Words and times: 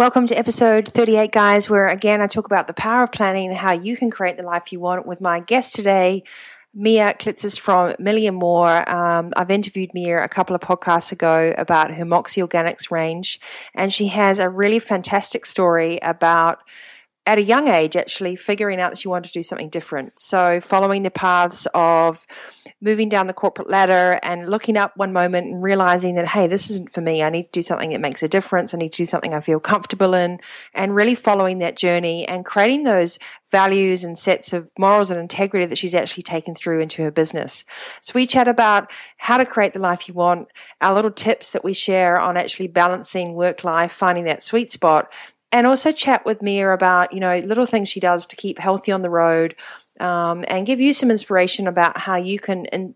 Welcome 0.00 0.24
to 0.28 0.38
episode 0.38 0.88
38, 0.88 1.30
guys, 1.30 1.68
where 1.68 1.86
again 1.86 2.22
I 2.22 2.26
talk 2.26 2.46
about 2.46 2.66
the 2.66 2.72
power 2.72 3.02
of 3.02 3.12
planning 3.12 3.50
and 3.50 3.56
how 3.58 3.72
you 3.72 3.98
can 3.98 4.10
create 4.10 4.38
the 4.38 4.42
life 4.42 4.72
you 4.72 4.80
want 4.80 5.04
with 5.04 5.20
my 5.20 5.40
guest 5.40 5.74
today, 5.74 6.24
Mia 6.72 7.12
Klitsas 7.12 7.60
from 7.60 7.94
Million 7.98 8.34
More. 8.34 8.88
Um, 8.90 9.30
I've 9.36 9.50
interviewed 9.50 9.92
Mia 9.92 10.24
a 10.24 10.28
couple 10.28 10.56
of 10.56 10.62
podcasts 10.62 11.12
ago 11.12 11.52
about 11.58 11.92
her 11.92 12.06
Moxie 12.06 12.40
Organics 12.40 12.90
range, 12.90 13.38
and 13.74 13.92
she 13.92 14.06
has 14.06 14.38
a 14.38 14.48
really 14.48 14.78
fantastic 14.78 15.44
story 15.44 15.98
about 16.00 16.60
at 17.26 17.38
a 17.38 17.42
young 17.42 17.68
age 17.68 17.96
actually 17.96 18.34
figuring 18.34 18.80
out 18.80 18.90
that 18.90 18.98
she 18.98 19.08
wanted 19.08 19.28
to 19.28 19.34
do 19.34 19.42
something 19.42 19.68
different. 19.68 20.18
So 20.18 20.60
following 20.60 21.02
the 21.02 21.10
paths 21.10 21.66
of 21.74 22.26
moving 22.80 23.10
down 23.10 23.26
the 23.26 23.34
corporate 23.34 23.68
ladder 23.68 24.18
and 24.22 24.48
looking 24.48 24.76
up 24.76 24.96
one 24.96 25.12
moment 25.12 25.46
and 25.46 25.62
realizing 25.62 26.14
that, 26.14 26.28
hey, 26.28 26.46
this 26.46 26.70
isn't 26.70 26.90
for 26.90 27.02
me. 27.02 27.22
I 27.22 27.28
need 27.28 27.44
to 27.44 27.50
do 27.52 27.62
something 27.62 27.90
that 27.90 28.00
makes 28.00 28.22
a 28.22 28.28
difference. 28.28 28.72
I 28.72 28.78
need 28.78 28.92
to 28.92 29.02
do 29.02 29.04
something 29.04 29.34
I 29.34 29.40
feel 29.40 29.60
comfortable 29.60 30.14
in 30.14 30.40
and 30.72 30.94
really 30.94 31.14
following 31.14 31.58
that 31.58 31.76
journey 31.76 32.26
and 32.26 32.44
creating 32.44 32.84
those 32.84 33.18
values 33.50 34.02
and 34.02 34.18
sets 34.18 34.54
of 34.54 34.70
morals 34.78 35.10
and 35.10 35.20
integrity 35.20 35.66
that 35.66 35.76
she's 35.76 35.94
actually 35.94 36.22
taken 36.22 36.54
through 36.54 36.80
into 36.80 37.02
her 37.02 37.10
business. 37.10 37.66
So 38.00 38.12
we 38.14 38.26
chat 38.26 38.48
about 38.48 38.90
how 39.18 39.36
to 39.36 39.44
create 39.44 39.74
the 39.74 39.78
life 39.78 40.08
you 40.08 40.14
want, 40.14 40.48
our 40.80 40.94
little 40.94 41.10
tips 41.10 41.50
that 41.50 41.64
we 41.64 41.74
share 41.74 42.18
on 42.18 42.38
actually 42.38 42.68
balancing 42.68 43.34
work 43.34 43.62
life, 43.62 43.92
finding 43.92 44.24
that 44.24 44.42
sweet 44.42 44.70
spot 44.70 45.12
and 45.52 45.66
also 45.66 45.92
chat 45.92 46.24
with 46.24 46.42
Mia 46.42 46.72
about, 46.72 47.12
you 47.12 47.20
know, 47.20 47.38
little 47.38 47.66
things 47.66 47.88
she 47.88 48.00
does 48.00 48.26
to 48.26 48.36
keep 48.36 48.58
healthy 48.58 48.92
on 48.92 49.02
the 49.02 49.10
road 49.10 49.56
um, 49.98 50.44
and 50.48 50.66
give 50.66 50.80
you 50.80 50.92
some 50.92 51.10
inspiration 51.10 51.66
about 51.66 51.98
how 51.98 52.16
you 52.16 52.38
can 52.38 52.66
in- 52.66 52.94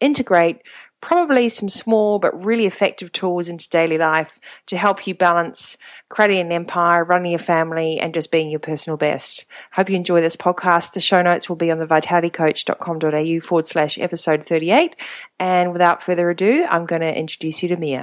integrate 0.00 0.62
probably 1.00 1.48
some 1.48 1.68
small 1.68 2.18
but 2.18 2.44
really 2.44 2.66
effective 2.66 3.10
tools 3.12 3.48
into 3.48 3.68
daily 3.68 3.98
life 3.98 4.38
to 4.66 4.76
help 4.76 5.06
you 5.06 5.14
balance 5.14 5.78
creating 6.08 6.40
an 6.40 6.52
empire, 6.52 7.04
running 7.04 7.32
your 7.32 7.38
family, 7.38 7.98
and 7.98 8.12
just 8.12 8.30
being 8.30 8.50
your 8.50 8.60
personal 8.60 8.96
best. 8.96 9.44
Hope 9.72 9.88
you 9.88 9.96
enjoy 9.96 10.20
this 10.20 10.36
podcast. 10.36 10.92
The 10.92 11.00
show 11.00 11.22
notes 11.22 11.48
will 11.48 11.56
be 11.56 11.70
on 11.70 11.78
the 11.78 11.86
vitalitycoach.com.au 11.86 13.40
forward 13.40 13.66
slash 13.66 13.98
episode 13.98 14.44
38. 14.44 14.94
And 15.38 15.72
without 15.72 16.02
further 16.02 16.30
ado, 16.30 16.66
I'm 16.68 16.84
going 16.84 17.02
to 17.02 17.18
introduce 17.18 17.62
you 17.62 17.70
to 17.70 17.76
Mia. 17.76 18.02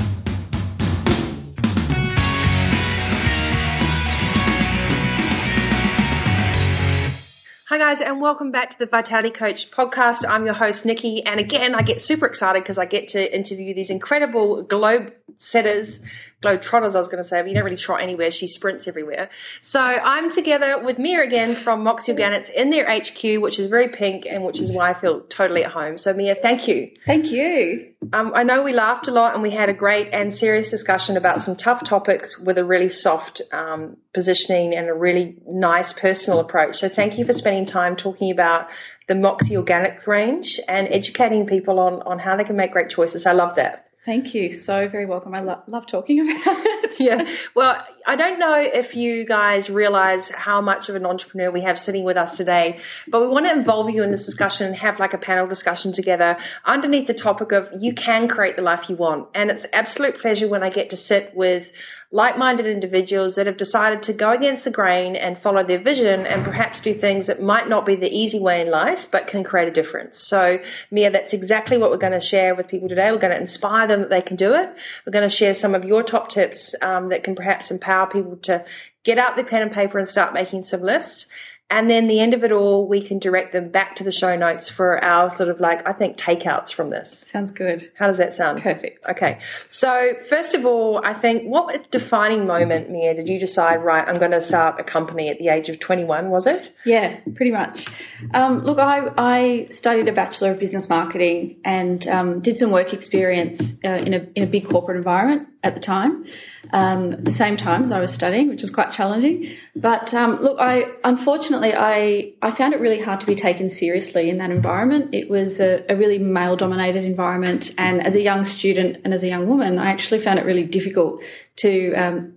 Guys, 7.88 8.02
and 8.02 8.20
welcome 8.20 8.52
back 8.52 8.70
to 8.72 8.80
the 8.80 8.86
Vitality 8.86 9.32
Coach 9.32 9.72
podcast. 9.72 10.26
I'm 10.28 10.44
your 10.44 10.54
host, 10.54 10.86
Nikki. 10.86 11.24
And 11.26 11.40
again, 11.40 11.74
I 11.74 11.84
get 11.84 12.02
super 12.02 12.26
excited 12.26 12.62
because 12.62 12.78
I 12.78 12.84
get 12.84 13.08
to 13.10 13.34
interview 13.34 13.74
these 13.74 13.90
incredible 13.90 14.64
globe 14.64 15.14
setters 15.38 16.02
globetrotters, 16.42 16.96
I 16.96 17.00
was 17.00 17.08
going 17.08 17.24
to 17.24 17.28
say, 17.28 17.42
but 17.42 17.48
you 17.48 17.56
don't 17.56 17.64
really 17.64 17.78
trot 17.78 18.02
anywhere. 18.02 18.30
She 18.30 18.48
sprints 18.48 18.88
everywhere. 18.88 19.30
So 19.62 19.80
I'm 19.80 20.32
together 20.32 20.82
with 20.84 21.00
Mia 21.00 21.24
again 21.24 21.56
from 21.56 21.84
Moxie 21.84 22.14
Organics 22.14 22.50
in 22.50 22.70
their 22.70 22.86
HQ, 22.86 23.42
which 23.42 23.60
is 23.60 23.68
very 23.68 23.90
pink 23.90 24.26
and 24.28 24.44
which 24.44 24.60
is 24.60 24.72
why 24.72 24.92
I 24.92 24.94
feel 24.94 25.22
totally 25.22 25.64
at 25.64 25.72
home. 25.72 25.98
So 25.98 26.14
Mia, 26.14 26.36
thank 26.36 26.68
you. 26.68 26.92
Thank 27.06 27.32
you. 27.32 27.94
Um, 28.14 28.32
I 28.36 28.44
know 28.44 28.64
we 28.64 28.74
laughed 28.74 29.08
a 29.08 29.12
lot 29.12 29.34
and 29.34 29.42
we 29.42 29.50
had 29.50 29.70
a 29.70 29.74
great 29.74 30.10
and 30.14 30.34
serious 30.34 30.70
discussion 30.70 31.18
about 31.18 31.42
some 31.42 31.56
tough 31.56 31.84
topics 31.84 32.40
with 32.40 32.58
a 32.58 32.64
really 32.64 32.90
soft 32.90 33.42
um, 33.52 33.98
positioning 34.14 34.76
and 34.76 34.88
a 34.88 34.94
really 34.94 35.38
nice 35.48 35.94
personal 35.94 36.40
approach. 36.40 36.78
So 36.78 36.90
thank 36.90 37.18
you 37.18 37.26
for 37.26 37.34
spending 37.34 37.66
time 37.66 37.96
talking 37.96 38.32
about 38.32 38.70
the 39.08 39.16
Moxie 39.16 39.58
Organic 39.58 40.06
range 40.06 40.60
and 40.68 40.88
educating 40.90 41.48
people 41.48 41.80
on, 41.80 42.02
on 42.04 42.20
how 42.20 42.38
they 42.38 42.44
can 42.44 42.56
make 42.56 42.72
great 42.72 42.90
choices. 42.90 43.26
I 43.26 43.32
love 43.32 43.56
that. 43.56 43.88
Thank 44.06 44.34
you. 44.34 44.52
So 44.52 44.88
very 44.88 45.06
welcome. 45.06 45.34
I 45.34 45.42
lo- 45.42 45.64
love 45.68 45.86
talking 45.86 46.20
about 46.22 46.66
it. 46.66 46.77
yeah. 47.00 47.30
Well, 47.56 47.86
I 48.06 48.16
don't 48.16 48.40
know 48.40 48.56
if 48.56 48.96
you 48.96 49.26
guys 49.26 49.70
realize 49.70 50.30
how 50.30 50.62
much 50.62 50.90
of 50.90 50.96
an 50.96 51.06
entrepreneur 51.06 51.52
we 51.52 51.62
have 51.62 51.78
sitting 51.78 52.04
with 52.04 52.18
us 52.18 52.38
today, 52.38 52.80
but 53.08 53.22
we 53.22 53.28
want 53.28 53.46
to 53.46 53.52
involve 53.52 53.90
you 53.90 54.04
in 54.04 54.12
this 54.12 54.26
discussion 54.26 54.68
and 54.68 54.76
have 54.76 55.00
like 55.00 55.14
a 55.14 55.18
panel 55.18 55.48
discussion 55.48 55.92
together 55.92 56.38
underneath 56.66 57.08
the 57.08 57.14
topic 57.14 57.52
of 57.52 57.70
you 57.80 57.94
can 57.94 58.28
create 58.28 58.56
the 58.56 58.62
life 58.62 58.90
you 58.90 58.96
want. 58.96 59.28
And 59.36 59.50
it's 59.50 59.66
absolute 59.74 60.20
pleasure 60.20 60.48
when 60.48 60.64
I 60.64 60.70
get 60.70 60.92
to 60.92 60.98
sit 60.98 61.36
with 61.36 61.72
like-minded 62.10 62.66
individuals 62.66 63.36
that 63.36 63.48
have 63.48 63.58
decided 63.58 64.04
to 64.04 64.14
go 64.14 64.32
against 64.32 64.64
the 64.64 64.72
grain 64.72 65.18
and 65.18 65.38
follow 65.38 65.66
their 65.66 65.82
vision 65.82 66.26
and 66.26 66.46
perhaps 66.46 66.80
do 66.80 66.94
things 66.94 67.28
that 67.28 67.42
might 67.42 67.68
not 67.68 67.86
be 67.86 67.98
the 67.98 68.08
easy 68.08 68.40
way 68.40 68.62
in 68.62 68.72
life, 68.72 69.08
but 69.12 69.28
can 69.28 69.44
create 69.44 69.68
a 69.68 69.72
difference. 69.72 70.18
So, 70.18 70.60
Mia, 70.90 71.12
that's 71.12 71.34
exactly 71.34 71.78
what 71.78 71.92
we're 71.92 71.98
going 71.98 72.14
to 72.14 72.22
share 72.22 72.56
with 72.56 72.70
people 72.70 72.88
today. 72.88 73.12
We're 73.12 73.20
going 73.20 73.34
to 73.34 73.42
inspire 73.42 73.88
them 73.88 74.02
that 74.02 74.10
they 74.10 74.22
can 74.22 74.38
do 74.38 74.54
it. 74.54 74.74
We're 75.06 75.12
going 75.12 75.30
to 75.30 75.36
share 75.36 75.54
some 75.54 75.76
of 75.76 75.84
your 75.84 76.02
top 76.02 76.30
tips 76.30 76.76
um, 76.82 77.10
that 77.10 77.24
can 77.24 77.36
perhaps 77.36 77.72
empower 77.72 78.08
people 78.08 78.38
to 78.44 78.66
get 79.04 79.18
out 79.18 79.36
their 79.36 79.46
pen 79.46 79.62
and 79.62 79.72
paper 79.72 79.98
and 79.98 80.08
start 80.08 80.34
making 80.34 80.64
some 80.64 80.82
lists. 80.82 81.28
And 81.70 81.90
then 81.90 82.08
the 82.08 82.22
end 82.22 82.34
of 82.34 82.46
it 82.46 82.54
all, 82.54 82.88
we 82.88 83.06
can 83.06 83.20
direct 83.20 83.52
them 83.52 83.70
back 83.70 83.98
to 83.98 84.06
the 84.06 84.12
show 84.12 84.38
notes 84.38 84.70
for 84.70 85.04
our 85.04 85.30
sort 85.36 85.50
of 85.50 85.60
like, 85.60 85.86
I 85.86 85.92
think, 85.92 86.16
takeouts 86.16 86.74
from 86.74 86.90
this. 86.90 87.26
Sounds 87.28 87.52
good. 87.52 87.92
How 87.98 88.08
does 88.08 88.20
that 88.20 88.34
sound? 88.34 88.62
Perfect. 88.62 89.06
Okay. 89.06 89.40
So, 89.70 90.14
first 90.30 90.56
of 90.56 90.66
all, 90.66 91.02
I 91.04 91.14
think 91.14 91.44
what 91.44 91.92
defining 91.92 92.48
moment, 92.48 92.90
Mia, 92.90 93.16
did 93.16 93.28
you 93.28 93.38
decide, 93.38 93.84
right, 93.84 94.08
I'm 94.08 94.16
going 94.16 94.32
to 94.32 94.40
start 94.40 94.80
a 94.80 94.84
company 94.86 95.28
at 95.28 95.40
the 95.40 95.50
age 95.50 95.68
of 95.68 95.78
21, 95.82 96.30
was 96.30 96.48
it? 96.48 96.72
Yeah, 96.86 97.20
pretty 97.36 97.52
much. 97.52 97.86
Um, 98.34 98.64
look, 98.64 98.80
I, 98.80 99.12
I 99.18 99.68
studied 99.72 100.08
a 100.08 100.14
Bachelor 100.14 100.52
of 100.52 100.60
Business 100.60 100.88
Marketing 100.88 101.58
and 101.66 102.08
um, 102.08 102.40
did 102.40 102.58
some 102.58 102.72
work 102.72 102.94
experience 102.94 103.62
uh, 103.84 103.90
in, 103.90 104.14
a, 104.14 104.28
in 104.36 104.44
a 104.44 104.48
big 104.48 104.70
corporate 104.70 104.96
environment 104.96 105.50
at 105.64 105.74
the 105.74 105.82
time 105.82 106.26
um, 106.72 107.14
at 107.14 107.26
the 107.26 107.32
same 107.32 107.58
time 107.58 107.84
as 107.84 107.92
I 107.92 108.00
was 108.00 108.14
studying, 108.14 108.50
which 108.50 108.62
was 108.62 108.72
quite 108.72 108.92
challenging. 108.92 109.56
But 109.76 110.14
um, 110.14 110.40
look, 110.42 110.60
I 110.60 110.86
unfortunately 111.04 111.74
I 111.74 112.34
I 112.42 112.56
found 112.56 112.74
it 112.74 112.80
really 112.80 113.00
hard 113.00 113.22
to 113.22 113.26
be 113.26 113.36
taken 113.36 113.70
seriously 113.70 114.30
in 114.30 114.38
that 114.40 114.52
environment. 114.52 115.14
It 115.14 115.30
was 115.30 115.60
a, 115.60 115.86
a 115.90 115.96
really 115.96 116.18
male-dominated 116.18 117.04
environment, 117.04 117.74
and 117.78 118.06
as 118.06 118.16
a 118.16 118.22
young 118.22 118.46
student 118.46 118.98
and 119.04 119.14
as 119.14 119.24
a 119.24 119.28
young 119.28 119.48
woman, 119.48 119.80
I 119.80 119.92
actually 119.92 120.22
found 120.22 120.40
it 120.40 120.46
really 120.46 120.66
difficult 120.66 121.22
to 121.58 121.94
um, 121.94 122.34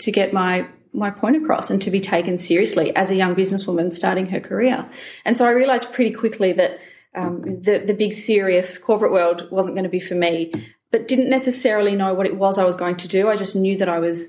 to 0.00 0.12
get 0.12 0.32
my 0.32 0.68
my 0.92 1.10
point 1.10 1.36
across 1.36 1.70
and 1.70 1.82
to 1.82 1.90
be 1.90 2.00
taken 2.00 2.38
seriously 2.38 2.94
as 2.94 3.10
a 3.10 3.16
young 3.16 3.34
businesswoman 3.34 3.92
starting 3.92 4.26
her 4.26 4.40
career. 4.40 4.88
And 5.24 5.36
so 5.36 5.44
I 5.44 5.50
realized 5.50 5.92
pretty 5.92 6.14
quickly 6.14 6.52
that 6.52 6.78
um, 7.16 7.62
the 7.62 7.82
the 7.84 7.94
big 7.94 8.14
serious 8.14 8.78
corporate 8.78 9.12
world 9.12 9.48
wasn't 9.50 9.74
going 9.74 9.84
to 9.84 9.90
be 9.90 10.00
for 10.00 10.14
me 10.14 10.52
but 10.94 11.08
didn't 11.08 11.28
necessarily 11.28 11.96
know 11.96 12.14
what 12.14 12.26
it 12.26 12.36
was 12.36 12.56
I 12.56 12.62
was 12.62 12.76
going 12.76 12.98
to 12.98 13.08
do. 13.08 13.26
I 13.28 13.36
just 13.36 13.56
knew 13.56 13.78
that 13.78 13.88
I 13.88 13.98
was 13.98 14.28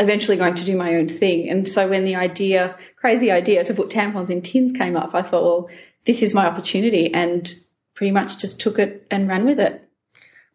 eventually 0.00 0.36
going 0.36 0.56
to 0.56 0.64
do 0.64 0.76
my 0.76 0.96
own 0.96 1.08
thing. 1.08 1.48
And 1.48 1.68
so 1.68 1.88
when 1.88 2.04
the 2.04 2.16
idea, 2.16 2.76
crazy 2.96 3.30
idea 3.30 3.62
to 3.62 3.74
put 3.74 3.90
tampons 3.90 4.28
in 4.28 4.42
tins 4.42 4.72
came 4.72 4.96
up, 4.96 5.14
I 5.14 5.22
thought, 5.22 5.44
well, 5.44 5.68
this 6.04 6.20
is 6.20 6.34
my 6.34 6.46
opportunity 6.46 7.14
and 7.14 7.48
pretty 7.94 8.10
much 8.10 8.38
just 8.38 8.60
took 8.60 8.80
it 8.80 9.06
and 9.08 9.28
ran 9.28 9.46
with 9.46 9.60
it. 9.60 9.83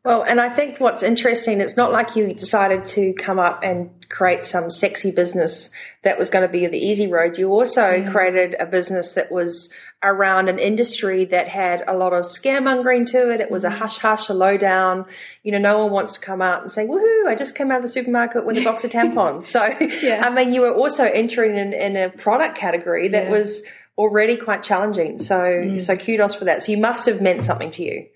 Well, 0.06 0.24
and 0.24 0.40
I 0.40 0.48
think 0.48 0.80
what's 0.80 1.04
interesting, 1.04 1.60
it's 1.60 1.76
not 1.76 1.92
like 1.92 2.16
you 2.16 2.34
decided 2.34 2.86
to 2.86 3.12
come 3.14 3.38
up 3.38 3.64
and 3.64 3.90
create 4.08 4.46
some 4.46 4.72
sexy 4.72 5.12
business 5.12 5.72
that 6.04 6.18
was 6.18 6.30
going 6.30 6.48
to 6.48 6.52
be 6.52 6.66
the 6.68 6.78
easy 6.78 7.08
road. 7.08 7.38
You 7.38 7.50
also 7.50 7.86
yeah. 7.86 8.10
created 8.10 8.56
a 8.58 8.66
business 8.66 9.12
that 9.14 9.30
was 9.30 9.70
around 10.02 10.48
an 10.48 10.58
industry 10.58 11.26
that 11.26 11.50
had 11.50 11.84
a 11.86 11.94
lot 11.94 12.14
of 12.14 12.24
scaremongering 12.24 13.08
to 13.08 13.30
it. 13.32 13.42
It 13.42 13.52
was 13.52 13.66
a 13.66 13.70
mm-hmm. 13.70 13.78
hush 13.78 13.98
hush, 13.98 14.30
a 14.30 14.34
lowdown. 14.34 15.06
You 15.44 15.52
know, 15.52 15.58
no 15.58 15.84
one 15.84 15.92
wants 15.92 16.14
to 16.14 16.22
come 16.22 16.42
out 16.42 16.62
and 16.62 16.72
say, 16.72 16.86
woohoo, 16.86 17.28
I 17.28 17.36
just 17.36 17.56
came 17.56 17.70
out 17.70 17.78
of 17.78 17.84
the 17.84 17.90
supermarket 17.90 18.46
with 18.46 18.58
a 18.58 18.64
box 18.64 18.86
of 18.86 18.92
tampons. 18.92 19.44
So, 19.46 19.66
yeah. 19.66 20.26
I 20.26 20.34
mean, 20.34 20.54
you 20.54 20.62
were 20.62 20.74
also 20.74 21.04
entering 21.04 21.58
in, 21.58 21.74
in 21.74 21.98
a 21.98 22.10
product 22.10 22.58
category 22.58 23.10
that 23.10 23.26
yeah. 23.26 23.32
was 23.32 23.64
already 23.98 24.38
quite 24.38 24.64
challenging. 24.64 25.20
So, 25.20 25.36
mm. 25.36 25.80
so 25.82 25.98
kudos 25.98 26.36
for 26.36 26.46
that. 26.46 26.64
So 26.64 26.72
you 26.72 26.78
must 26.78 27.06
have 27.08 27.20
meant 27.20 27.44
something 27.44 27.72
to 27.72 27.84
you. 27.84 28.08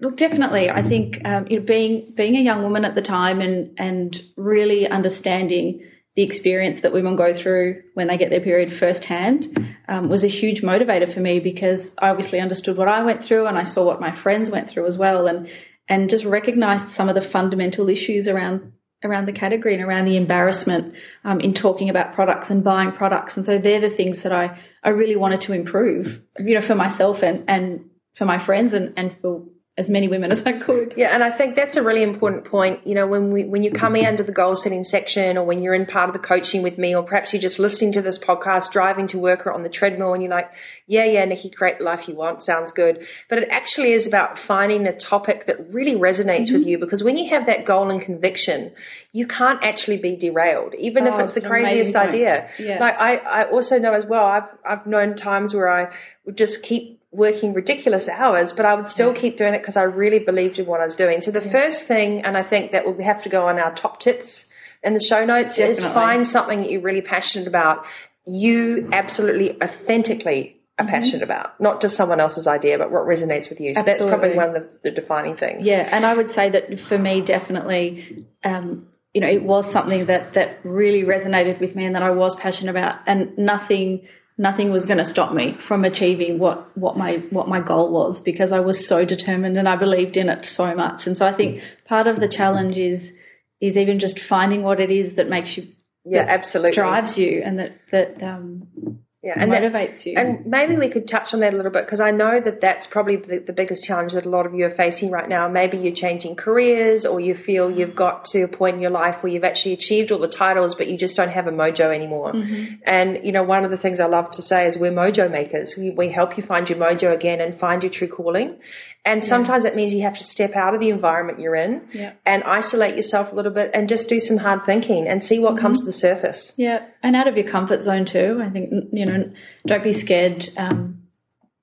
Look, 0.00 0.16
definitely. 0.16 0.70
I 0.70 0.88
think 0.88 1.16
um, 1.24 1.48
you 1.48 1.58
know, 1.58 1.66
being 1.66 2.12
being 2.16 2.36
a 2.36 2.40
young 2.40 2.62
woman 2.62 2.84
at 2.84 2.94
the 2.94 3.02
time 3.02 3.40
and 3.40 3.74
and 3.78 4.20
really 4.36 4.86
understanding 4.86 5.82
the 6.14 6.22
experience 6.22 6.80
that 6.80 6.92
women 6.92 7.16
go 7.16 7.32
through 7.32 7.82
when 7.94 8.08
they 8.08 8.16
get 8.16 8.30
their 8.30 8.40
period 8.40 8.72
firsthand 8.72 9.46
um, 9.88 10.08
was 10.08 10.24
a 10.24 10.28
huge 10.28 10.62
motivator 10.62 11.12
for 11.12 11.20
me 11.20 11.38
because 11.38 11.92
I 11.98 12.10
obviously 12.10 12.40
understood 12.40 12.76
what 12.76 12.88
I 12.88 13.04
went 13.04 13.24
through 13.24 13.46
and 13.46 13.56
I 13.56 13.62
saw 13.62 13.84
what 13.86 14.00
my 14.00 14.10
friends 14.20 14.50
went 14.50 14.70
through 14.70 14.86
as 14.86 14.98
well 14.98 15.26
and 15.26 15.48
and 15.88 16.10
just 16.10 16.24
recognized 16.24 16.90
some 16.90 17.08
of 17.08 17.14
the 17.14 17.22
fundamental 17.22 17.88
issues 17.88 18.28
around 18.28 18.72
around 19.04 19.26
the 19.26 19.32
category 19.32 19.74
and 19.74 19.82
around 19.82 20.06
the 20.06 20.16
embarrassment 20.16 20.94
um, 21.24 21.40
in 21.40 21.54
talking 21.54 21.88
about 21.88 22.14
products 22.14 22.50
and 22.50 22.64
buying 22.64 22.92
products. 22.92 23.36
And 23.36 23.46
so 23.46 23.58
they're 23.58 23.80
the 23.80 23.90
things 23.90 24.24
that 24.24 24.32
I, 24.32 24.60
I 24.82 24.90
really 24.90 25.14
wanted 25.14 25.42
to 25.42 25.52
improve, 25.52 26.20
you 26.38 26.54
know, 26.54 26.66
for 26.66 26.74
myself 26.74 27.22
and, 27.22 27.44
and 27.48 27.90
for 28.16 28.24
my 28.24 28.44
friends 28.44 28.74
and, 28.74 28.94
and 28.96 29.16
for 29.20 29.44
as 29.78 29.88
many 29.88 30.08
women 30.08 30.32
as 30.32 30.42
I 30.44 30.58
could. 30.58 30.94
Yeah, 30.96 31.14
and 31.14 31.22
I 31.22 31.30
think 31.30 31.54
that's 31.54 31.76
a 31.76 31.82
really 31.82 32.02
important 32.02 32.44
point. 32.46 32.84
You 32.84 32.96
know, 32.96 33.06
when 33.06 33.32
we 33.32 33.44
when 33.44 33.62
you 33.62 33.70
come 33.70 33.94
in 33.94 34.04
under 34.04 34.24
the 34.24 34.32
goal 34.32 34.56
setting 34.56 34.82
section, 34.82 35.38
or 35.38 35.46
when 35.46 35.62
you're 35.62 35.72
in 35.72 35.86
part 35.86 36.08
of 36.10 36.14
the 36.14 36.18
coaching 36.18 36.64
with 36.64 36.76
me, 36.76 36.96
or 36.96 37.04
perhaps 37.04 37.32
you're 37.32 37.40
just 37.40 37.60
listening 37.60 37.92
to 37.92 38.02
this 38.02 38.18
podcast, 38.18 38.72
driving 38.72 39.06
to 39.08 39.18
work 39.18 39.46
or 39.46 39.52
on 39.52 39.62
the 39.62 39.68
treadmill, 39.68 40.14
and 40.14 40.22
you're 40.22 40.32
like, 40.32 40.50
yeah, 40.86 41.04
yeah, 41.04 41.24
Nikki, 41.24 41.48
create 41.48 41.78
the 41.78 41.84
life 41.84 42.08
you 42.08 42.16
want, 42.16 42.42
sounds 42.42 42.72
good. 42.72 43.06
But 43.28 43.38
it 43.38 43.48
actually 43.50 43.92
is 43.92 44.08
about 44.08 44.36
finding 44.36 44.86
a 44.88 44.98
topic 44.98 45.46
that 45.46 45.72
really 45.72 45.94
resonates 45.94 46.48
mm-hmm. 46.48 46.58
with 46.58 46.66
you, 46.66 46.78
because 46.78 47.04
when 47.04 47.16
you 47.16 47.30
have 47.30 47.46
that 47.46 47.64
goal 47.64 47.88
and 47.90 48.02
conviction, 48.02 48.72
you 49.12 49.28
can't 49.28 49.62
actually 49.62 49.98
be 49.98 50.16
derailed, 50.16 50.74
even 50.74 51.06
oh, 51.06 51.14
if 51.14 51.20
it's 51.20 51.34
the 51.34 51.40
craziest 51.40 51.94
idea. 51.94 52.50
Yeah. 52.58 52.78
Like 52.80 52.96
I, 52.98 53.16
I 53.16 53.50
also 53.50 53.78
know 53.78 53.92
as 53.92 54.04
well, 54.04 54.26
I've 54.26 54.48
I've 54.68 54.86
known 54.88 55.14
times 55.14 55.54
where 55.54 55.68
I 55.68 55.94
would 56.26 56.36
just 56.36 56.64
keep 56.64 56.97
working 57.10 57.54
ridiculous 57.54 58.08
hours, 58.08 58.52
but 58.52 58.66
I 58.66 58.74
would 58.74 58.88
still 58.88 59.14
keep 59.14 59.36
doing 59.36 59.54
it 59.54 59.60
because 59.60 59.76
I 59.76 59.84
really 59.84 60.18
believed 60.18 60.58
in 60.58 60.66
what 60.66 60.80
I 60.80 60.84
was 60.84 60.94
doing. 60.94 61.20
So 61.20 61.30
the 61.30 61.40
yeah. 61.40 61.50
first 61.50 61.86
thing, 61.86 62.22
and 62.22 62.36
I 62.36 62.42
think 62.42 62.72
that 62.72 62.96
we 62.96 63.04
have 63.04 63.22
to 63.22 63.28
go 63.28 63.46
on 63.48 63.58
our 63.58 63.74
top 63.74 64.00
tips 64.00 64.46
in 64.82 64.94
the 64.94 65.00
show 65.00 65.24
notes, 65.24 65.56
Definitely. 65.56 65.86
is 65.86 65.94
find 65.94 66.26
something 66.26 66.60
that 66.60 66.70
you're 66.70 66.82
really 66.82 67.02
passionate 67.02 67.48
about. 67.48 67.86
You 68.26 68.90
absolutely 68.92 69.60
authentically 69.62 70.58
are 70.78 70.84
mm-hmm. 70.84 70.94
passionate 70.94 71.22
about, 71.22 71.60
not 71.60 71.80
just 71.80 71.96
someone 71.96 72.20
else's 72.20 72.46
idea, 72.46 72.76
but 72.76 72.90
what 72.90 73.06
resonates 73.06 73.48
with 73.48 73.60
you. 73.60 73.74
So 73.74 73.80
Absolutely. 73.80 74.04
that's 74.04 74.04
probably 74.04 74.36
one 74.36 74.48
of 74.48 74.54
the, 74.54 74.90
the, 74.90 74.90
defining 74.90 75.36
things. 75.36 75.66
Yeah, 75.66 75.88
and 75.90 76.04
I 76.04 76.14
would 76.14 76.30
say 76.30 76.50
that 76.50 76.78
for 76.80 76.98
me, 76.98 77.22
definitely, 77.22 78.26
um, 78.44 78.88
you 79.14 79.22
know, 79.22 79.28
it 79.28 79.42
was 79.42 79.70
something 79.72 80.06
that 80.06 80.34
that 80.34 80.58
really 80.62 81.02
resonated 81.02 81.58
with 81.58 81.74
me 81.74 81.86
and 81.86 81.94
that 81.94 82.02
I 82.02 82.10
was 82.10 82.36
passionate 82.36 82.70
about, 82.70 83.00
and 83.06 83.38
nothing 83.38 84.06
nothing 84.38 84.70
was 84.70 84.86
going 84.86 84.98
to 84.98 85.04
stop 85.04 85.34
me 85.34 85.58
from 85.60 85.84
achieving 85.84 86.38
what, 86.38 86.76
what 86.78 86.96
my 86.96 87.16
what 87.30 87.48
my 87.48 87.60
goal 87.60 87.90
was 87.90 88.20
because 88.20 88.52
I 88.52 88.60
was 88.60 88.86
so 88.86 89.04
determined 89.04 89.58
and 89.58 89.68
I 89.68 89.76
believed 89.76 90.16
in 90.16 90.28
it 90.28 90.44
so 90.44 90.74
much. 90.74 91.06
And 91.06 91.16
so 91.16 91.26
I 91.26 91.36
think 91.36 91.60
part 91.84 92.06
of 92.06 92.20
the 92.20 92.28
challenge 92.28 92.78
is 92.78 93.12
is 93.60 93.76
even 93.76 93.98
just 93.98 94.20
finding 94.20 94.62
what 94.62 94.80
it 94.80 94.92
is 94.92 95.16
that 95.16 95.28
makes 95.28 95.56
you 95.56 95.68
yeah 96.04 96.24
absolutely 96.26 96.72
drives 96.72 97.18
you 97.18 97.42
and 97.44 97.58
that 97.58 97.72
that 97.90 98.22
um, 98.22 99.00
yeah, 99.20 99.32
and 99.36 99.50
motivates 99.50 100.04
that, 100.04 100.06
you. 100.06 100.16
And 100.16 100.46
maybe 100.46 100.76
we 100.76 100.90
could 100.90 101.08
touch 101.08 101.34
on 101.34 101.40
that 101.40 101.52
a 101.52 101.56
little 101.56 101.72
bit 101.72 101.84
because 101.84 101.98
I 101.98 102.12
know 102.12 102.38
that 102.40 102.60
that's 102.60 102.86
probably 102.86 103.16
the, 103.16 103.40
the, 103.40 103.52
biggest 103.52 103.82
challenge 103.82 104.12
that 104.12 104.24
a 104.24 104.28
lot 104.28 104.46
of 104.46 104.54
you 104.54 104.64
are 104.64 104.70
facing 104.70 105.10
right 105.10 105.28
now. 105.28 105.48
Maybe 105.48 105.76
you're 105.76 105.92
changing 105.94 106.36
careers 106.36 107.04
or 107.04 107.18
you 107.18 107.34
feel 107.34 107.68
you've 107.68 107.96
got 107.96 108.26
to 108.26 108.42
a 108.42 108.48
point 108.48 108.76
in 108.76 108.80
your 108.80 108.92
life 108.92 109.24
where 109.24 109.32
you've 109.32 109.42
actually 109.42 109.72
achieved 109.72 110.12
all 110.12 110.20
the 110.20 110.28
titles, 110.28 110.76
but 110.76 110.86
you 110.86 110.96
just 110.96 111.16
don't 111.16 111.30
have 111.30 111.48
a 111.48 111.50
mojo 111.50 111.92
anymore. 111.92 112.32
Mm-hmm. 112.32 112.74
And, 112.86 113.24
you 113.24 113.32
know, 113.32 113.42
one 113.42 113.64
of 113.64 113.72
the 113.72 113.76
things 113.76 113.98
I 113.98 114.06
love 114.06 114.30
to 114.32 114.42
say 114.42 114.66
is 114.66 114.78
we're 114.78 114.92
mojo 114.92 115.28
makers. 115.28 115.74
We, 115.76 115.90
we 115.90 116.12
help 116.12 116.36
you 116.36 116.44
find 116.44 116.70
your 116.70 116.78
mojo 116.78 117.12
again 117.12 117.40
and 117.40 117.58
find 117.58 117.82
your 117.82 117.90
true 117.90 118.06
calling. 118.06 118.60
And 119.04 119.24
sometimes 119.24 119.64
yeah. 119.64 119.70
it 119.70 119.76
means 119.76 119.92
you 119.94 120.02
have 120.02 120.18
to 120.18 120.24
step 120.24 120.54
out 120.54 120.74
of 120.74 120.80
the 120.80 120.90
environment 120.90 121.40
you're 121.40 121.56
in 121.56 121.88
yeah. 121.92 122.12
and 122.24 122.44
isolate 122.44 122.94
yourself 122.94 123.32
a 123.32 123.34
little 123.34 123.52
bit 123.52 123.70
and 123.74 123.88
just 123.88 124.08
do 124.08 124.20
some 124.20 124.36
hard 124.36 124.64
thinking 124.64 125.08
and 125.08 125.24
see 125.24 125.40
what 125.40 125.54
mm-hmm. 125.54 125.62
comes 125.62 125.80
to 125.80 125.86
the 125.86 125.92
surface. 125.92 126.52
Yeah. 126.56 126.86
And 127.02 127.16
out 127.16 127.26
of 127.26 127.36
your 127.36 127.50
comfort 127.50 127.82
zone 127.82 128.04
too. 128.04 128.40
I 128.40 128.50
think, 128.50 128.70
you 128.92 129.06
know, 129.06 129.17
don't 129.66 129.84
be 129.84 129.92
scared. 129.92 130.48
Um, 130.56 131.02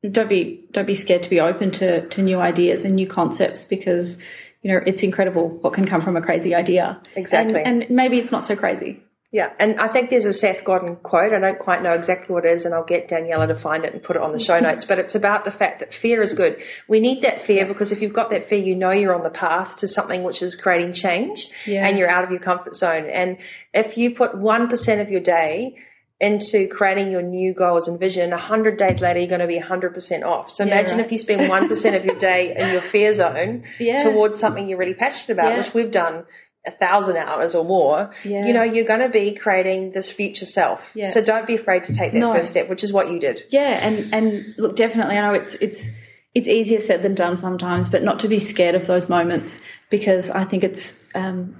don't 0.09 0.29
be, 0.29 0.67
don't 0.71 0.85
be 0.85 0.95
scared 0.95 1.23
to 1.23 1.29
be 1.29 1.39
open 1.39 1.71
to, 1.71 2.07
to 2.09 2.21
new 2.21 2.39
ideas 2.39 2.85
and 2.85 2.95
new 2.95 3.07
concepts 3.07 3.65
because, 3.65 4.17
you 4.61 4.71
know, 4.71 4.79
it's 4.85 5.01
incredible 5.01 5.49
what 5.49 5.73
can 5.73 5.87
come 5.87 6.01
from 6.01 6.15
a 6.15 6.21
crazy 6.21 6.53
idea. 6.53 7.01
Exactly. 7.15 7.61
And, 7.63 7.83
and 7.83 7.95
maybe 7.95 8.19
it's 8.19 8.31
not 8.31 8.43
so 8.43 8.55
crazy. 8.55 9.01
Yeah, 9.35 9.51
and 9.59 9.81
I 9.81 9.89
think 9.89 10.11
there's 10.11 10.23
a 10.25 10.31
Seth 10.31 10.63
Godin 10.63 10.95
quote. 10.95 11.33
I 11.33 11.39
don't 11.39 11.59
quite 11.59 11.83
know 11.83 11.91
exactly 11.91 12.33
what 12.33 12.45
it 12.45 12.53
is, 12.53 12.63
and 12.63 12.73
I'll 12.73 12.85
get 12.85 13.09
Daniela 13.09 13.49
to 13.49 13.55
find 13.55 13.83
it 13.83 13.93
and 13.93 14.01
put 14.01 14.15
it 14.15 14.21
on 14.21 14.31
the 14.31 14.39
show 14.39 14.57
notes. 14.61 14.85
But 14.85 14.97
it's 14.97 15.13
about 15.13 15.43
the 15.43 15.51
fact 15.51 15.79
that 15.79 15.93
fear 15.93 16.21
is 16.21 16.33
good. 16.33 16.61
We 16.87 17.01
need 17.01 17.23
that 17.23 17.41
fear 17.41 17.65
because 17.65 17.91
if 17.91 18.01
you've 18.01 18.13
got 18.13 18.29
that 18.29 18.47
fear, 18.47 18.59
you 18.59 18.75
know 18.75 18.91
you're 18.91 19.13
on 19.13 19.23
the 19.23 19.29
path 19.29 19.79
to 19.79 19.89
something 19.89 20.23
which 20.23 20.41
is 20.41 20.55
creating 20.55 20.93
change, 20.93 21.49
yeah. 21.65 21.85
and 21.85 21.97
you're 21.97 22.09
out 22.09 22.23
of 22.23 22.31
your 22.31 22.39
comfort 22.39 22.75
zone. 22.75 23.09
And 23.09 23.39
if 23.73 23.97
you 23.97 24.15
put 24.15 24.37
one 24.37 24.69
percent 24.69 25.01
of 25.01 25.09
your 25.09 25.19
day 25.19 25.75
into 26.19 26.67
creating 26.69 27.11
your 27.11 27.21
new 27.21 27.53
goals 27.53 27.87
and 27.87 27.99
vision, 27.99 28.31
100 28.31 28.77
days 28.77 29.01
later, 29.01 29.19
you're 29.19 29.27
going 29.27 29.41
to 29.41 29.47
be 29.47 29.59
100% 29.59 30.23
off. 30.23 30.49
So 30.49 30.63
yeah, 30.63 30.71
imagine 30.71 30.97
right. 30.97 31.05
if 31.05 31.11
you 31.11 31.17
spend 31.17 31.41
1% 31.41 31.95
of 31.99 32.05
your 32.05 32.17
day 32.17 32.55
in 32.55 32.71
your 32.71 32.81
fear 32.81 33.13
zone 33.13 33.65
yeah. 33.79 34.03
towards 34.03 34.39
something 34.39 34.67
you're 34.67 34.77
really 34.77 34.93
passionate 34.93 35.37
about, 35.37 35.51
yeah. 35.51 35.57
which 35.57 35.73
we've 35.73 35.91
done 35.91 36.25
a 36.65 36.71
thousand 36.71 37.17
hours 37.17 37.53
or 37.53 37.65
more, 37.65 38.11
yeah. 38.23 38.47
you 38.47 38.53
know, 38.53 38.63
you're 38.63 38.87
going 38.87 39.01
to 39.01 39.09
be 39.09 39.35
creating 39.35 39.91
this 39.91 40.09
future 40.09 40.45
self. 40.45 40.81
So 41.11 41.23
don't 41.23 41.45
be 41.45 41.55
afraid 41.55 41.83
to 41.85 41.95
take 41.95 42.13
that 42.13 42.17
no. 42.17 42.33
first 42.33 42.49
step, 42.49 42.69
which 42.69 42.83
is 42.83 42.93
what 42.93 43.09
you 43.09 43.19
did. 43.19 43.41
Yeah. 43.49 43.87
And, 43.87 44.13
and 44.13 44.55
look, 44.57 44.75
definitely, 44.75 45.17
I 45.17 45.31
know 45.31 45.39
it's, 45.39 45.55
it's, 45.55 45.85
it's 46.33 46.47
easier 46.47 46.79
said 46.79 47.03
than 47.03 47.13
done 47.13 47.37
sometimes, 47.37 47.89
but 47.89 48.03
not 48.03 48.19
to 48.19 48.29
be 48.29 48.39
scared 48.39 48.75
of 48.75 48.87
those 48.87 49.09
moments 49.09 49.59
because 49.89 50.29
I 50.29 50.45
think 50.45 50.63
it's, 50.63 50.93
um, 51.13 51.57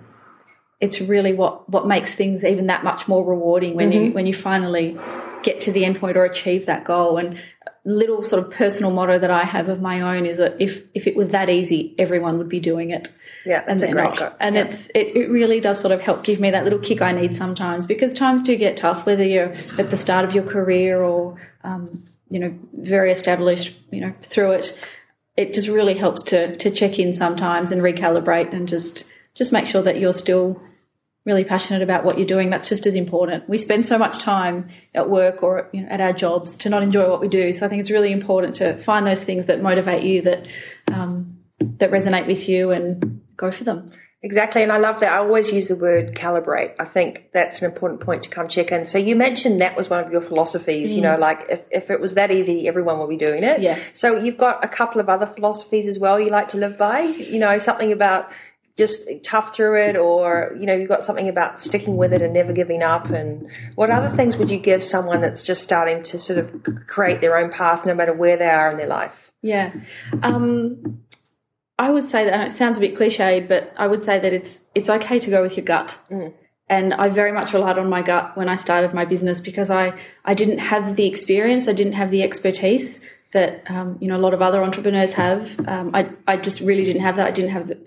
it's 0.80 1.00
really 1.01 1.33
what, 1.33 1.69
what 1.69 1.88
makes 1.88 2.13
things 2.16 2.44
even 2.44 2.68
that 2.68 2.83
much 2.83 3.07
more 3.07 3.24
rewarding 3.24 3.75
when 3.75 3.92
mm-hmm. 3.92 4.06
you, 4.06 4.12
when 4.12 4.25
you 4.25 4.33
finally 4.33 4.98
get 5.44 5.62
to 5.62 5.72
the 5.72 5.86
end 5.86 6.00
point 6.00 6.18
or 6.18 6.25
achieve 6.25 6.66
that 6.66 6.86
goal. 6.86 7.18
And 7.18 7.39
little 7.86 8.24
sort 8.24 8.44
of 8.44 8.51
personal 8.51 8.92
motto 8.92 9.19
that 9.19 9.31
I 9.31 9.44
have 9.44 9.69
of 9.69 9.80
my 9.80 10.18
own 10.18 10.25
is 10.25 10.38
that 10.38 10.60
if, 10.60 10.83
if 10.94 11.07
it 11.07 11.16
was 11.16 11.30
that 11.30 11.50
easy, 11.50 11.95
everyone 12.00 12.39
would 12.39 12.50
be 12.50 12.60
doing 12.60 12.89
it. 12.89 13.07
Yeah, 13.45 13.63
and 13.68 13.81
a 13.81 13.92
great 13.92 14.19
not. 14.19 14.38
And 14.39 14.56
yeah. 14.56 14.63
it's 14.63 14.88
it, 14.88 15.16
it 15.16 15.30
really 15.30 15.60
does 15.60 15.80
sort 15.80 15.94
of 15.94 16.01
help 16.01 16.24
give 16.24 16.39
me 16.39 16.51
that 16.51 16.63
little 16.63 16.80
kick 16.80 17.01
I 17.01 17.12
need 17.12 17.36
sometimes 17.36 17.86
because 17.86 18.13
times 18.13 18.42
do 18.42 18.57
get 18.57 18.77
tough, 18.77 19.06
whether 19.06 19.24
you're 19.24 19.54
at 19.77 19.92
the 19.92 19.98
start 19.98 20.25
of 20.25 20.33
your 20.33 20.44
career 20.44 21.01
or 21.04 21.39
um, 21.63 22.04
you 22.30 22.39
know 22.39 22.57
very 22.74 23.12
established, 23.12 23.75
you 23.92 24.01
know 24.01 24.13
through 24.24 24.54
it. 24.54 24.77
It 25.38 25.54
just 25.54 25.68
really 25.68 25.95
helps 25.95 26.24
to 26.24 26.57
to 26.57 26.72
check 26.72 26.98
in 26.98 27.13
sometimes 27.13 27.72
and 27.72 27.81
recalibrate 27.83 28.51
and 28.51 28.68
just 28.68 29.06
just 29.36 29.52
make 29.52 29.68
sure 29.68 29.84
that 29.84 30.00
you're 30.00 30.14
still 30.14 30.62
really 31.26 31.44
passionate 31.44 31.82
about 31.82 32.06
what 32.06 32.18
you're 32.18 32.28
doing. 32.28 32.50
That's 32.52 32.70
just 32.70 32.86
as 32.86 32.96
important. 32.96 33.50
We 33.50 33.58
spend 33.58 33.86
so 33.86 33.98
much 33.98 34.20
time 34.20 34.70
at 34.94 35.10
work 35.10 35.42
or 35.44 35.70
you 35.74 35.82
know, 35.82 35.90
at 35.90 36.00
our 36.00 36.14
jobs 36.14 36.58
to 36.58 36.70
not 36.70 36.84
enjoy 36.84 37.10
what 37.10 37.20
we 37.20 37.28
do. 37.28 37.52
So 37.52 37.66
I 37.66 37.70
think 37.70 37.82
it's 37.82 37.92
really 37.92 38.12
important 38.12 38.56
to 38.58 38.82
find 38.82 39.06
those 39.06 39.24
things 39.24 39.48
that 39.48 39.62
motivate 39.62 40.04
you, 40.04 40.22
that 40.24 40.48
um, 40.88 41.40
that 41.60 41.92
resonate 41.92 42.28
with 42.28 42.48
you, 42.48 42.72
and 42.72 43.22
go 43.36 43.52
for 43.52 43.64
them. 43.64 43.92
Exactly, 44.22 44.64
and 44.64 44.72
I 44.72 44.78
love 44.78 45.02
that. 45.02 45.14
I 45.14 45.18
always 45.18 45.52
use 45.52 45.68
the 45.68 45.76
word 45.76 46.16
calibrate. 46.16 46.74
I 46.80 46.86
think 46.86 47.30
that's 47.32 47.62
an 47.62 47.70
important 47.72 48.02
point 48.02 48.24
to 48.24 48.30
come 48.30 48.48
check 48.48 48.72
in. 48.72 48.86
So 48.88 48.98
you 48.98 49.15
mentioned 49.15 49.62
that 49.62 49.77
was 49.77 49.88
one 49.88 50.04
of 50.04 50.12
your 50.12 50.22
philosophies, 50.22 50.89
mm. 50.89 50.96
you 50.96 51.01
know, 51.01 51.15
like 51.15 51.46
if, 51.48 51.60
if 51.70 51.92
it 51.92 52.01
was 52.01 52.15
that 52.15 52.32
easy, 52.32 52.68
everyone 52.68 52.98
would 53.00 53.10
be 53.10 53.18
doing 53.18 53.44
it. 53.44 53.62
Yeah. 53.62 53.77
So 53.94 54.18
you've 54.18 54.39
got 54.39 54.65
a 54.65 54.68
couple 54.68 55.00
of 55.00 55.10
other 55.10 55.27
philosophies 55.27 55.86
as 55.86 56.00
well 56.00 56.20
you 56.20 56.32
like 56.32 56.48
to 56.50 56.58
live 56.58 56.75
by, 56.75 57.01
you 57.01 57.38
know, 57.38 57.60
something 57.60 57.92
about 57.92 58.32
just 58.77 59.08
tough 59.24 59.55
through 59.55 59.82
it 59.82 59.96
or, 59.96 60.55
you 60.60 60.65
know, 60.65 60.74
you've 60.74 60.89
got 60.89 61.03
something 61.03 61.29
about 61.29 61.60
sticking 61.60 61.96
with 61.96 62.12
it 62.12 62.22
and 62.22 62.34
never 62.34 62.51
giving 62.51 62.84
up 62.84 63.05
and 63.05 63.50
what 63.75 63.89
other 63.89 64.13
things 64.15 64.36
would 64.36 64.51
you 64.51 64.60
give 64.60 64.84
someone 64.84 65.22
that's 65.22 65.44
just 65.44 65.63
starting 65.63 66.03
to 66.03 66.20
sort 66.20 66.39
of 66.39 66.51
create 66.86 67.22
their 67.22 67.38
own 67.38 67.51
path 67.51 67.86
no 67.86 67.96
matter 67.96 68.13
where 68.13 68.38
they 68.38 68.46
are 68.46 68.72
in 68.72 68.77
their 68.77 68.88
life? 68.88 69.13
Yeah. 69.41 69.74
Um, 70.22 71.03
I 71.77 71.91
would 71.91 72.05
say 72.05 72.25
that, 72.25 72.34
and 72.34 72.44
it 72.44 72.55
sounds 72.55 72.77
a 72.77 72.82
bit 72.82 72.96
cliched, 72.96 73.48
but 73.48 73.72
I 73.77 73.88
would 73.88 74.03
say 74.03 74.20
that 74.20 74.34
it's 74.34 74.60
it's 74.74 74.89
okay 74.89 75.20
to 75.20 75.29
go 75.29 75.41
with 75.41 75.55
your 75.58 75.65
gut. 75.65 75.98
Mm. 76.10 76.34
And 76.67 76.94
I 76.94 77.10
very 77.10 77.32
much 77.32 77.53
relied 77.53 77.77
on 77.77 77.89
my 77.89 78.01
gut 78.01 78.36
when 78.36 78.50
I 78.50 78.55
started 78.55 78.94
my 78.94 79.05
business 79.05 79.39
because 79.39 79.70
I, 79.70 80.00
I 80.24 80.34
didn't 80.34 80.58
have 80.58 80.96
the 80.96 81.08
experience, 81.08 81.67
I 81.67 81.74
didn't 81.74 81.94
have 81.94 82.10
the 82.10 82.24
expertise 82.24 83.01
that 83.34 83.70
um, 83.70 83.98
you 84.01 84.08
know 84.08 84.15
a 84.15 84.24
lot 84.25 84.34
of 84.34 84.41
other 84.41 84.63
entrepreneurs 84.63 85.13
have. 85.13 85.48
Um, 85.67 85.91
I 85.94 86.10
I 86.25 86.38
just 86.38 86.62
really 86.62 86.86
didn't 86.86 87.03
have 87.03 87.17
that. 87.17 87.27
I 87.27 87.32
didn't 87.32 87.51
have 87.51 87.67
the 87.67 87.77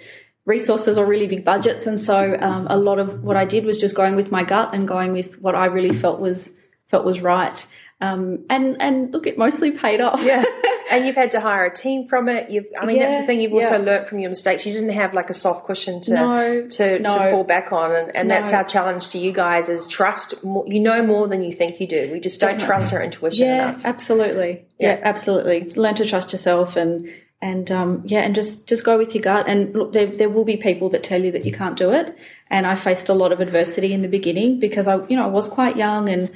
resources 0.48 0.98
or 0.98 1.06
really 1.06 1.28
big 1.28 1.44
budgets, 1.44 1.86
and 1.86 2.00
so 2.00 2.16
um, 2.40 2.66
a 2.68 2.76
lot 2.76 2.98
of 2.98 3.22
what 3.22 3.36
I 3.36 3.44
did 3.44 3.64
was 3.64 3.78
just 3.78 3.94
going 3.94 4.16
with 4.16 4.32
my 4.32 4.44
gut 4.44 4.74
and 4.74 4.88
going 4.88 5.12
with 5.12 5.40
what 5.40 5.54
I 5.54 5.66
really 5.66 5.96
felt 5.96 6.20
was 6.20 6.50
felt 6.88 7.04
was 7.04 7.20
right. 7.20 7.66
Um, 8.00 8.46
and 8.48 8.80
and 8.80 9.12
look, 9.12 9.26
it 9.26 9.36
mostly 9.36 9.72
paid 9.72 10.00
off. 10.00 10.22
Yeah. 10.22 10.44
and 10.90 11.04
you've 11.04 11.16
had 11.16 11.32
to 11.32 11.40
hire 11.40 11.66
a 11.66 11.74
team 11.74 12.06
from 12.06 12.28
it. 12.28 12.48
You've, 12.48 12.66
I 12.80 12.86
mean, 12.86 12.96
yeah, 12.96 13.08
that's 13.08 13.20
the 13.22 13.26
thing. 13.26 13.40
You've 13.40 13.52
also 13.52 13.72
yeah. 13.72 13.78
learnt 13.78 14.08
from 14.08 14.20
your 14.20 14.30
mistakes. 14.30 14.64
You 14.64 14.72
didn't 14.72 14.90
have 14.90 15.14
like 15.14 15.30
a 15.30 15.34
soft 15.34 15.66
cushion 15.66 16.00
to 16.02 16.14
no, 16.14 16.68
to, 16.68 16.98
no. 17.00 17.08
to 17.08 17.30
fall 17.30 17.44
back 17.44 17.72
on, 17.72 17.90
and, 17.90 18.16
and 18.16 18.28
no. 18.28 18.40
that's 18.40 18.52
our 18.52 18.64
challenge 18.64 19.10
to 19.10 19.18
you 19.18 19.32
guys: 19.32 19.68
is 19.68 19.86
trust. 19.88 20.44
More, 20.44 20.64
you 20.66 20.80
know 20.80 21.04
more 21.04 21.28
than 21.28 21.42
you 21.42 21.52
think 21.52 21.80
you 21.80 21.88
do. 21.88 22.10
We 22.12 22.20
just 22.20 22.40
don't 22.40 22.58
Definitely. 22.58 22.66
trust 22.66 22.94
our 22.94 23.02
intuition 23.02 23.46
yeah, 23.46 23.70
enough. 23.70 23.82
Absolutely. 23.84 24.64
Yeah. 24.78 24.94
yeah, 24.94 25.00
absolutely. 25.02 25.68
Learn 25.70 25.96
to 25.96 26.08
trust 26.08 26.32
yourself 26.32 26.76
and 26.76 27.08
and 27.40 27.70
um, 27.70 28.02
yeah, 28.04 28.20
and 28.20 28.34
just 28.34 28.66
just 28.66 28.84
go 28.84 28.98
with 28.98 29.14
your 29.14 29.22
gut. 29.22 29.48
And 29.48 29.74
look, 29.74 29.92
there 29.92 30.06
there 30.06 30.28
will 30.28 30.44
be 30.44 30.56
people 30.56 30.90
that 30.90 31.04
tell 31.04 31.22
you 31.22 31.32
that 31.32 31.44
you 31.44 31.52
can't 31.52 31.76
do 31.76 31.90
it. 31.90 32.16
And 32.50 32.66
I 32.66 32.74
faced 32.74 33.08
a 33.08 33.14
lot 33.14 33.32
of 33.32 33.40
adversity 33.40 33.92
in 33.92 34.02
the 34.02 34.08
beginning 34.08 34.58
because 34.58 34.88
I, 34.88 34.96
you 35.06 35.16
know, 35.16 35.24
I 35.24 35.28
was 35.28 35.48
quite 35.48 35.76
young 35.76 36.08
and 36.08 36.30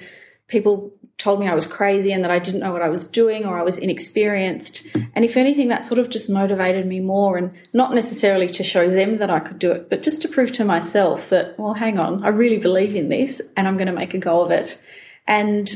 people 0.47 0.93
told 1.19 1.41
me 1.41 1.47
I 1.47 1.55
was 1.55 1.67
crazy 1.67 2.13
and 2.13 2.25
that 2.25 2.31
I 2.31 2.39
didn't 2.39 2.61
know 2.61 2.73
what 2.73 2.83
I 2.83 2.89
was 2.89 3.05
doing 3.05 3.45
or 3.45 3.59
I 3.59 3.63
was 3.63 3.79
inexperienced. 3.79 4.87
And 5.15 5.25
if 5.25 5.37
anything, 5.37 5.69
that 5.69 5.85
sort 5.85 5.99
of 5.99 6.11
just 6.11 6.29
motivated 6.29 6.87
me 6.87 7.01
more 7.01 7.37
and 7.37 7.53
not 7.73 7.95
necessarily 7.95 8.49
to 8.49 8.63
show 8.63 8.91
them 8.91 9.19
that 9.19 9.31
I 9.31 9.41
could 9.41 9.59
do 9.59 9.71
it, 9.73 9.89
but 9.89 10.03
just 10.03 10.23
to 10.23 10.29
prove 10.29 10.53
to 10.53 10.65
myself 10.65 11.31
that, 11.31 11.59
well, 11.59 11.75
hang 11.75 11.99
on, 11.99 12.25
I 12.25 12.29
really 12.29 12.59
believe 12.59 12.95
in 12.95 13.09
this 13.09 13.41
and 13.57 13.69
I'm 13.69 13.77
going 13.77 13.87
to 13.87 13.93
make 13.93 14.15
a 14.15 14.19
go 14.19 14.43
of 14.43 14.51
it. 14.51 14.79
And, 15.27 15.71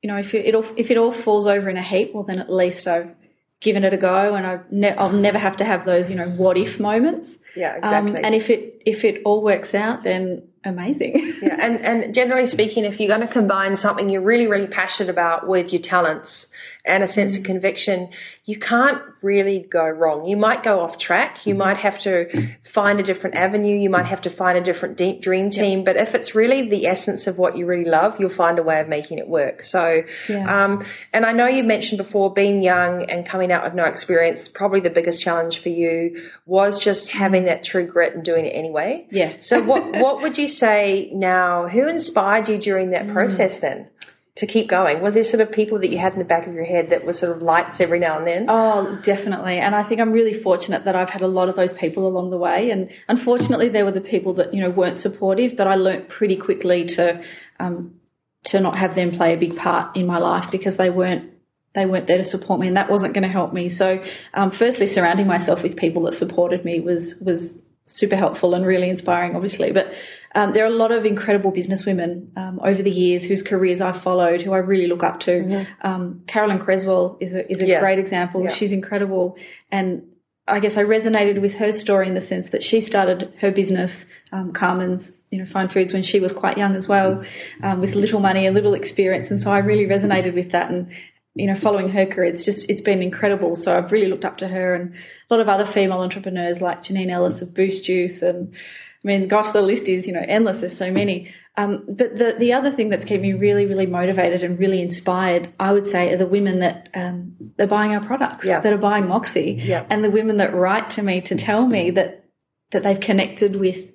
you 0.00 0.08
know, 0.08 0.16
if 0.16 0.32
it, 0.34 0.54
all, 0.54 0.64
if 0.76 0.90
it 0.90 0.96
all 0.96 1.12
falls 1.12 1.46
over 1.46 1.68
in 1.68 1.76
a 1.76 1.82
heap, 1.82 2.14
well, 2.14 2.24
then 2.24 2.38
at 2.38 2.50
least 2.50 2.86
I've 2.86 3.14
given 3.62 3.84
it 3.84 3.94
a 3.94 3.96
go 3.96 4.34
and 4.34 4.46
I've 4.46 4.72
ne- 4.72 4.94
I'll 4.94 5.12
never 5.12 5.38
have 5.38 5.56
to 5.58 5.64
have 5.64 5.86
those, 5.86 6.10
you 6.10 6.16
know, 6.16 6.28
what 6.28 6.58
if 6.58 6.80
moments. 6.80 7.38
Yeah, 7.54 7.76
exactly. 7.76 8.18
Um, 8.18 8.24
and 8.24 8.34
if 8.34 8.50
it, 8.50 8.82
if 8.84 9.04
it 9.04 9.22
all 9.24 9.42
works 9.42 9.74
out, 9.74 10.02
then 10.02 10.42
amazing. 10.64 11.34
yeah, 11.42 11.56
and, 11.60 11.84
and 11.84 12.14
generally 12.14 12.46
speaking, 12.46 12.84
if 12.84 12.98
you're 12.98 13.08
going 13.08 13.26
to 13.26 13.32
combine 13.32 13.76
something 13.76 14.10
you're 14.10 14.22
really, 14.22 14.48
really 14.48 14.66
passionate 14.66 15.10
about 15.10 15.48
with 15.48 15.72
your 15.72 15.82
talents 15.82 16.48
and 16.84 17.04
a 17.04 17.06
sense 17.06 17.38
of 17.38 17.44
conviction, 17.44 18.10
you 18.44 18.58
can't 18.58 19.00
really 19.22 19.60
go 19.60 19.88
wrong. 19.88 20.26
You 20.26 20.36
might 20.36 20.64
go 20.64 20.80
off 20.80 20.98
track. 20.98 21.46
You 21.46 21.54
might 21.54 21.76
have 21.76 22.00
to 22.00 22.56
find 22.64 22.98
a 22.98 23.04
different 23.04 23.36
avenue. 23.36 23.76
You 23.76 23.88
might 23.88 24.06
have 24.06 24.22
to 24.22 24.30
find 24.30 24.58
a 24.58 24.60
different 24.60 24.96
dream 24.96 25.50
team. 25.50 25.80
Yep. 25.80 25.84
But 25.84 25.96
if 25.96 26.16
it's 26.16 26.34
really 26.34 26.68
the 26.68 26.86
essence 26.86 27.28
of 27.28 27.38
what 27.38 27.56
you 27.56 27.66
really 27.66 27.88
love, 27.88 28.18
you'll 28.18 28.30
find 28.30 28.58
a 28.58 28.64
way 28.64 28.80
of 28.80 28.88
making 28.88 29.18
it 29.18 29.28
work. 29.28 29.62
So, 29.62 30.02
yeah. 30.28 30.64
um, 30.64 30.84
and 31.12 31.24
I 31.24 31.30
know 31.30 31.46
you 31.46 31.62
mentioned 31.62 31.98
before 31.98 32.32
being 32.32 32.62
young 32.62 33.04
and 33.04 33.24
coming 33.24 33.52
out 33.52 33.62
with 33.62 33.74
no 33.74 33.84
experience, 33.84 34.48
probably 34.48 34.80
the 34.80 34.90
biggest 34.90 35.22
challenge 35.22 35.62
for 35.62 35.68
you 35.68 36.30
was 36.46 36.82
just 36.82 37.10
having 37.10 37.44
that 37.44 37.62
true 37.62 37.86
grit 37.86 38.14
and 38.14 38.24
doing 38.24 38.44
it 38.44 38.50
anyway. 38.50 39.06
Yeah. 39.10 39.36
So 39.38 39.62
what, 39.62 39.92
what 39.92 40.22
would 40.22 40.36
you 40.36 40.48
say 40.48 41.10
now? 41.12 41.68
Who 41.68 41.86
inspired 41.86 42.48
you 42.48 42.58
during 42.58 42.90
that 42.90 43.06
mm. 43.06 43.12
process 43.12 43.60
then? 43.60 43.88
To 44.36 44.46
keep 44.46 44.68
going? 44.68 45.02
Was 45.02 45.14
there 45.14 45.24
sort 45.24 45.42
of 45.42 45.52
people 45.52 45.80
that 45.80 45.90
you 45.90 45.98
had 45.98 46.14
in 46.14 46.18
the 46.18 46.24
back 46.24 46.46
of 46.46 46.54
your 46.54 46.64
head 46.64 46.90
that 46.90 47.04
were 47.04 47.12
sort 47.12 47.36
of 47.36 47.42
lights 47.42 47.80
every 47.80 47.98
now 47.98 48.16
and 48.18 48.26
then? 48.26 48.46
Oh, 48.48 48.98
definitely. 49.02 49.58
And 49.58 49.74
I 49.74 49.86
think 49.86 50.00
I'm 50.00 50.12
really 50.12 50.42
fortunate 50.42 50.86
that 50.86 50.96
I've 50.96 51.10
had 51.10 51.20
a 51.20 51.26
lot 51.26 51.50
of 51.50 51.56
those 51.56 51.72
people 51.72 52.06
along 52.06 52.30
the 52.30 52.38
way. 52.38 52.70
And 52.70 52.90
unfortunately, 53.08 53.68
there 53.68 53.84
were 53.84 53.92
the 53.92 54.00
people 54.00 54.34
that, 54.34 54.54
you 54.54 54.62
know, 54.62 54.70
weren't 54.70 54.98
supportive, 54.98 55.56
but 55.56 55.66
I 55.66 55.74
learnt 55.74 56.08
pretty 56.08 56.36
quickly 56.36 56.86
to, 56.96 57.22
um, 57.60 58.00
to 58.44 58.60
not 58.60 58.78
have 58.78 58.94
them 58.94 59.10
play 59.10 59.34
a 59.34 59.38
big 59.38 59.56
part 59.56 59.96
in 59.96 60.06
my 60.06 60.18
life 60.18 60.50
because 60.50 60.76
they 60.76 60.90
weren't 60.90 61.30
they 61.74 61.86
weren't 61.86 62.06
there 62.06 62.18
to 62.18 62.24
support 62.24 62.60
me 62.60 62.68
and 62.68 62.76
that 62.76 62.90
wasn't 62.90 63.14
going 63.14 63.22
to 63.22 63.30
help 63.30 63.50
me. 63.50 63.70
So, 63.70 64.04
um, 64.34 64.50
firstly, 64.50 64.86
surrounding 64.86 65.26
myself 65.26 65.62
with 65.62 65.74
people 65.76 66.02
that 66.02 66.12
supported 66.12 66.66
me 66.66 66.80
was, 66.80 67.16
was 67.16 67.58
super 67.92 68.16
helpful 68.16 68.54
and 68.54 68.66
really 68.66 68.88
inspiring, 68.88 69.36
obviously. 69.36 69.70
But 69.70 69.92
um, 70.34 70.52
there 70.52 70.64
are 70.64 70.68
a 70.68 70.76
lot 70.76 70.90
of 70.90 71.04
incredible 71.04 71.52
businesswomen 71.52 72.36
um, 72.36 72.60
over 72.64 72.82
the 72.82 72.90
years 72.90 73.24
whose 73.24 73.42
careers 73.42 73.80
I've 73.80 74.02
followed, 74.02 74.40
who 74.40 74.52
I 74.52 74.58
really 74.58 74.86
look 74.86 75.02
up 75.02 75.20
to. 75.20 75.30
Mm-hmm. 75.30 75.86
Um, 75.86 76.22
Carolyn 76.26 76.58
Creswell 76.58 77.18
is 77.20 77.34
a, 77.34 77.50
is 77.50 77.62
a 77.62 77.66
yeah. 77.66 77.80
great 77.80 77.98
example. 77.98 78.44
Yeah. 78.44 78.54
She's 78.54 78.72
incredible, 78.72 79.36
and 79.70 80.04
I 80.48 80.58
guess 80.58 80.76
I 80.76 80.82
resonated 80.82 81.40
with 81.40 81.52
her 81.54 81.70
story 81.70 82.08
in 82.08 82.14
the 82.14 82.20
sense 82.20 82.50
that 82.50 82.64
she 82.64 82.80
started 82.80 83.32
her 83.40 83.52
business, 83.52 84.04
um, 84.32 84.52
Carman's, 84.52 85.12
you 85.30 85.38
know, 85.38 85.46
Fine 85.46 85.68
Foods, 85.68 85.92
when 85.92 86.02
she 86.02 86.18
was 86.18 86.32
quite 86.32 86.58
young 86.58 86.74
as 86.74 86.88
well, 86.88 87.24
um, 87.62 87.80
with 87.80 87.94
little 87.94 88.18
money 88.18 88.46
and 88.46 88.54
little 88.54 88.74
experience, 88.74 89.30
and 89.30 89.40
so 89.40 89.50
I 89.50 89.58
really 89.58 89.86
resonated 89.86 90.34
with 90.34 90.52
that 90.52 90.70
and 90.70 90.88
you 91.34 91.46
know, 91.46 91.54
following 91.54 91.88
her 91.88 92.04
career, 92.04 92.30
it's 92.30 92.44
just, 92.44 92.68
it's 92.68 92.82
been 92.82 93.02
incredible. 93.02 93.56
So 93.56 93.74
I've 93.74 93.90
really 93.90 94.08
looked 94.08 94.24
up 94.24 94.38
to 94.38 94.48
her 94.48 94.74
and 94.74 94.94
a 94.94 95.34
lot 95.34 95.40
of 95.40 95.48
other 95.48 95.64
female 95.64 96.00
entrepreneurs 96.00 96.60
like 96.60 96.84
Janine 96.84 97.10
Ellis 97.10 97.40
of 97.40 97.54
Boost 97.54 97.84
Juice. 97.84 98.20
And 98.20 98.54
I 98.54 99.06
mean, 99.08 99.28
gosh, 99.28 99.52
the 99.52 99.62
list 99.62 99.88
is, 99.88 100.06
you 100.06 100.12
know, 100.12 100.24
endless. 100.26 100.60
There's 100.60 100.76
so 100.76 100.90
many. 100.90 101.32
Um, 101.56 101.84
but 101.88 102.16
the, 102.16 102.34
the 102.38 102.52
other 102.52 102.70
thing 102.74 102.90
that's 102.90 103.04
kept 103.04 103.22
me 103.22 103.32
really, 103.32 103.66
really 103.66 103.86
motivated 103.86 104.42
and 104.42 104.58
really 104.58 104.82
inspired, 104.82 105.52
I 105.58 105.72
would 105.72 105.86
say, 105.86 106.12
are 106.12 106.18
the 106.18 106.26
women 106.26 106.60
that, 106.60 106.88
um, 106.94 107.36
are 107.58 107.66
buying 107.66 107.92
our 107.92 108.04
products, 108.04 108.44
yeah. 108.44 108.60
that 108.60 108.72
are 108.72 108.78
buying 108.78 109.08
Moxie. 109.08 109.58
Yeah. 109.58 109.86
And 109.88 110.04
the 110.04 110.10
women 110.10 110.36
that 110.38 110.54
write 110.54 110.90
to 110.90 111.02
me 111.02 111.22
to 111.22 111.36
tell 111.36 111.66
me 111.66 111.92
that, 111.92 112.24
that 112.70 112.82
they've 112.82 113.00
connected 113.00 113.56
with, 113.56 113.86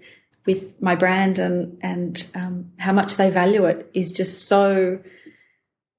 with 0.46 0.82
my 0.82 0.96
brand 0.96 1.40
and, 1.40 1.80
and, 1.82 2.32
um, 2.36 2.72
how 2.78 2.94
much 2.94 3.18
they 3.18 3.30
value 3.30 3.66
it 3.66 3.90
is 3.94 4.12
just 4.12 4.48
so, 4.48 5.00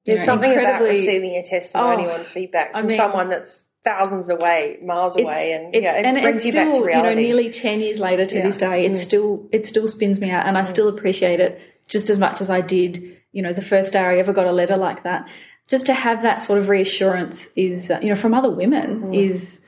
there's 0.08 0.20
know, 0.20 0.32
something 0.32 0.52
about 0.52 0.82
receiving 0.82 1.36
a 1.36 1.42
testimonial 1.42 2.10
oh, 2.10 2.16
and 2.16 2.26
feedback 2.26 2.72
from 2.72 2.84
I 2.84 2.88
mean, 2.88 2.96
someone 2.96 3.28
that's 3.28 3.68
thousands 3.84 4.30
away, 4.30 4.78
miles 4.82 5.16
away, 5.16 5.52
and 5.52 5.74
yeah, 5.74 5.94
it 5.94 6.04
and 6.04 6.20
brings 6.20 6.44
you 6.44 6.52
still, 6.52 6.64
back 6.64 6.74
to 6.74 6.84
reality. 6.84 7.08
You 7.08 7.14
know, 7.14 7.22
nearly 7.22 7.50
ten 7.50 7.80
years 7.80 7.98
later 7.98 8.24
to 8.24 8.36
yeah. 8.36 8.46
this 8.46 8.56
day, 8.56 8.86
it 8.86 8.92
mm. 8.92 8.96
still 8.96 9.48
it 9.52 9.66
still 9.66 9.86
spins 9.86 10.18
me 10.18 10.30
out, 10.30 10.46
and 10.46 10.56
I 10.56 10.62
mm. 10.62 10.66
still 10.66 10.88
appreciate 10.88 11.40
it 11.40 11.60
just 11.86 12.10
as 12.10 12.18
much 12.18 12.40
as 12.40 12.50
I 12.50 12.60
did. 12.60 13.18
You 13.32 13.42
know, 13.42 13.52
the 13.52 13.62
first 13.62 13.92
day 13.92 14.00
I 14.00 14.18
ever 14.18 14.32
got 14.32 14.46
a 14.46 14.52
letter 14.52 14.76
like 14.76 15.04
that. 15.04 15.28
Just 15.68 15.86
to 15.86 15.92
have 15.92 16.22
that 16.22 16.40
sort 16.40 16.58
of 16.58 16.70
reassurance 16.70 17.46
is, 17.54 17.90
uh, 17.90 17.98
you 18.00 18.08
know, 18.08 18.18
from 18.18 18.32
other 18.32 18.50
women 18.50 19.02
mm. 19.02 19.30
is 19.30 19.60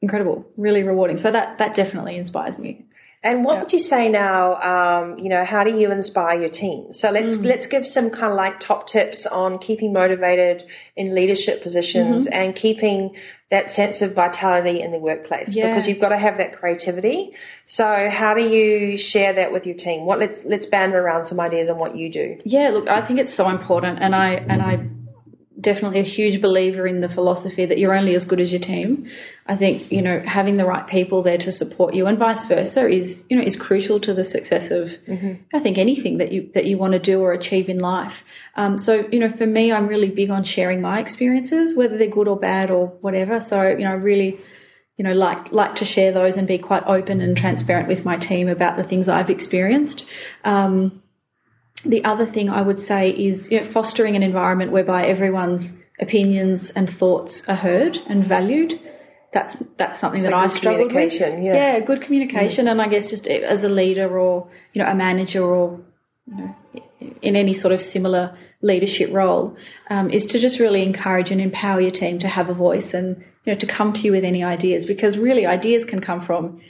incredible, 0.00 0.46
really 0.56 0.82
rewarding. 0.82 1.18
So 1.18 1.30
that 1.30 1.58
that 1.58 1.74
definitely 1.74 2.16
inspires 2.16 2.58
me. 2.58 2.85
And 3.26 3.44
what 3.44 3.58
would 3.60 3.72
you 3.72 3.80
say 3.80 4.08
now? 4.08 4.54
Um, 4.54 5.18
you 5.18 5.28
know, 5.28 5.44
how 5.44 5.64
do 5.64 5.76
you 5.76 5.90
inspire 5.90 6.40
your 6.40 6.48
team? 6.48 6.92
So 6.92 7.10
let's 7.10 7.36
mm. 7.36 7.44
let's 7.44 7.66
give 7.66 7.84
some 7.84 8.10
kind 8.10 8.30
of 8.30 8.36
like 8.36 8.60
top 8.60 8.86
tips 8.86 9.26
on 9.26 9.58
keeping 9.58 9.92
motivated 9.92 10.64
in 10.94 11.14
leadership 11.14 11.62
positions 11.62 12.26
mm-hmm. 12.26 12.32
and 12.32 12.54
keeping 12.54 13.16
that 13.50 13.70
sense 13.70 14.02
of 14.02 14.14
vitality 14.14 14.80
in 14.80 14.92
the 14.92 14.98
workplace 14.98 15.54
yeah. 15.54 15.68
because 15.68 15.88
you've 15.88 16.00
got 16.00 16.08
to 16.10 16.18
have 16.18 16.38
that 16.38 16.52
creativity. 16.56 17.32
So 17.64 18.08
how 18.10 18.34
do 18.34 18.42
you 18.42 18.96
share 18.96 19.34
that 19.34 19.52
with 19.52 19.66
your 19.66 19.76
team? 19.76 20.06
What 20.06 20.20
let's 20.20 20.44
let's 20.44 20.66
band 20.66 20.94
around 20.94 21.24
some 21.24 21.40
ideas 21.40 21.68
on 21.68 21.78
what 21.78 21.96
you 21.96 22.12
do. 22.12 22.38
Yeah, 22.44 22.68
look, 22.68 22.88
I 22.88 23.04
think 23.04 23.18
it's 23.18 23.34
so 23.34 23.48
important, 23.48 23.98
and 24.00 24.14
I 24.14 24.34
and 24.34 24.62
I 24.62 24.88
definitely 25.58 26.00
a 26.00 26.04
huge 26.04 26.42
believer 26.42 26.86
in 26.86 27.00
the 27.00 27.08
philosophy 27.08 27.64
that 27.64 27.78
you're 27.78 27.94
only 27.94 28.14
as 28.14 28.24
good 28.24 28.40
as 28.40 28.52
your 28.52 28.60
team. 28.60 29.08
I 29.46 29.56
think, 29.56 29.90
you 29.90 30.02
know, 30.02 30.20
having 30.20 30.56
the 30.56 30.66
right 30.66 30.86
people 30.86 31.22
there 31.22 31.38
to 31.38 31.52
support 31.52 31.94
you 31.94 32.06
and 32.06 32.18
vice 32.18 32.44
versa 32.44 32.88
is, 32.88 33.24
you 33.30 33.36
know, 33.36 33.42
is 33.42 33.56
crucial 33.56 34.00
to 34.00 34.12
the 34.12 34.24
success 34.24 34.70
of, 34.70 34.88
mm-hmm. 35.08 35.34
I 35.54 35.60
think, 35.60 35.78
anything 35.78 36.18
that 36.18 36.32
you, 36.32 36.50
that 36.54 36.66
you 36.66 36.76
want 36.76 36.92
to 36.92 36.98
do 36.98 37.20
or 37.20 37.32
achieve 37.32 37.68
in 37.68 37.78
life. 37.78 38.22
Um, 38.54 38.76
so, 38.76 39.06
you 39.10 39.18
know, 39.18 39.30
for 39.30 39.46
me, 39.46 39.72
I'm 39.72 39.88
really 39.88 40.10
big 40.10 40.30
on 40.30 40.44
sharing 40.44 40.82
my 40.82 41.00
experiences, 41.00 41.74
whether 41.74 41.96
they're 41.96 42.08
good 42.08 42.28
or 42.28 42.38
bad 42.38 42.70
or 42.70 42.88
whatever. 43.00 43.40
So, 43.40 43.62
you 43.68 43.84
know, 43.84 43.90
I 43.90 43.94
really, 43.94 44.40
you 44.98 45.04
know, 45.04 45.12
like, 45.12 45.52
like 45.52 45.76
to 45.76 45.84
share 45.84 46.12
those 46.12 46.36
and 46.36 46.46
be 46.46 46.58
quite 46.58 46.82
open 46.86 47.20
and 47.20 47.36
transparent 47.36 47.88
with 47.88 48.04
my 48.04 48.16
team 48.16 48.48
about 48.48 48.76
the 48.76 48.84
things 48.84 49.08
I've 49.08 49.30
experienced. 49.30 50.06
Um, 50.44 51.02
the 51.88 52.04
other 52.04 52.26
thing 52.26 52.50
I 52.50 52.62
would 52.62 52.80
say 52.80 53.10
is 53.10 53.50
you 53.50 53.60
know, 53.60 53.66
fostering 53.70 54.16
an 54.16 54.22
environment 54.22 54.72
whereby 54.72 55.06
everyone's 55.06 55.72
opinions 56.00 56.70
and 56.70 56.88
thoughts 56.88 57.42
are 57.48 57.56
heard 57.56 57.96
and 58.08 58.24
valued. 58.24 58.80
That's 59.32 59.56
that's 59.76 59.98
something 60.00 60.20
so 60.20 60.30
that 60.30 60.34
I 60.34 60.46
struggle 60.46 60.86
with. 60.86 61.44
Yeah. 61.44 61.54
yeah, 61.54 61.80
good 61.80 62.00
communication, 62.00 62.68
and 62.68 62.80
I 62.80 62.88
guess 62.88 63.10
just 63.10 63.26
as 63.26 63.64
a 63.64 63.68
leader 63.68 64.18
or 64.18 64.48
you 64.72 64.82
know 64.82 64.88
a 64.88 64.94
manager 64.94 65.44
or 65.44 65.80
you 66.26 66.36
know 66.36 66.54
in 67.22 67.36
any 67.36 67.52
sort 67.52 67.72
of 67.72 67.80
similar 67.80 68.36
leadership 68.62 69.10
role 69.12 69.56
um, 69.90 70.10
is 70.10 70.26
to 70.26 70.40
just 70.40 70.58
really 70.58 70.82
encourage 70.82 71.30
and 71.30 71.40
empower 71.40 71.80
your 71.80 71.90
team 71.90 72.18
to 72.20 72.28
have 72.28 72.48
a 72.48 72.54
voice 72.54 72.94
and 72.94 73.24
you 73.44 73.52
know 73.52 73.58
to 73.58 73.66
come 73.66 73.92
to 73.92 74.00
you 74.00 74.12
with 74.12 74.24
any 74.24 74.42
ideas 74.42 74.86
because 74.86 75.18
really 75.18 75.46
ideas 75.46 75.84
can 75.84 76.00
come 76.00 76.20
from 76.24 76.60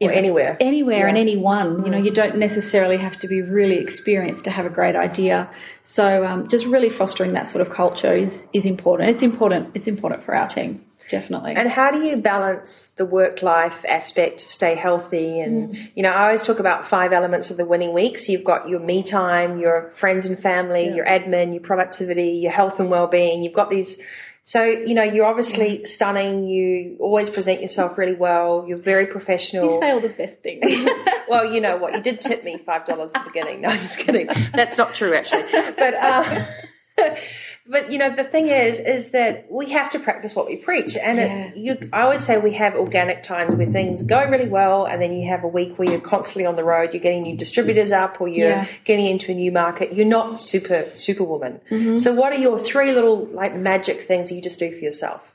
you 0.00 0.08
know, 0.08 0.14
anywhere, 0.14 0.56
anywhere 0.58 1.00
yeah. 1.00 1.08
and 1.08 1.16
anyone. 1.16 1.84
You 1.84 1.90
know, 1.90 1.98
you 1.98 2.12
don't 2.12 2.36
necessarily 2.36 2.96
have 2.96 3.16
to 3.20 3.28
be 3.28 3.42
really 3.42 3.78
experienced 3.78 4.44
to 4.44 4.50
have 4.50 4.66
a 4.66 4.70
great 4.70 4.96
idea. 4.96 5.48
So, 5.84 6.24
um, 6.24 6.48
just 6.48 6.66
really 6.66 6.90
fostering 6.90 7.34
that 7.34 7.46
sort 7.46 7.64
of 7.64 7.72
culture 7.72 8.12
is 8.12 8.46
is 8.52 8.66
important. 8.66 9.10
It's 9.10 9.22
important. 9.22 9.70
It's 9.74 9.86
important 9.86 10.24
for 10.24 10.34
our 10.34 10.48
team, 10.48 10.84
definitely. 11.10 11.54
And 11.54 11.70
how 11.70 11.92
do 11.92 12.02
you 12.02 12.16
balance 12.16 12.90
the 12.96 13.06
work 13.06 13.42
life 13.42 13.84
aspect 13.88 14.40
to 14.40 14.46
stay 14.46 14.74
healthy? 14.74 15.38
And 15.38 15.74
mm. 15.74 15.90
you 15.94 16.02
know, 16.02 16.10
I 16.10 16.26
always 16.26 16.42
talk 16.42 16.58
about 16.58 16.88
five 16.88 17.12
elements 17.12 17.50
of 17.52 17.56
the 17.56 17.64
winning 17.64 17.94
week. 17.94 18.18
So 18.18 18.32
you've 18.32 18.44
got 18.44 18.68
your 18.68 18.80
me 18.80 19.04
time, 19.04 19.60
your 19.60 19.92
friends 19.94 20.26
and 20.26 20.36
family, 20.36 20.86
yeah. 20.86 20.96
your 20.96 21.06
admin, 21.06 21.52
your 21.52 21.62
productivity, 21.62 22.40
your 22.42 22.52
health 22.52 22.80
and 22.80 22.90
well 22.90 23.06
being. 23.06 23.44
You've 23.44 23.54
got 23.54 23.70
these 23.70 23.96
so, 24.46 24.62
you 24.62 24.92
know, 24.92 25.02
you're 25.02 25.24
obviously 25.24 25.86
stunning. 25.86 26.46
You 26.46 26.98
always 27.00 27.30
present 27.30 27.62
yourself 27.62 27.96
really 27.96 28.14
well. 28.14 28.66
You're 28.68 28.76
very 28.76 29.06
professional. 29.06 29.72
You 29.72 29.80
say 29.80 29.90
all 29.90 30.02
the 30.02 30.10
best 30.10 30.42
things. 30.42 30.70
well, 31.28 31.50
you 31.50 31.62
know 31.62 31.78
what? 31.78 31.94
You 31.94 32.02
did 32.02 32.20
tip 32.20 32.44
me 32.44 32.58
$5 32.58 32.68
at 32.68 32.86
the 32.86 33.20
beginning. 33.24 33.62
No, 33.62 33.68
I'm 33.68 33.80
just 33.80 33.96
kidding. 33.96 34.28
That's 34.54 34.76
not 34.76 34.94
true, 34.94 35.14
actually. 35.14 35.44
But, 35.50 35.94
uh, 35.94 36.44
but 37.66 37.90
you 37.90 37.98
know 37.98 38.14
the 38.14 38.24
thing 38.24 38.48
is 38.48 38.78
is 38.78 39.12
that 39.12 39.46
we 39.50 39.70
have 39.70 39.90
to 39.90 39.98
practice 39.98 40.34
what 40.34 40.46
we 40.46 40.56
preach 40.56 40.96
and 40.96 41.18
yeah. 41.18 41.24
it, 41.24 41.56
you, 41.56 41.90
i 41.92 42.02
always 42.02 42.24
say 42.24 42.38
we 42.38 42.54
have 42.54 42.74
organic 42.74 43.22
times 43.22 43.54
where 43.54 43.70
things 43.70 44.02
go 44.02 44.22
really 44.28 44.48
well 44.48 44.84
and 44.84 45.00
then 45.00 45.14
you 45.14 45.28
have 45.30 45.44
a 45.44 45.48
week 45.48 45.78
where 45.78 45.88
you're 45.88 46.00
constantly 46.00 46.46
on 46.46 46.56
the 46.56 46.64
road 46.64 46.90
you're 46.92 47.02
getting 47.02 47.22
new 47.22 47.36
distributors 47.36 47.92
up 47.92 48.20
or 48.20 48.28
you're 48.28 48.48
yeah. 48.48 48.66
getting 48.84 49.06
into 49.06 49.32
a 49.32 49.34
new 49.34 49.50
market 49.50 49.94
you're 49.94 50.06
not 50.06 50.38
super 50.38 50.90
superwoman 50.94 51.60
mm-hmm. 51.70 51.96
so 51.98 52.14
what 52.14 52.32
are 52.32 52.38
your 52.38 52.58
three 52.58 52.92
little 52.92 53.26
like 53.26 53.54
magic 53.54 54.06
things 54.06 54.30
you 54.30 54.42
just 54.42 54.58
do 54.58 54.70
for 54.70 54.84
yourself 54.84 55.34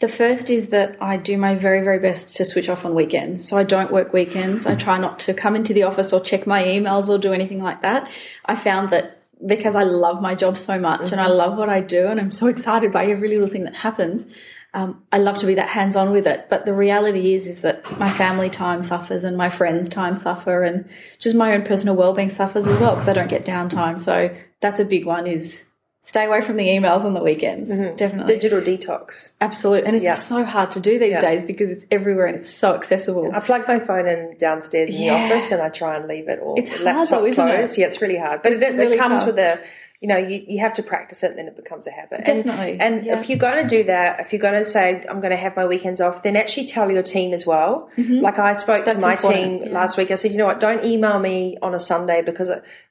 the 0.00 0.08
first 0.08 0.48
is 0.48 0.68
that 0.68 0.96
I 1.02 1.18
do 1.18 1.36
my 1.36 1.56
very, 1.56 1.84
very 1.84 1.98
best 1.98 2.36
to 2.36 2.46
switch 2.46 2.70
off 2.70 2.86
on 2.86 2.94
weekends. 2.94 3.46
So 3.46 3.58
I 3.58 3.64
don't 3.64 3.92
work 3.92 4.14
weekends. 4.14 4.64
I 4.64 4.74
try 4.74 4.96
not 4.96 5.18
to 5.20 5.34
come 5.34 5.54
into 5.54 5.74
the 5.74 5.82
office 5.82 6.14
or 6.14 6.20
check 6.20 6.46
my 6.46 6.64
emails 6.64 7.10
or 7.10 7.18
do 7.18 7.34
anything 7.34 7.62
like 7.62 7.82
that. 7.82 8.08
I 8.46 8.56
found 8.56 8.92
that 8.92 9.19
because 9.44 9.74
I 9.76 9.84
love 9.84 10.20
my 10.20 10.34
job 10.34 10.56
so 10.56 10.78
much 10.78 11.00
mm-hmm. 11.00 11.12
and 11.12 11.20
I 11.20 11.28
love 11.28 11.56
what 11.56 11.68
I 11.68 11.80
do 11.80 12.06
and 12.06 12.20
I'm 12.20 12.30
so 12.30 12.48
excited 12.48 12.92
by 12.92 13.06
every 13.06 13.28
little 13.28 13.48
thing 13.48 13.64
that 13.64 13.74
happens. 13.74 14.26
Um, 14.72 15.02
I 15.10 15.18
love 15.18 15.38
to 15.38 15.46
be 15.46 15.56
that 15.56 15.68
hands 15.68 15.96
on 15.96 16.12
with 16.12 16.28
it, 16.28 16.46
but 16.48 16.64
the 16.64 16.74
reality 16.74 17.34
is 17.34 17.48
is 17.48 17.62
that 17.62 17.98
my 17.98 18.16
family 18.16 18.50
time 18.50 18.82
suffers 18.82 19.24
and 19.24 19.36
my 19.36 19.50
friends' 19.50 19.88
time 19.88 20.14
suffer 20.14 20.62
and 20.62 20.88
just 21.18 21.34
my 21.34 21.54
own 21.54 21.64
personal 21.64 21.96
well-being 21.96 22.30
suffers 22.30 22.68
as 22.68 22.78
well 22.78 22.94
because 22.94 23.08
I 23.08 23.12
don't 23.14 23.28
get 23.28 23.44
downtime. 23.44 24.00
So 24.00 24.30
that's 24.60 24.78
a 24.78 24.84
big 24.84 25.06
one 25.06 25.26
is 25.26 25.64
stay 26.02 26.24
away 26.24 26.44
from 26.44 26.56
the 26.56 26.64
emails 26.64 27.04
on 27.04 27.14
the 27.14 27.22
weekends. 27.22 27.70
Mm-hmm. 27.70 27.96
Definitely. 27.96 28.34
Digital 28.34 28.60
detox. 28.60 29.28
Absolutely. 29.40 29.86
And 29.86 29.96
it's 29.96 30.04
yeah. 30.04 30.14
so 30.14 30.44
hard 30.44 30.72
to 30.72 30.80
do 30.80 30.98
these 30.98 31.12
yeah. 31.12 31.20
days 31.20 31.44
because 31.44 31.70
it's 31.70 31.84
everywhere 31.90 32.26
and 32.26 32.36
it's 32.38 32.52
so 32.52 32.74
accessible. 32.74 33.30
I 33.34 33.40
plug 33.40 33.62
my 33.68 33.78
phone 33.78 34.08
in 34.08 34.36
downstairs 34.38 34.90
in 34.90 35.02
yeah. 35.02 35.28
the 35.28 35.34
office 35.34 35.52
and 35.52 35.60
I 35.60 35.68
try 35.68 35.96
and 35.96 36.06
leave 36.06 36.28
it 36.28 36.40
all 36.40 36.54
it's 36.56 36.70
laptop 36.78 37.20
hard 37.20 37.30
though, 37.30 37.34
closed. 37.34 37.72
It? 37.74 37.80
Yeah, 37.80 37.86
it's 37.86 38.00
really 38.00 38.18
hard. 38.18 38.42
But 38.42 38.52
it, 38.52 38.60
really 38.76 38.96
it, 38.96 39.00
comes 39.00 39.20
tough. 39.20 39.26
with 39.28 39.38
a 39.38 39.60
you 40.00 40.08
know, 40.08 40.16
you, 40.16 40.42
you 40.48 40.60
have 40.60 40.74
to 40.74 40.82
practice 40.82 41.22
it 41.22 41.30
and 41.30 41.38
then 41.38 41.46
it 41.46 41.56
becomes 41.56 41.86
a 41.86 41.90
habit. 41.90 42.24
Definitely. 42.24 42.72
And, 42.72 42.82
and 42.82 43.06
yeah. 43.06 43.20
if 43.20 43.28
you're 43.28 43.38
going 43.38 43.68
to 43.68 43.68
do 43.68 43.84
that, 43.84 44.20
if 44.20 44.32
you're 44.32 44.40
going 44.40 44.64
to 44.64 44.68
say, 44.68 45.04
I'm 45.06 45.20
going 45.20 45.32
to 45.32 45.36
have 45.36 45.56
my 45.56 45.66
weekends 45.66 46.00
off, 46.00 46.22
then 46.22 46.36
actually 46.36 46.68
tell 46.68 46.90
your 46.90 47.02
team 47.02 47.34
as 47.34 47.44
well. 47.44 47.90
Mm-hmm. 47.98 48.20
Like 48.20 48.38
I 48.38 48.54
spoke 48.54 48.86
That's 48.86 48.98
to 48.98 49.06
my 49.06 49.16
team 49.16 49.60
yeah. 49.62 49.72
last 49.72 49.98
week. 49.98 50.10
I 50.10 50.14
said, 50.14 50.32
you 50.32 50.38
know 50.38 50.46
what, 50.46 50.58
don't 50.58 50.86
email 50.86 51.18
me 51.18 51.58
on 51.60 51.74
a 51.74 51.78
Sunday 51.78 52.22
because 52.22 52.50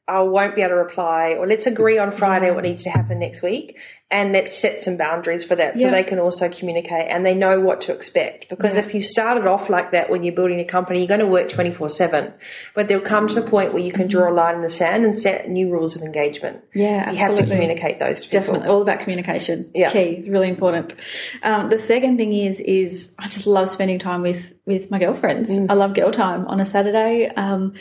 I 0.10 0.22
won't 0.22 0.56
be 0.56 0.62
able 0.62 0.72
to 0.72 0.76
reply 0.76 1.36
or 1.38 1.46
let's 1.46 1.68
agree 1.68 2.00
on 2.00 2.12
Friday 2.12 2.50
what 2.52 2.64
needs 2.64 2.84
to 2.84 2.90
happen 2.90 3.20
next 3.20 3.44
week 3.44 3.78
and 4.12 4.32
let's 4.32 4.58
set 4.58 4.82
some 4.82 4.98
boundaries 4.98 5.44
for 5.44 5.56
that 5.56 5.76
so 5.76 5.86
yeah. 5.86 5.92
they 5.92 6.04
can 6.04 6.18
also 6.18 6.50
communicate 6.50 7.08
and 7.10 7.24
they 7.24 7.36
know 7.36 7.60
what 7.60 7.82
to 7.82 7.94
expect. 7.94 8.50
Because 8.50 8.76
yeah. 8.76 8.84
if 8.84 8.96
you 8.96 9.02
started 9.02 9.46
off 9.46 9.70
like 9.70 9.92
that 9.92 10.10
when 10.10 10.24
you're 10.24 10.34
building 10.34 10.60
a 10.60 10.66
company, 10.66 11.00
you're 11.00 11.08
going 11.08 11.20
to 11.20 11.28
work 11.28 11.50
24 11.50 11.90
7. 11.90 12.34
But 12.74 12.88
there'll 12.88 13.06
come 13.06 13.28
to 13.28 13.44
a 13.44 13.48
point 13.48 13.72
where 13.72 13.84
you 13.84 13.94
can 13.94 14.08
draw 14.08 14.32
a 14.32 14.34
line 14.34 14.56
in 14.56 14.62
the 14.64 14.70
sand 14.70 15.06
and 15.06 15.16
set 15.16 15.48
new 15.48 15.72
rules 15.72 15.96
of 15.96 16.02
engagement. 16.02 16.64
Yeah, 16.74 16.88
absolutely. 17.06 17.14
You 17.14 17.26
have 17.28 17.36
to 17.38 17.46
communicate 17.46 18.00
those 18.00 18.22
to 18.22 18.32
Definitely. 18.32 18.68
All 18.68 18.82
about 18.82 19.02
communication. 19.02 19.70
Yeah. 19.76 19.92
Key. 19.92 20.16
It's 20.18 20.28
really 20.28 20.50
important. 20.50 20.96
Um, 21.44 21.70
the 21.70 21.78
second 21.78 22.18
thing 22.18 22.34
is, 22.34 22.60
is 22.60 23.12
I 23.20 23.28
just 23.28 23.46
love 23.46 23.70
spending 23.70 24.00
time 24.00 24.24
with, 24.24 24.42
with 24.66 24.90
my 24.90 24.98
girlfriends. 24.98 25.52
Mm. 25.52 25.68
I 25.70 25.76
love 25.76 25.94
girl 25.94 26.12
time 26.12 26.48
on 26.48 26.60
a 26.60 26.66
Saturday. 26.66 27.30
Um, 27.36 27.76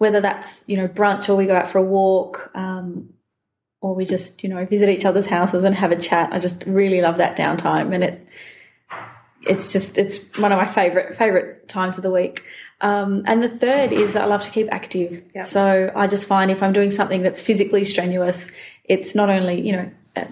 whether 0.00 0.22
that's, 0.22 0.64
you 0.66 0.78
know, 0.78 0.88
brunch 0.88 1.28
or 1.28 1.36
we 1.36 1.44
go 1.46 1.54
out 1.54 1.70
for 1.70 1.76
a 1.76 1.82
walk, 1.82 2.50
um, 2.54 3.10
or 3.82 3.94
we 3.94 4.06
just, 4.06 4.42
you 4.42 4.48
know, 4.48 4.64
visit 4.64 4.88
each 4.88 5.04
other's 5.04 5.26
houses 5.26 5.62
and 5.62 5.74
have 5.74 5.90
a 5.90 6.00
chat. 6.00 6.32
I 6.32 6.38
just 6.38 6.64
really 6.66 7.02
love 7.02 7.18
that 7.18 7.36
downtime 7.36 7.94
and 7.94 8.02
it, 8.02 8.26
it's 9.42 9.74
just, 9.74 9.98
it's 9.98 10.18
one 10.38 10.52
of 10.52 10.58
my 10.58 10.72
favorite, 10.72 11.18
favorite 11.18 11.68
times 11.68 11.98
of 11.98 12.02
the 12.02 12.10
week. 12.10 12.40
Um, 12.80 13.24
and 13.26 13.42
the 13.42 13.50
third 13.50 13.92
is 13.92 14.14
that 14.14 14.22
I 14.22 14.26
love 14.26 14.42
to 14.44 14.50
keep 14.50 14.68
active. 14.72 15.22
Yep. 15.34 15.44
So 15.44 15.92
I 15.94 16.06
just 16.06 16.26
find 16.26 16.50
if 16.50 16.62
I'm 16.62 16.72
doing 16.72 16.92
something 16.92 17.22
that's 17.22 17.42
physically 17.42 17.84
strenuous, 17.84 18.48
it's 18.84 19.14
not 19.14 19.28
only, 19.28 19.60
you 19.60 19.72
know, 19.72 19.90
uh, 20.16 20.24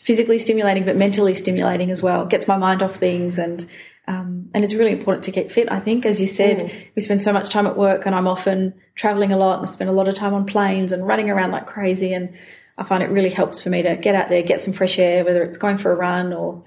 physically 0.00 0.40
stimulating, 0.40 0.84
but 0.84 0.96
mentally 0.96 1.36
stimulating 1.36 1.92
as 1.92 2.02
well. 2.02 2.24
It 2.24 2.30
gets 2.30 2.48
my 2.48 2.56
mind 2.56 2.82
off 2.82 2.96
things 2.96 3.38
and, 3.38 3.64
um, 4.08 4.48
and 4.54 4.64
it's 4.64 4.72
really 4.72 4.92
important 4.92 5.24
to 5.24 5.32
get 5.32 5.52
fit, 5.52 5.70
I 5.70 5.80
think. 5.80 6.06
As 6.06 6.18
you 6.18 6.28
said, 6.28 6.58
mm. 6.60 6.86
we 6.96 7.02
spend 7.02 7.20
so 7.20 7.30
much 7.30 7.50
time 7.50 7.66
at 7.66 7.76
work 7.76 8.06
and 8.06 8.14
I'm 8.14 8.26
often 8.26 8.72
traveling 8.94 9.32
a 9.32 9.36
lot 9.36 9.58
and 9.58 9.68
I 9.68 9.70
spend 9.70 9.90
a 9.90 9.92
lot 9.92 10.08
of 10.08 10.14
time 10.14 10.32
on 10.32 10.46
planes 10.46 10.92
and 10.92 11.06
running 11.06 11.28
around 11.28 11.50
like 11.50 11.66
crazy. 11.66 12.14
And 12.14 12.32
I 12.78 12.84
find 12.84 13.02
it 13.02 13.10
really 13.10 13.28
helps 13.28 13.60
for 13.60 13.68
me 13.68 13.82
to 13.82 13.96
get 13.96 14.14
out 14.14 14.30
there, 14.30 14.42
get 14.42 14.62
some 14.62 14.72
fresh 14.72 14.98
air, 14.98 15.26
whether 15.26 15.42
it's 15.42 15.58
going 15.58 15.76
for 15.76 15.92
a 15.92 15.94
run 15.94 16.32
or 16.32 16.64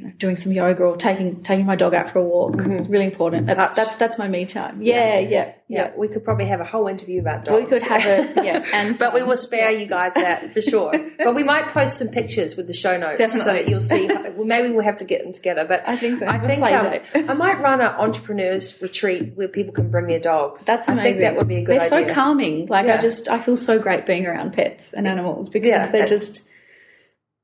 you 0.00 0.06
know, 0.06 0.12
doing 0.18 0.36
some 0.36 0.52
yoga 0.52 0.82
or 0.82 0.96
taking 0.96 1.42
taking 1.42 1.66
my 1.66 1.76
dog 1.76 1.92
out 1.92 2.10
for 2.10 2.20
a 2.20 2.24
walk. 2.24 2.54
Mm-hmm. 2.54 2.72
It's 2.72 2.88
really 2.88 3.04
important. 3.04 3.46
That's, 3.46 3.76
that's 3.76 3.96
that's 3.96 4.18
my 4.18 4.28
me 4.28 4.46
time. 4.46 4.80
Yeah, 4.80 5.18
yeah, 5.18 5.28
yeah, 5.28 5.52
yeah. 5.68 5.92
We 5.94 6.08
could 6.08 6.24
probably 6.24 6.46
have 6.46 6.60
a 6.60 6.64
whole 6.64 6.86
interview 6.86 7.20
about 7.20 7.44
dogs. 7.44 7.62
We 7.62 7.68
could 7.68 7.82
have 7.82 8.02
it. 8.04 8.30
Yeah, 8.40 8.64
and 8.72 8.98
but 8.98 9.12
we 9.12 9.22
will 9.22 9.36
spare 9.36 9.70
you 9.70 9.86
guys 9.86 10.12
that 10.14 10.54
for 10.54 10.62
sure. 10.62 10.92
but 11.18 11.34
we 11.34 11.42
might 11.42 11.74
post 11.74 11.98
some 11.98 12.08
pictures 12.08 12.56
with 12.56 12.66
the 12.66 12.72
show 12.72 12.96
notes, 12.96 13.18
Definitely. 13.18 13.64
so 13.64 13.68
you'll 13.68 13.80
see. 13.80 14.06
How, 14.06 14.30
well, 14.30 14.46
maybe 14.46 14.72
we'll 14.72 14.84
have 14.84 14.96
to 14.98 15.04
get 15.04 15.22
them 15.22 15.34
together. 15.34 15.66
But 15.68 15.82
I 15.86 15.98
think 15.98 16.18
so. 16.18 16.26
I 16.26 16.38
think 16.46 16.62
um, 16.62 17.28
I 17.28 17.34
might 17.34 17.60
run 17.60 17.80
an 17.80 17.88
entrepreneurs 17.88 18.80
retreat 18.80 19.32
where 19.34 19.48
people 19.48 19.74
can 19.74 19.90
bring 19.90 20.06
their 20.06 20.20
dogs. 20.20 20.64
That's 20.64 20.88
amazing. 20.88 21.00
I 21.00 21.12
think 21.12 21.20
that 21.20 21.36
would 21.36 21.48
be 21.48 21.56
a 21.56 21.64
good 21.64 21.80
they're 21.80 21.86
idea. 21.86 21.98
They're 21.98 22.08
so 22.08 22.14
calming. 22.14 22.66
Like 22.66 22.86
yeah. 22.86 22.98
I 22.98 23.02
just 23.02 23.28
I 23.28 23.44
feel 23.44 23.56
so 23.56 23.78
great 23.78 24.06
being 24.06 24.26
around 24.26 24.54
pets 24.54 24.94
and 24.94 25.06
animals 25.06 25.50
because 25.50 25.68
yeah, 25.68 25.90
they're 25.90 26.06
just 26.06 26.48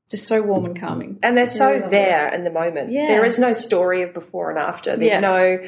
just 0.09 0.27
so 0.27 0.41
warm 0.41 0.65
and 0.65 0.79
calming. 0.79 1.19
And 1.21 1.37
they're 1.37 1.47
so 1.47 1.69
really 1.71 1.89
there 1.89 2.33
in 2.33 2.43
the 2.43 2.51
moment. 2.51 2.91
Yeah. 2.91 3.07
There 3.07 3.25
is 3.25 3.39
no 3.39 3.53
story 3.53 4.03
of 4.03 4.13
before 4.13 4.49
and 4.49 4.59
after. 4.59 4.95
There's 4.95 5.11
yeah. 5.11 5.19
no 5.19 5.67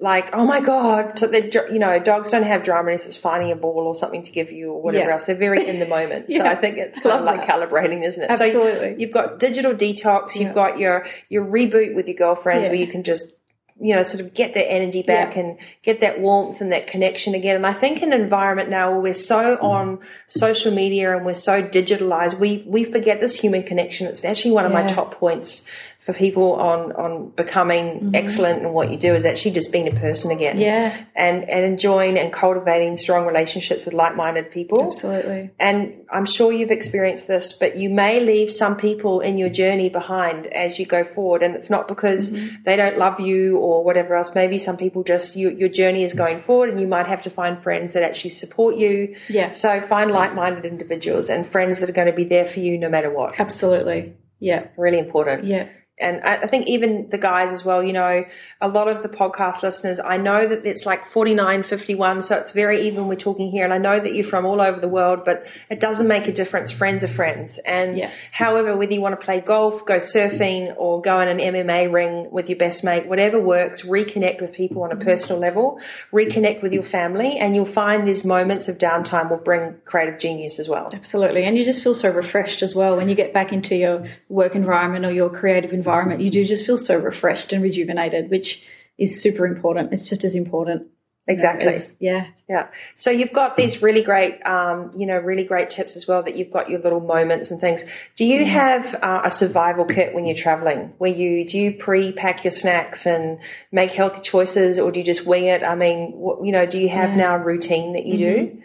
like, 0.00 0.30
oh 0.32 0.46
my 0.46 0.60
god, 0.60 1.20
you 1.20 1.78
know, 1.78 1.98
dogs 1.98 2.30
don't 2.30 2.42
have 2.42 2.64
drama 2.64 2.88
unless 2.88 3.06
it's 3.06 3.18
finding 3.18 3.52
a 3.52 3.56
ball 3.56 3.86
or 3.86 3.94
something 3.94 4.22
to 4.22 4.30
give 4.30 4.50
you 4.50 4.72
or 4.72 4.82
whatever 4.82 5.04
yeah. 5.04 5.12
else. 5.12 5.26
They're 5.26 5.36
very 5.36 5.66
in 5.66 5.78
the 5.78 5.86
moment. 5.86 6.26
yeah. 6.28 6.42
So 6.42 6.46
I 6.48 6.56
think 6.56 6.78
it's 6.78 6.98
kind 6.98 7.18
of 7.18 7.24
like 7.24 7.42
calibrating, 7.42 8.06
isn't 8.08 8.22
it? 8.22 8.30
Absolutely. 8.30 8.72
So 8.72 8.96
you've 8.98 9.12
got 9.12 9.38
digital 9.38 9.74
detox, 9.74 10.36
you've 10.36 10.54
got 10.54 10.78
your 10.78 11.04
your 11.28 11.44
reboot 11.44 11.94
with 11.94 12.08
your 12.08 12.16
girlfriends 12.16 12.68
where 12.68 12.76
you 12.78 12.86
can 12.86 13.02
just 13.02 13.36
you 13.80 13.96
know, 13.96 14.02
sort 14.02 14.20
of 14.20 14.34
get 14.34 14.54
that 14.54 14.70
energy 14.70 15.02
back 15.02 15.34
yeah. 15.34 15.42
and 15.42 15.58
get 15.82 16.00
that 16.00 16.20
warmth 16.20 16.60
and 16.60 16.72
that 16.72 16.86
connection 16.86 17.34
again. 17.34 17.56
And 17.56 17.66
I 17.66 17.72
think 17.72 18.02
in 18.02 18.12
an 18.12 18.20
environment 18.20 18.68
now 18.68 18.92
where 18.92 19.00
we're 19.00 19.14
so 19.14 19.56
mm-hmm. 19.56 19.64
on 19.64 20.00
social 20.26 20.70
media 20.72 21.16
and 21.16 21.24
we're 21.24 21.34
so 21.34 21.62
digitalized, 21.62 22.38
we, 22.38 22.62
we 22.66 22.84
forget 22.84 23.20
this 23.20 23.34
human 23.34 23.62
connection. 23.62 24.06
It's 24.06 24.24
actually 24.24 24.52
one 24.52 24.66
of 24.66 24.72
my 24.72 24.86
top 24.86 25.14
points 25.14 25.64
for 26.06 26.14
people 26.14 26.54
on 26.54 26.92
on 26.92 27.28
becoming 27.36 27.84
mm-hmm. 27.84 28.14
excellent 28.14 28.62
in 28.62 28.72
what 28.72 28.90
you 28.90 28.98
do 28.98 29.14
is 29.14 29.26
actually 29.26 29.50
just 29.50 29.70
being 29.70 29.86
a 29.86 30.00
person 30.00 30.30
again. 30.30 30.58
Yeah. 30.58 31.04
And 31.14 31.48
and 31.48 31.64
enjoying 31.64 32.16
and 32.16 32.32
cultivating 32.32 32.96
strong 32.96 33.26
relationships 33.26 33.84
with 33.84 33.92
like-minded 33.92 34.50
people. 34.50 34.86
Absolutely. 34.86 35.50
And 35.60 36.06
I'm 36.10 36.24
sure 36.24 36.52
you've 36.52 36.70
experienced 36.70 37.26
this, 37.26 37.52
but 37.52 37.76
you 37.76 37.90
may 37.90 38.20
leave 38.20 38.50
some 38.50 38.76
people 38.78 39.20
in 39.20 39.36
your 39.36 39.50
journey 39.50 39.90
behind 39.90 40.46
as 40.46 40.78
you 40.78 40.86
go 40.86 41.04
forward 41.04 41.42
and 41.42 41.54
it's 41.54 41.68
not 41.68 41.86
because 41.86 42.30
mm-hmm. 42.30 42.62
they 42.64 42.76
don't 42.76 42.96
love 42.96 43.20
you 43.20 43.58
or 43.58 43.84
whatever 43.84 44.14
else. 44.14 44.34
Maybe 44.34 44.58
some 44.58 44.78
people 44.78 45.04
just 45.04 45.36
you, 45.36 45.50
your 45.50 45.68
journey 45.68 46.02
is 46.02 46.14
going 46.14 46.42
forward 46.42 46.70
and 46.70 46.80
you 46.80 46.86
might 46.86 47.08
have 47.08 47.22
to 47.22 47.30
find 47.30 47.62
friends 47.62 47.92
that 47.92 48.02
actually 48.02 48.30
support 48.30 48.76
you. 48.76 49.16
Yeah. 49.28 49.52
So 49.52 49.82
find 49.86 50.10
like-minded 50.10 50.64
individuals 50.64 51.28
and 51.28 51.46
friends 51.46 51.80
that 51.80 51.90
are 51.90 51.92
going 51.92 52.10
to 52.10 52.16
be 52.16 52.24
there 52.24 52.46
for 52.46 52.60
you 52.60 52.78
no 52.78 52.88
matter 52.88 53.10
what. 53.10 53.38
Absolutely. 53.38 54.14
Yeah. 54.38 54.68
Really 54.78 54.98
important. 54.98 55.44
Yeah 55.44 55.68
and 56.00 56.20
I 56.22 56.46
think 56.46 56.66
even 56.66 57.08
the 57.10 57.18
guys 57.18 57.52
as 57.52 57.64
well, 57.64 57.82
you 57.82 57.92
know, 57.92 58.24
a 58.60 58.68
lot 58.68 58.88
of 58.88 59.02
the 59.02 59.08
podcast 59.08 59.62
listeners, 59.62 60.00
I 60.00 60.16
know 60.16 60.48
that 60.48 60.64
it's 60.64 60.86
like 60.86 61.06
49, 61.08 61.62
51, 61.62 62.22
so 62.22 62.36
it's 62.36 62.52
very 62.52 62.88
even 62.88 63.06
we're 63.06 63.16
talking 63.16 63.50
here. 63.50 63.64
And 63.64 63.72
I 63.72 63.78
know 63.78 64.00
that 64.00 64.14
you're 64.14 64.26
from 64.26 64.46
all 64.46 64.60
over 64.60 64.80
the 64.80 64.88
world, 64.88 65.20
but 65.24 65.44
it 65.68 65.78
doesn't 65.78 66.08
make 66.08 66.26
a 66.26 66.32
difference. 66.32 66.72
Friends 66.72 67.04
are 67.04 67.08
friends. 67.08 67.58
And 67.58 67.98
yeah. 67.98 68.10
however, 68.32 68.76
whether 68.76 68.92
you 68.92 69.00
want 69.00 69.18
to 69.20 69.24
play 69.24 69.40
golf, 69.40 69.84
go 69.84 69.98
surfing, 69.98 70.74
or 70.78 71.02
go 71.02 71.20
in 71.20 71.28
an 71.28 71.38
MMA 71.38 71.92
ring 71.92 72.30
with 72.30 72.48
your 72.48 72.58
best 72.58 72.82
mate, 72.82 73.06
whatever 73.06 73.38
works, 73.40 73.82
reconnect 73.82 74.40
with 74.40 74.54
people 74.54 74.82
on 74.82 74.92
a 74.92 74.96
personal 74.96 75.38
level, 75.38 75.80
reconnect 76.12 76.62
with 76.62 76.72
your 76.72 76.84
family, 76.84 77.38
and 77.38 77.54
you'll 77.54 77.70
find 77.70 78.08
these 78.08 78.24
moments 78.24 78.68
of 78.68 78.78
downtime 78.78 79.30
will 79.30 79.36
bring 79.36 79.76
creative 79.84 80.18
genius 80.18 80.58
as 80.58 80.68
well. 80.68 80.88
Absolutely. 80.94 81.44
And 81.44 81.58
you 81.58 81.64
just 81.64 81.82
feel 81.82 81.94
so 81.94 82.10
refreshed 82.10 82.62
as 82.62 82.74
well 82.74 82.96
when 82.96 83.08
you 83.08 83.14
get 83.14 83.34
back 83.34 83.52
into 83.52 83.76
your 83.76 84.06
work 84.28 84.54
environment 84.54 85.04
or 85.04 85.12
your 85.12 85.28
creative 85.28 85.72
environment 85.72 85.89
environment, 85.90 86.20
you 86.20 86.30
do 86.30 86.44
just 86.44 86.66
feel 86.66 86.78
so 86.78 86.98
refreshed 86.98 87.52
and 87.52 87.62
rejuvenated, 87.62 88.30
which 88.30 88.62
is 88.98 89.22
super 89.22 89.46
important. 89.46 89.92
It's 89.92 90.08
just 90.08 90.24
as 90.24 90.34
important. 90.34 90.88
Exactly. 91.28 91.76
yeah. 92.00 92.26
Yeah. 92.48 92.68
So 92.96 93.10
you've 93.10 93.32
got 93.32 93.56
these 93.56 93.82
really 93.82 94.02
great, 94.02 94.44
um, 94.44 94.90
you 94.96 95.06
know, 95.06 95.16
really 95.16 95.44
great 95.44 95.70
tips 95.70 95.96
as 95.96 96.06
well 96.08 96.24
that 96.24 96.34
you've 96.34 96.50
got 96.50 96.70
your 96.70 96.80
little 96.80 97.00
moments 97.00 97.50
and 97.50 97.60
things. 97.60 97.84
Do 98.16 98.24
you 98.24 98.44
have 98.44 98.94
uh, 98.94 99.22
a 99.24 99.30
survival 99.30 99.84
kit 99.84 100.12
when 100.12 100.26
you're 100.26 100.36
traveling 100.36 100.92
where 100.98 101.10
you, 101.10 101.48
do 101.48 101.58
you 101.58 101.78
pre-pack 101.78 102.44
your 102.44 102.50
snacks 102.50 103.06
and 103.06 103.38
make 103.70 103.92
healthy 103.92 104.22
choices 104.22 104.80
or 104.80 104.90
do 104.90 104.98
you 104.98 105.06
just 105.06 105.24
wing 105.24 105.44
it? 105.44 105.62
I 105.62 105.76
mean, 105.76 106.12
what, 106.12 106.44
you 106.44 106.52
know, 106.52 106.66
do 106.66 106.78
you 106.78 106.88
have 106.88 107.10
yeah. 107.10 107.16
now 107.16 107.36
a 107.36 107.38
routine 107.38 107.92
that 107.92 108.06
you 108.06 108.26
mm-hmm. 108.26 108.56
do? 108.56 108.62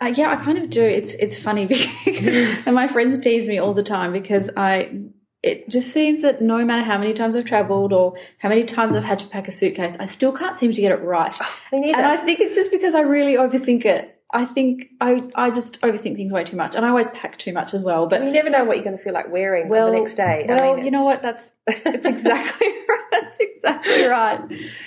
Uh, 0.00 0.12
yeah, 0.16 0.32
I 0.32 0.42
kind 0.42 0.58
of 0.58 0.68
do. 0.68 0.82
It's 0.82 1.14
it's 1.14 1.40
funny 1.40 1.66
because 2.04 2.66
and 2.66 2.74
my 2.74 2.88
friends 2.88 3.20
tease 3.20 3.46
me 3.46 3.58
all 3.58 3.72
the 3.72 3.84
time 3.84 4.12
because 4.12 4.50
I 4.56 5.02
it 5.42 5.68
just 5.68 5.92
seems 5.92 6.22
that 6.22 6.40
no 6.40 6.64
matter 6.64 6.82
how 6.82 6.98
many 6.98 7.14
times 7.14 7.34
I've 7.34 7.44
traveled 7.44 7.92
or 7.92 8.14
how 8.38 8.48
many 8.48 8.64
times 8.64 8.94
I've 8.94 9.02
had 9.02 9.18
to 9.20 9.26
pack 9.26 9.48
a 9.48 9.52
suitcase, 9.52 9.96
I 9.98 10.04
still 10.06 10.32
can't 10.32 10.56
seem 10.56 10.72
to 10.72 10.80
get 10.80 10.92
it 10.92 11.02
right. 11.02 11.34
Me 11.72 11.80
neither. 11.80 11.98
And 11.98 12.06
I 12.06 12.24
think 12.24 12.40
it's 12.40 12.54
just 12.54 12.70
because 12.70 12.94
I 12.94 13.00
really 13.00 13.34
overthink 13.34 13.84
it. 13.84 14.16
I 14.34 14.46
think 14.46 14.88
I 15.00 15.22
I 15.34 15.50
just 15.50 15.80
overthink 15.82 16.16
things 16.16 16.32
way 16.32 16.44
too 16.44 16.56
much, 16.56 16.74
and 16.74 16.86
I 16.86 16.88
always 16.88 17.08
pack 17.08 17.38
too 17.38 17.52
much 17.52 17.74
as 17.74 17.82
well. 17.82 18.06
But 18.06 18.22
you 18.22 18.32
never 18.32 18.48
know 18.48 18.64
what 18.64 18.76
you're 18.76 18.84
going 18.84 18.96
to 18.96 19.02
feel 19.02 19.12
like 19.12 19.30
wearing 19.30 19.68
well, 19.68 19.92
the 19.92 19.98
next 19.98 20.14
day. 20.14 20.46
Well, 20.48 20.72
I 20.72 20.76
mean, 20.76 20.84
you 20.86 20.90
know 20.90 21.04
what? 21.04 21.20
That's 21.20 21.50
it's 21.66 22.06
exactly 22.06 22.68
right. 22.88 23.02
That's 23.10 23.36
exactly 23.40 24.04
right. 24.04 24.40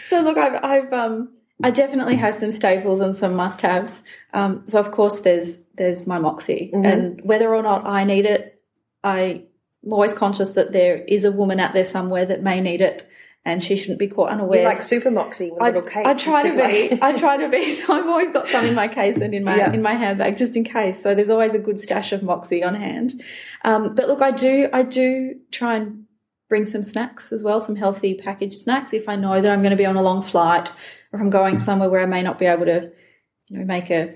So 0.08 0.22
look, 0.22 0.38
I've 0.38 0.64
I've 0.64 0.94
um 0.94 1.30
I 1.62 1.72
definitely 1.72 2.18
have 2.18 2.36
some 2.36 2.52
staples 2.52 3.02
and 3.02 3.16
some 3.16 3.36
must-haves. 3.36 4.02
Um, 4.34 4.64
so 4.68 4.80
of 4.80 4.92
course 4.92 5.20
there's 5.20 5.58
there's 5.76 6.08
my 6.08 6.18
Moxie, 6.18 6.72
mm-hmm. 6.74 6.86
and 6.86 7.22
whether 7.22 7.54
or 7.54 7.62
not 7.62 7.86
I 7.86 8.04
need 8.04 8.26
it, 8.26 8.60
I 9.04 9.44
I'm 9.86 9.94
always 9.94 10.14
conscious 10.14 10.52
that 10.52 10.72
there 10.72 10.98
is 10.98 11.24
a 11.26 11.32
woman 11.32 11.60
out 11.60 11.74
there 11.74 11.86
somewhere 11.86 12.26
that 12.26 12.42
may 12.42 12.60
need 12.62 12.82
it. 12.82 13.08
and 13.48 13.64
she 13.64 13.76
shouldn't 13.76 14.00
be 14.00 14.08
caught 14.08 14.30
unaware. 14.32 14.62
You're 14.62 14.70
like 14.74 14.82
super 14.82 15.12
moxie 15.12 15.52
with 15.52 15.62
a 15.62 15.66
I, 15.66 15.68
little 15.68 15.84
cake. 15.84 16.08
I 16.08 16.16
try 16.16 16.42
to 16.50 16.56
be. 16.56 17.00
I 17.08 17.16
try 17.16 17.38
to 17.38 17.50
be. 17.50 17.76
So 17.76 17.94
I've 17.94 18.08
always 18.08 18.32
got 18.32 18.48
some 18.48 18.66
in 18.66 18.74
my 18.74 18.88
case 18.88 19.18
and 19.18 19.36
in 19.36 19.44
my 19.44 19.58
Yeah. 19.58 19.72
in 19.72 19.84
my 19.84 19.94
handbag 19.94 20.38
just 20.38 20.56
in 20.56 20.64
case. 20.64 21.04
So 21.04 21.14
there's 21.14 21.30
always 21.30 21.54
a 21.54 21.60
good 21.60 21.80
stash 21.80 22.12
of 22.12 22.24
Moxie 22.24 22.64
on 22.64 22.74
hand. 22.74 23.14
Um, 23.64 23.94
but 23.94 24.08
look, 24.08 24.22
I 24.24 24.32
do 24.32 24.68
I 24.74 24.82
do 24.82 25.36
try 25.52 25.76
and 25.76 26.06
bring 26.50 26.66
some 26.66 26.82
snacks 26.82 27.32
as 27.32 27.44
well, 27.44 27.60
some 27.60 27.76
healthy 27.76 28.16
packaged 28.16 28.58
snacks 28.58 28.94
if 28.94 29.08
I 29.08 29.16
know 29.16 29.40
that 29.40 29.52
I'm 29.52 29.62
going 29.62 29.72
to 29.78 29.78
be 29.78 29.86
on 29.86 29.96
a 29.96 30.02
long 30.02 30.24
flight 30.24 30.68
or 31.12 31.20
if 31.20 31.22
I'm 31.22 31.30
going 31.30 31.58
somewhere 31.60 31.90
where 31.92 32.02
I 32.02 32.06
may 32.08 32.24
not 32.24 32.40
be 32.40 32.46
able 32.46 32.66
to, 32.66 32.92
you 33.48 33.60
know, 33.60 33.66
make 33.66 33.90
a 33.92 34.16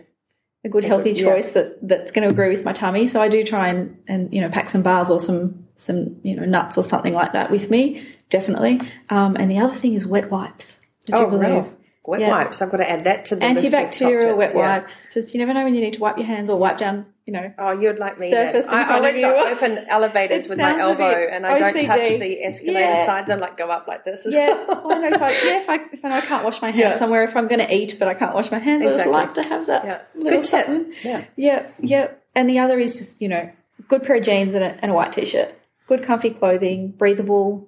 a 0.64 0.70
good 0.70 0.84
healthy 0.84 1.12
yeah. 1.12 1.24
choice 1.24 1.48
that 1.50 1.88
that's 1.88 2.12
going 2.12 2.28
to 2.28 2.34
agree 2.34 2.50
with 2.56 2.66
my 2.66 2.74
tummy. 2.74 3.08
So 3.08 3.22
I 3.22 3.30
do 3.30 3.44
try 3.44 3.68
and 3.68 3.98
and 4.08 4.34
you 4.34 4.42
know 4.42 4.50
pack 4.50 4.70
some 4.70 4.82
bars 4.82 5.10
or 5.10 5.20
some 5.20 5.68
some 5.78 6.18
you 6.24 6.36
know 6.36 6.46
nuts 6.46 6.78
or 6.78 6.84
something 6.84 7.14
like 7.14 7.34
that 7.34 7.52
with 7.52 7.70
me, 7.70 8.08
definitely. 8.30 8.80
Um, 9.10 9.36
and 9.36 9.50
the 9.50 9.60
other 9.60 9.76
thing 9.76 9.94
is 9.94 10.06
wet 10.06 10.30
wipes. 10.30 10.78
Oh, 11.12 11.30
believe? 11.30 11.66
Wet 12.06 12.22
Yeah. 12.22 12.30
wipes. 12.32 12.62
I've 12.62 12.72
got 12.72 12.78
to 12.78 12.90
add 12.90 13.04
that 13.04 13.26
to 13.26 13.36
the 13.36 13.46
list 13.46 13.66
of 13.66 13.72
top 13.72 13.82
Antibacterial 13.92 14.38
wet 14.38 14.56
yeah. 14.56 14.78
wipes. 14.78 15.08
Just 15.14 15.34
you 15.34 15.40
never 15.40 15.54
know 15.54 15.64
when 15.66 15.76
you 15.76 15.82
need 15.82 15.94
to 15.94 16.00
wipe 16.00 16.18
your 16.18 16.26
hands 16.26 16.50
or 16.50 16.58
wipe 16.58 16.78
down. 16.78 17.06
You 17.26 17.34
know. 17.34 17.54
Oh, 17.60 17.80
you'd 17.80 18.00
like 18.00 18.18
me. 18.18 18.32
Surface 18.32 18.66
then. 18.66 18.74
I 18.74 18.96
always 18.98 19.24
open 19.24 19.78
elevators 19.88 20.46
It 20.46 20.50
with 20.50 20.58
my 20.58 20.80
elbow, 20.80 21.04
and 21.04 21.46
I 21.46 21.60
don't 21.60 21.86
touch 21.86 22.20
the 22.20 22.44
escalator 22.44 22.80
Yeah. 22.80 23.06
sides. 23.06 23.30
I 23.30 23.36
like 23.36 23.56
go 23.58 23.70
up 23.70 23.88
like 23.88 24.04
this. 24.04 24.26
as 24.26 24.34
Yeah. 24.34 24.66
well. 24.68 24.82
oh, 24.86 25.04
if 25.04 25.22
I, 25.22 25.32
yeah. 25.34 25.62
If 25.62 25.70
I 25.70 25.76
if 25.92 26.04
I 26.06 26.10
know 26.10 26.16
I 26.16 26.22
can't 26.22 26.44
wash 26.44 26.60
my 26.62 26.72
hands 26.72 26.90
Yeah. 26.94 26.98
somewhere, 26.98 27.24
if 27.26 27.36
I'm 27.36 27.48
going 27.48 27.60
to 27.60 27.72
eat 27.72 27.98
but 28.00 28.08
I 28.08 28.16
can't 28.16 28.34
wash 28.34 28.50
my 28.50 28.58
hands, 28.58 28.84
I 28.84 28.90
Exactly. 28.90 29.14
just 29.14 29.14
like 29.14 29.34
to 29.44 29.50
have 29.50 29.66
that 29.68 29.86
Yeah. 29.86 30.02
little 30.16 30.40
Good 30.42 30.50
tip. 30.50 30.66
something. 30.66 30.94
Yeah. 31.04 31.26
Yeah, 31.36 31.68
yeah. 31.80 32.08
And 32.36 32.50
the 32.50 32.60
other 32.60 32.80
is 32.80 32.98
just, 32.98 33.22
you 33.22 33.28
know, 33.28 33.50
good 33.88 34.02
pair 34.04 34.16
of 34.18 34.24
jeans 34.24 34.56
and 34.56 34.64
a, 34.64 34.78
and 34.82 34.90
a 34.90 34.94
white 34.96 35.14
t-shirt. 35.14 35.54
Good 35.88 36.04
comfy 36.06 36.32
clothing, 36.32 36.96
breathable. 36.98 37.68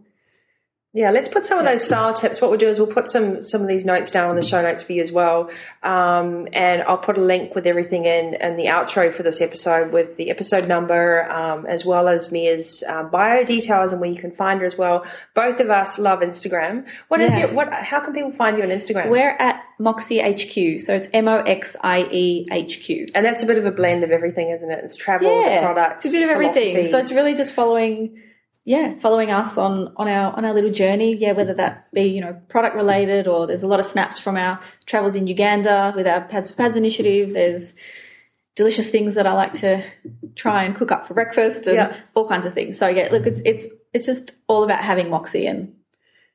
Yeah, 0.94 1.12
let's 1.12 1.30
put 1.30 1.46
some 1.46 1.58
of 1.58 1.64
those 1.64 1.86
style 1.86 2.14
tips. 2.14 2.42
What 2.42 2.50
we'll 2.50 2.60
do 2.60 2.68
is 2.68 2.78
we'll 2.78 2.92
put 2.94 3.10
some 3.10 3.42
some 3.42 3.62
of 3.62 3.70
these 3.70 3.86
notes 3.86 4.12
down 4.12 4.30
on 4.30 4.36
the 4.36 4.46
show 4.46 4.62
notes 4.62 4.84
for 4.84 4.92
you 4.92 5.02
as 5.02 5.10
well, 5.10 5.50
um, 5.84 6.50
and 6.52 6.82
I'll 6.84 6.98
put 6.98 7.18
a 7.18 7.22
link 7.22 7.56
with 7.56 7.66
everything 7.66 8.04
in 8.04 8.34
and 8.34 8.60
the 8.60 8.66
outro 8.66 9.16
for 9.16 9.24
this 9.24 9.40
episode 9.40 9.94
with 9.94 10.18
the 10.18 10.30
episode 10.32 10.68
number 10.68 11.24
um, 11.32 11.66
as 11.66 11.86
well 11.86 12.10
as 12.10 12.30
Mia's 12.30 12.84
um, 12.86 13.10
bio 13.10 13.46
details 13.46 13.94
and 13.94 14.02
where 14.02 14.10
you 14.10 14.20
can 14.20 14.32
find 14.32 14.60
her 14.60 14.66
as 14.66 14.78
well. 14.78 15.06
Both 15.34 15.62
of 15.62 15.70
us 15.70 15.98
love 15.98 16.20
Instagram. 16.20 16.86
What 17.08 17.22
is 17.22 17.32
Yeah. 17.32 17.40
your 17.48 17.54
what? 17.54 17.72
How 17.72 18.02
can 18.04 18.14
people 18.14 18.34
find 18.34 18.58
you 18.58 18.64
on 18.64 18.70
Instagram? 18.70 19.10
We're 19.10 19.30
at 19.30 19.64
Moxie 19.80 20.20
HQ, 20.20 20.82
so 20.82 20.94
it's 20.94 21.08
M-O-X-I-E 21.14 22.48
H-Q. 22.52 23.06
and 23.16 23.26
that's 23.26 23.44
a 23.44 23.46
bit 23.46 23.58
of 23.58 23.66
a 23.66 23.72
blend 23.72 24.04
of 24.04 24.12
everything, 24.12 24.50
isn't 24.50 24.70
it? 24.70 24.84
It's 24.84 24.98
travel, 24.98 25.30
the 25.30 25.60
products, 25.62 26.06
it's 26.06 26.14
a 26.14 26.18
bit 26.18 26.24
of 26.24 26.30
everything. 26.32 26.88
So 26.92 26.98
it's 26.98 27.14
really 27.14 27.34
just 27.34 27.54
following, 27.54 28.20
yeah, 28.64 29.00
following 29.00 29.32
us 29.32 29.58
on 29.58 29.94
on 29.98 30.08
our 30.08 30.34
on 30.38 30.46
our 30.46 30.54
little 30.54 30.72
journey. 30.72 31.16
Yeah, 31.16 31.34
whether 31.34 31.54
that 31.56 31.92
be 31.94 32.04
you 32.04 32.22
know 32.22 32.40
product 32.50 32.76
related 32.76 33.28
or 33.28 33.48
there's 33.48 33.64
a 33.64 33.68
lot 33.68 33.80
of 33.80 33.86
snaps 33.88 34.20
from 34.20 34.38
our 34.38 34.60
travels 34.86 35.16
in 35.16 35.28
Uganda 35.28 35.94
with 35.96 36.06
our 36.08 36.22
Pads 36.28 36.52
for 36.52 36.58
Pads 36.58 36.76
initiative. 36.76 37.34
There's 37.34 37.74
delicious 38.56 38.90
things 38.90 39.16
that 39.16 39.26
I 39.26 39.34
like 39.34 39.54
to 39.54 39.84
try 40.36 40.66
and 40.66 40.76
cook 40.76 40.92
up 40.92 41.08
for 41.08 41.14
breakfast 41.14 41.68
and 41.68 41.76
Yeah. 41.76 41.98
all 42.14 42.28
kinds 42.28 42.46
of 42.46 42.54
things. 42.54 42.78
So 42.78 42.88
yeah, 42.88 43.10
look, 43.12 43.26
it's 43.26 43.42
it's 43.46 43.66
it's 43.94 44.06
just 44.06 44.34
all 44.48 44.64
about 44.64 44.84
having 44.84 45.10
Moxie 45.10 45.48
and 45.48 45.76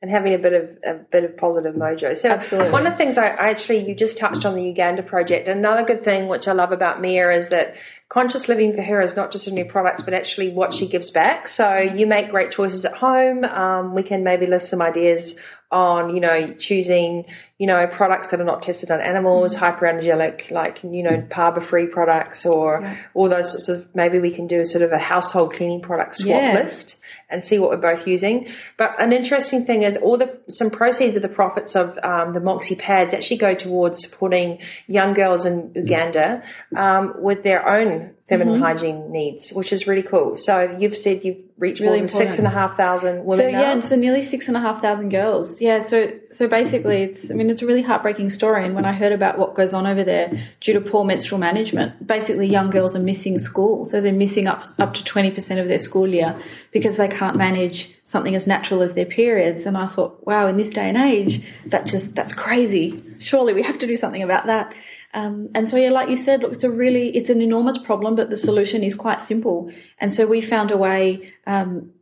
and 0.02 0.10
having 0.10 0.34
a 0.34 0.38
bit 0.38 0.52
of 0.52 0.68
a 0.84 0.94
bit 1.10 1.24
of 1.24 1.36
positive 1.36 1.74
mojo. 1.74 2.14
So 2.16 2.28
Absolutely. 2.28 2.70
one 2.70 2.86
of 2.86 2.92
the 2.92 2.96
things 2.98 3.16
I, 3.16 3.28
I 3.28 3.48
actually 3.48 3.88
you 3.88 3.94
just 3.94 4.18
touched 4.18 4.44
on 4.44 4.54
the 4.54 4.62
Uganda 4.62 5.02
project. 5.02 5.48
Another 5.48 5.84
good 5.84 6.04
thing 6.04 6.28
which 6.28 6.46
I 6.48 6.52
love 6.52 6.70
about 6.72 7.00
Mia 7.00 7.30
is 7.30 7.48
that 7.48 7.74
conscious 8.08 8.48
living 8.48 8.74
for 8.76 8.82
her 8.82 9.00
is 9.00 9.16
not 9.16 9.32
just 9.32 9.48
a 9.48 9.52
new 9.52 9.64
products, 9.64 10.02
but 10.02 10.12
actually 10.12 10.52
what 10.52 10.74
she 10.74 10.86
gives 10.88 11.10
back. 11.10 11.48
So 11.48 11.78
you 11.78 12.06
make 12.06 12.30
great 12.30 12.50
choices 12.50 12.84
at 12.84 12.92
home. 12.92 13.42
Um, 13.44 13.94
we 13.94 14.02
can 14.02 14.22
maybe 14.22 14.46
list 14.46 14.68
some 14.68 14.82
ideas 14.82 15.34
on 15.72 16.14
you 16.14 16.20
know 16.20 16.54
choosing 16.54 17.24
you 17.58 17.66
know 17.66 17.88
products 17.88 18.30
that 18.30 18.40
are 18.40 18.44
not 18.44 18.62
tested 18.62 18.90
on 18.90 19.00
animals, 19.00 19.56
hypoallergenic 19.56 20.50
like 20.50 20.84
you 20.84 21.02
know 21.02 21.26
paraben 21.30 21.62
free 21.62 21.86
products 21.86 22.44
or 22.44 22.94
all 23.14 23.30
those 23.30 23.50
sorts 23.50 23.68
of. 23.70 23.94
Maybe 23.94 24.20
we 24.20 24.34
can 24.34 24.46
do 24.46 24.60
a 24.60 24.64
sort 24.66 24.82
of 24.84 24.92
a 24.92 24.98
household 24.98 25.54
cleaning 25.54 25.80
product 25.80 26.16
swap 26.16 26.42
Yeah. 26.42 26.52
list 26.52 26.98
and 27.28 27.42
see 27.42 27.58
what 27.58 27.70
we're 27.70 27.76
both 27.76 28.06
using. 28.06 28.48
But 28.76 29.00
an 29.00 29.12
interesting 29.12 29.64
thing 29.64 29.82
is 29.82 29.96
all 29.96 30.18
the 30.18 30.40
some 30.48 30.70
proceeds 30.70 31.16
of 31.16 31.22
the 31.22 31.28
profits 31.28 31.76
of 31.76 31.98
um, 32.02 32.32
the 32.32 32.40
Moxie 32.40 32.76
pads 32.76 33.14
actually 33.14 33.38
go 33.38 33.54
towards 33.54 34.00
supporting 34.00 34.58
young 34.86 35.14
girls 35.14 35.46
in 35.46 35.72
Uganda 35.74 36.42
um, 36.74 37.14
with 37.18 37.42
their 37.42 37.68
own 37.68 38.15
feminine 38.28 38.54
Mm-hmm. 38.54 38.62
hygiene 38.64 39.12
needs, 39.12 39.52
which 39.52 39.72
is 39.72 39.86
really 39.86 40.02
cool. 40.02 40.36
So 40.36 40.76
you've 40.78 40.96
said 40.96 41.24
you've 41.24 41.38
reached 41.58 41.80
Really 41.80 42.00
more 42.00 42.08
than 42.08 42.08
six 42.08 42.38
and 42.38 42.46
a 42.46 42.50
half 42.50 42.76
thousand 42.76 43.18
important. 43.18 43.22
and 43.22 43.22
a 43.22 43.22
half 43.22 43.22
thousand 43.22 43.22
So 43.22 43.22
women 43.22 43.52
now. 43.52 43.74
yeah, 43.76 43.80
so 43.80 43.94
nearly 43.96 44.22
six 44.22 44.48
and 44.48 44.56
a 44.56 44.60
half 44.60 44.82
thousand 44.82 45.10
girls. 45.10 45.60
Yeah, 45.60 45.78
so 45.80 46.10
so 46.32 46.48
basically, 46.48 47.02
it's 47.04 47.30
I 47.30 47.34
mean 47.34 47.50
it's 47.50 47.62
a 47.62 47.66
really 47.66 47.82
heartbreaking 47.82 48.30
story. 48.30 48.64
And 48.66 48.74
when 48.74 48.84
I 48.84 48.92
heard 48.92 49.12
about 49.12 49.38
what 49.38 49.54
goes 49.54 49.72
on 49.72 49.86
over 49.86 50.02
there 50.02 50.32
due 50.60 50.72
to 50.74 50.80
poor 50.80 51.04
menstrual 51.04 51.38
management, 51.38 52.04
basically 52.04 52.48
young 52.48 52.70
girls 52.70 52.96
are 52.96 53.00
missing 53.12 53.38
school. 53.38 53.84
So 53.86 54.00
they're 54.00 54.12
missing 54.12 54.48
up 54.48 54.62
up 54.78 54.94
to 54.94 55.04
twenty 55.04 55.30
percent 55.30 55.60
of 55.60 55.68
their 55.68 55.78
school 55.78 56.08
year 56.08 56.36
because 56.72 56.96
they 56.96 57.08
can't 57.08 57.36
manage 57.36 57.90
something 58.06 58.34
as 58.34 58.46
natural 58.46 58.82
as 58.82 58.94
their 58.94 59.06
periods. 59.06 59.66
And 59.66 59.76
I 59.78 59.86
thought, 59.86 60.26
wow, 60.26 60.48
in 60.48 60.56
this 60.56 60.70
day 60.70 60.88
and 60.88 60.96
age, 60.98 61.40
that 61.66 61.86
just 61.86 62.14
that's 62.16 62.34
crazy. 62.34 63.02
Surely 63.20 63.54
we 63.54 63.62
have 63.62 63.78
to 63.78 63.86
do 63.86 63.96
something 63.96 64.22
about 64.22 64.46
that. 64.46 64.74
Um, 65.16 65.48
and 65.54 65.68
so, 65.68 65.78
yeah, 65.78 65.90
like 65.90 66.10
you 66.10 66.16
said, 66.16 66.42
look, 66.42 66.52
it's 66.52 66.64
a 66.64 66.70
really, 66.70 67.08
it's 67.16 67.30
an 67.30 67.40
enormous 67.40 67.78
problem, 67.78 68.16
but 68.16 68.28
the 68.28 68.36
solution 68.36 68.82
is 68.82 68.94
quite 68.94 69.22
simple. 69.22 69.72
And 69.98 70.12
so 70.12 70.26
we 70.26 70.42
found 70.42 70.72
a 70.72 70.76
way, 70.76 71.32
um, 71.46 71.92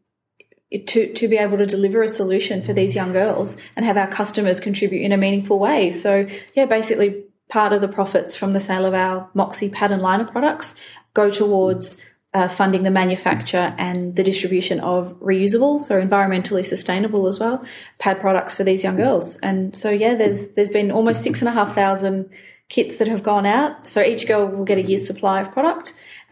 to, 0.88 1.14
to 1.14 1.28
be 1.28 1.36
able 1.36 1.58
to 1.58 1.66
deliver 1.66 2.02
a 2.02 2.08
solution 2.08 2.64
for 2.64 2.72
these 2.72 2.96
young 2.96 3.12
girls 3.12 3.56
and 3.76 3.86
have 3.86 3.96
our 3.96 4.10
customers 4.10 4.58
contribute 4.58 5.02
in 5.02 5.12
a 5.12 5.16
meaningful 5.16 5.60
way. 5.60 5.96
So 5.96 6.26
yeah, 6.54 6.66
basically 6.66 7.26
part 7.48 7.72
of 7.72 7.80
the 7.80 7.86
profits 7.86 8.36
from 8.36 8.52
the 8.52 8.58
sale 8.58 8.84
of 8.84 8.94
our 8.94 9.30
Moxie 9.32 9.72
and 9.72 10.02
liner 10.02 10.26
products 10.26 10.74
go 11.14 11.30
towards 11.30 12.02
uh, 12.32 12.48
funding 12.48 12.82
the 12.82 12.90
manufacture 12.90 13.72
and 13.78 14.16
the 14.16 14.24
distribution 14.24 14.80
of 14.80 15.12
reusable, 15.20 15.80
so 15.80 15.94
environmentally 16.00 16.64
sustainable 16.64 17.28
as 17.28 17.38
well, 17.38 17.64
pad 18.00 18.20
products 18.20 18.56
for 18.56 18.64
these 18.64 18.82
young 18.82 18.96
girls. 18.96 19.38
And 19.40 19.76
so 19.76 19.90
yeah, 19.90 20.16
there's 20.16 20.48
there's 20.56 20.70
been 20.70 20.90
almost 20.90 21.22
six 21.22 21.38
and 21.38 21.48
a 21.48 21.52
half 21.52 21.76
thousand 21.76 22.30
kits 22.74 22.96
that 22.98 23.08
have 23.14 23.22
gone 23.22 23.46
out. 23.58 23.86
So 23.86 23.98
each 24.12 24.26
girl 24.30 24.42
will 24.54 24.64
get 24.64 24.78
a 24.78 24.82
year's 24.90 25.06
supply 25.06 25.36
of 25.42 25.52
product. 25.52 25.86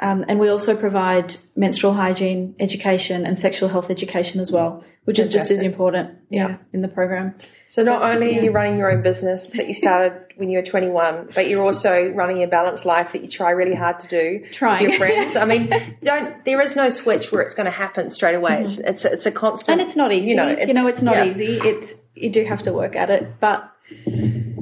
Um, 0.07 0.24
and 0.28 0.40
we 0.40 0.48
also 0.48 0.72
provide 0.87 1.28
menstrual 1.55 1.92
hygiene 2.05 2.55
education 2.59 3.24
and 3.26 3.38
sexual 3.38 3.68
health 3.68 3.88
education 3.96 4.40
as 4.40 4.50
well, 4.57 4.83
which 5.05 5.18
is 5.20 5.28
just 5.37 5.50
as 5.52 5.61
important 5.62 6.07
Yeah. 6.28 6.48
yeah, 6.48 6.57
in 6.72 6.81
the 6.83 6.88
program. 6.88 7.26
So 7.68 7.83
not 7.83 8.02
only 8.11 8.26
are 8.37 8.42
you 8.42 8.50
running 8.50 8.76
your 8.78 8.90
own 8.90 9.02
business 9.02 9.50
that 9.57 9.68
you 9.68 9.74
started 9.74 10.12
when 10.38 10.48
you 10.50 10.59
were 10.59 10.64
21, 10.64 11.28
but 11.37 11.48
you're 11.48 11.62
also 11.70 11.92
running 12.20 12.42
a 12.42 12.48
balanced 12.48 12.85
life 12.94 13.12
that 13.12 13.22
you 13.22 13.28
try 13.28 13.50
really 13.62 13.76
hard 13.85 14.00
to 14.00 14.09
do 14.09 14.24
Trying. 14.52 14.83
with 14.83 14.90
your 14.92 14.98
friends. 14.98 15.37
I 15.37 15.44
mean, 15.44 15.70
don't 16.02 16.44
there 16.44 16.61
is 16.66 16.74
no 16.74 16.88
switch 16.88 17.31
where 17.31 17.42
it's 17.42 17.55
going 17.55 17.70
to 17.74 17.78
happen 17.85 18.11
straight 18.11 18.35
away. 18.42 18.62
It's, 18.64 18.78
it's 18.78 19.05
it's 19.05 19.26
a 19.26 19.33
constant, 19.44 19.72
And 19.81 19.87
it's 19.87 19.96
not 20.02 20.11
easy. 20.12 20.31
You 20.31 20.37
know, 20.37 20.48
it- 20.48 20.68
it's 20.92 21.02
not 21.02 21.16
yeah, 21.16 21.31
easy. 21.31 21.52
It's 21.70 21.88
you 22.14 22.31
do 22.38 22.42
have 22.52 22.62
to 22.68 22.72
work 22.72 22.94
at 22.96 23.09
it, 23.11 23.22
but 23.46 23.59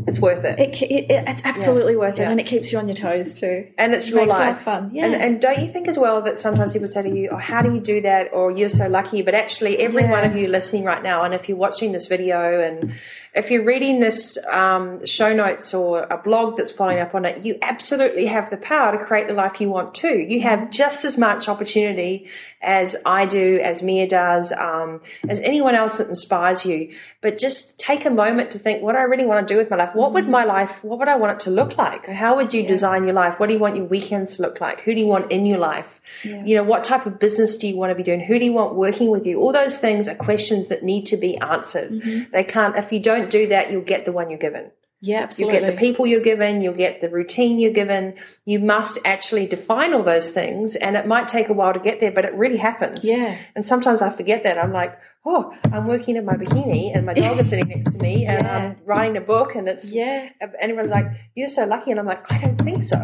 It's 0.07 0.21
worth 0.21 0.45
it. 0.45 0.59
it, 0.59 0.83
it, 0.83 1.11
it 1.11 1.25
it's 1.29 1.43
absolutely 1.45 1.97
worth 1.97 2.15
it, 2.15 2.21
Yeah. 2.23 2.31
and 2.31 2.41
it 2.41 2.47
keeps 2.47 2.73
you 2.73 2.79
on 2.79 2.89
your 2.89 2.97
toes 2.97 3.39
too. 3.39 3.67
and 3.79 3.93
it's 3.95 4.07
It 4.07 4.15
your 4.15 4.27
life. 4.27 4.57
life 4.57 4.65
fun. 4.65 4.91
Yeah. 4.93 5.07
And, 5.07 5.15
and 5.15 5.41
don't 5.41 5.59
you 5.59 5.73
think 5.73 5.89
as 5.89 5.99
well 5.99 6.23
that 6.23 6.39
sometimes 6.39 6.73
people 6.73 6.89
say 6.89 7.03
to 7.03 7.09
you, 7.11 7.31
oh, 7.33 7.37
how 7.37 7.63
do 7.63 7.73
you 7.73 7.81
do 7.81 8.01
that? 8.03 8.31
Or 8.33 8.51
you're 8.51 8.69
so 8.69 8.89
lucky. 8.89 9.23
But 9.23 9.35
actually, 9.35 9.79
every 9.79 10.03
Yeah. 10.03 10.11
one 10.11 10.25
of 10.25 10.37
you 10.37 10.49
listening 10.49 10.85
right 10.85 11.03
now, 11.03 11.25
and 11.25 11.35
if 11.35 11.49
you're 11.49 11.59
watching 11.59 11.93
this 11.93 12.07
video 12.09 12.61
and 12.61 12.93
if 13.33 13.51
you're 13.51 13.65
reading 13.65 14.01
this 14.01 14.37
um, 14.51 15.07
show 15.07 15.33
notes 15.33 15.73
or 15.73 16.03
a 16.03 16.19
blog 16.19 16.57
that's 16.57 16.73
following 16.73 16.99
up 16.99 17.15
on 17.15 17.25
it, 17.25 17.45
you 17.45 17.59
absolutely 17.63 18.27
have 18.27 18.51
the 18.51 18.57
power 18.57 18.97
to 18.97 19.05
create 19.05 19.29
the 19.29 19.35
life 19.35 19.61
you 19.61 19.71
want 19.71 19.95
too. 19.95 20.19
You 20.19 20.41
have 20.43 20.71
just 20.71 21.05
as 21.05 21.17
much 21.17 21.49
opportunity 21.49 22.29
as 22.63 22.97
I 23.07 23.27
do, 23.27 23.61
as 23.63 23.83
Mia 23.83 24.07
does, 24.07 24.53
um, 24.53 25.01
as 25.29 25.41
anyone 25.41 25.75
else 25.75 25.99
that 25.99 26.09
inspires 26.09 26.65
you. 26.65 26.93
But 27.23 27.39
just 27.39 27.79
take 27.79 28.05
a 28.05 28.11
moment 28.11 28.51
to 28.53 28.59
think, 28.59 28.83
what 28.83 28.93
do 28.93 28.99
I 28.99 29.03
really 29.03 29.27
want 29.27 29.47
to 29.47 29.55
do 29.55 29.59
with 29.59 29.71
my 29.71 29.77
life? 29.77 29.95
What 29.95 30.13
would 30.15 30.29
my 30.29 30.45
life, 30.45 30.83
what 30.83 30.99
would 30.99 31.09
I 31.09 31.17
want 31.17 31.41
it 31.41 31.45
to 31.45 31.51
look 31.51 31.79
like? 31.79 32.07
How 32.07 32.37
would 32.37 32.53
you 32.53 32.67
design 32.67 33.05
your 33.05 33.15
life? 33.15 33.39
What 33.39 33.47
do 33.47 33.55
you 33.55 33.61
want 33.61 33.77
your 33.77 33.87
weekends 33.87 34.37
to 34.37 34.43
look 34.43 34.61
like? 34.61 34.81
Who 34.81 34.93
do 34.95 35.01
you 35.01 35.07
want 35.07 35.31
in 35.31 35.47
your 35.47 35.59
life? 35.59 36.01
You 36.45 36.57
know, 36.57 36.65
what 36.65 36.85
type 36.85 37.07
of 37.07 37.19
business 37.19 37.57
do 37.59 37.69
you 37.69 37.77
want 37.77 37.91
to 37.91 37.95
be 37.95 38.03
doing? 38.03 38.21
Who 38.21 38.39
do 38.39 38.45
you 38.45 38.53
want 38.53 38.75
working 38.75 39.11
with 39.11 39.25
you? 39.27 39.41
All 39.41 39.53
those 39.53 39.79
things 39.79 40.09
are 40.09 40.17
questions 40.17 40.69
that 40.69 40.83
need 40.83 41.07
to 41.07 41.17
be 41.17 41.39
answered. 41.39 41.93
They 42.33 42.45
can't, 42.45 42.77
if 42.77 42.93
you 42.93 43.01
don't 43.01 43.20
do 43.29 43.49
that, 43.49 43.71
you'll 43.71 43.83
get 43.83 44.05
the 44.05 44.13
one 44.13 44.31
you're 44.31 44.39
given. 44.39 44.71
yeah, 45.01 45.29
You'll 45.37 45.51
get 45.51 45.67
the 45.67 45.79
people 45.79 46.07
you're 46.07 46.23
given, 46.23 46.61
you'll 46.61 46.77
get 46.77 47.01
the 47.01 47.09
routine 47.09 47.59
you're 47.59 47.73
given. 47.73 48.15
You 48.45 48.59
must 48.61 48.99
actually 49.05 49.47
define 49.47 49.95
all 49.95 50.03
those 50.05 50.31
things 50.31 50.77
and 50.77 50.97
it 50.97 51.07
might 51.07 51.29
take 51.29 51.49
a 51.49 51.53
while 51.53 51.73
to 51.73 51.81
get 51.81 52.01
there, 52.01 52.13
but 52.13 52.25
it 52.25 52.35
really 52.35 52.59
happens. 52.59 53.01
Yeah. 53.03 53.39
And 53.55 53.65
sometimes 53.65 54.03
I 54.03 54.15
forget 54.15 54.45
that. 54.45 54.59
I'm 54.59 54.73
like, 54.73 54.99
oh, 55.27 55.53
I'm 55.71 55.87
working 55.87 56.17
in 56.17 56.25
my 56.25 56.33
bikini 56.33 56.97
and 56.97 57.05
my 57.05 57.13
dog 57.13 57.39
is 57.39 57.51
sitting 57.51 57.69
next 57.69 57.93
to 57.93 57.99
me 57.99 58.25
and 58.27 58.43
Yeah. 58.43 58.57
I'm 58.57 58.77
writing 58.87 59.17
a 59.19 59.21
book 59.21 59.55
and 59.55 59.69
it's 59.69 59.91
Yeah. 59.91 60.31
everyone's 60.59 60.91
like, 60.91 61.05
you're 61.35 61.49
so 61.49 61.67
lucky. 61.67 61.91
And 61.91 62.01
I'm 62.01 62.07
like, 62.07 62.23
I 62.33 62.39
don't 62.39 62.57
think 62.59 62.83
so. 62.83 62.97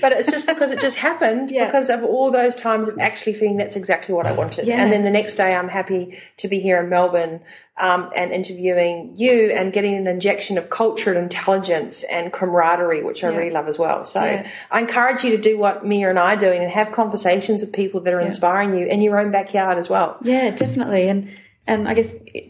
but 0.00 0.10
it's 0.12 0.28
just 0.30 0.46
because 0.46 0.72
it 0.72 0.80
just 0.80 0.96
happened 1.08 1.50
Yeah. 1.50 1.66
because 1.66 1.88
of 1.88 2.02
all 2.02 2.32
those 2.32 2.56
times 2.56 2.88
of 2.88 2.98
actually 2.98 3.34
feeling 3.34 3.56
that's 3.58 3.76
exactly 3.76 4.14
what 4.14 4.26
I 4.26 4.32
wanted. 4.32 4.66
Yeah. 4.66 4.82
And 4.82 4.90
then 4.92 5.04
the 5.04 5.10
next 5.10 5.36
day 5.36 5.54
I'm 5.54 5.68
happy 5.68 6.18
to 6.38 6.48
be 6.48 6.58
here 6.58 6.80
in 6.82 6.88
Melbourne 6.88 7.40
um, 7.78 8.10
and 8.16 8.32
interviewing 8.32 9.14
you 9.16 9.52
and 9.56 9.72
getting 9.72 9.94
an 9.94 10.08
injection 10.08 10.58
of 10.58 10.68
culture 10.70 11.10
and 11.14 11.22
intelligence 11.22 12.02
and 12.02 12.32
camaraderie, 12.32 13.04
which 13.04 13.22
I 13.22 13.28
really 13.28 13.50
love 13.50 13.68
as 13.68 13.78
well. 13.78 14.04
So. 14.04 14.20
I 14.20 14.44
encourage 14.78 15.22
you 15.22 15.30
to 15.36 15.40
do 15.40 15.56
what 15.56 15.86
Mia 15.86 16.10
and 16.10 16.18
I 16.18 16.34
are 16.34 16.38
doing 16.38 16.60
and 16.62 16.70
have 16.70 16.90
conversations 16.92 17.60
with 17.62 17.72
people 17.72 18.00
that 18.02 18.12
are 18.12 18.20
inspiring 18.20 18.74
you 18.74 18.86
in 18.86 19.00
your 19.02 19.18
own 19.18 19.30
backyard 19.30 19.78
as 19.78 19.88
well. 19.88 20.18
Yeah, 20.22 20.50
definitely. 20.50 21.08
And 21.08 21.30
and 21.70 21.88
I 21.88 21.94
guess 21.94 22.08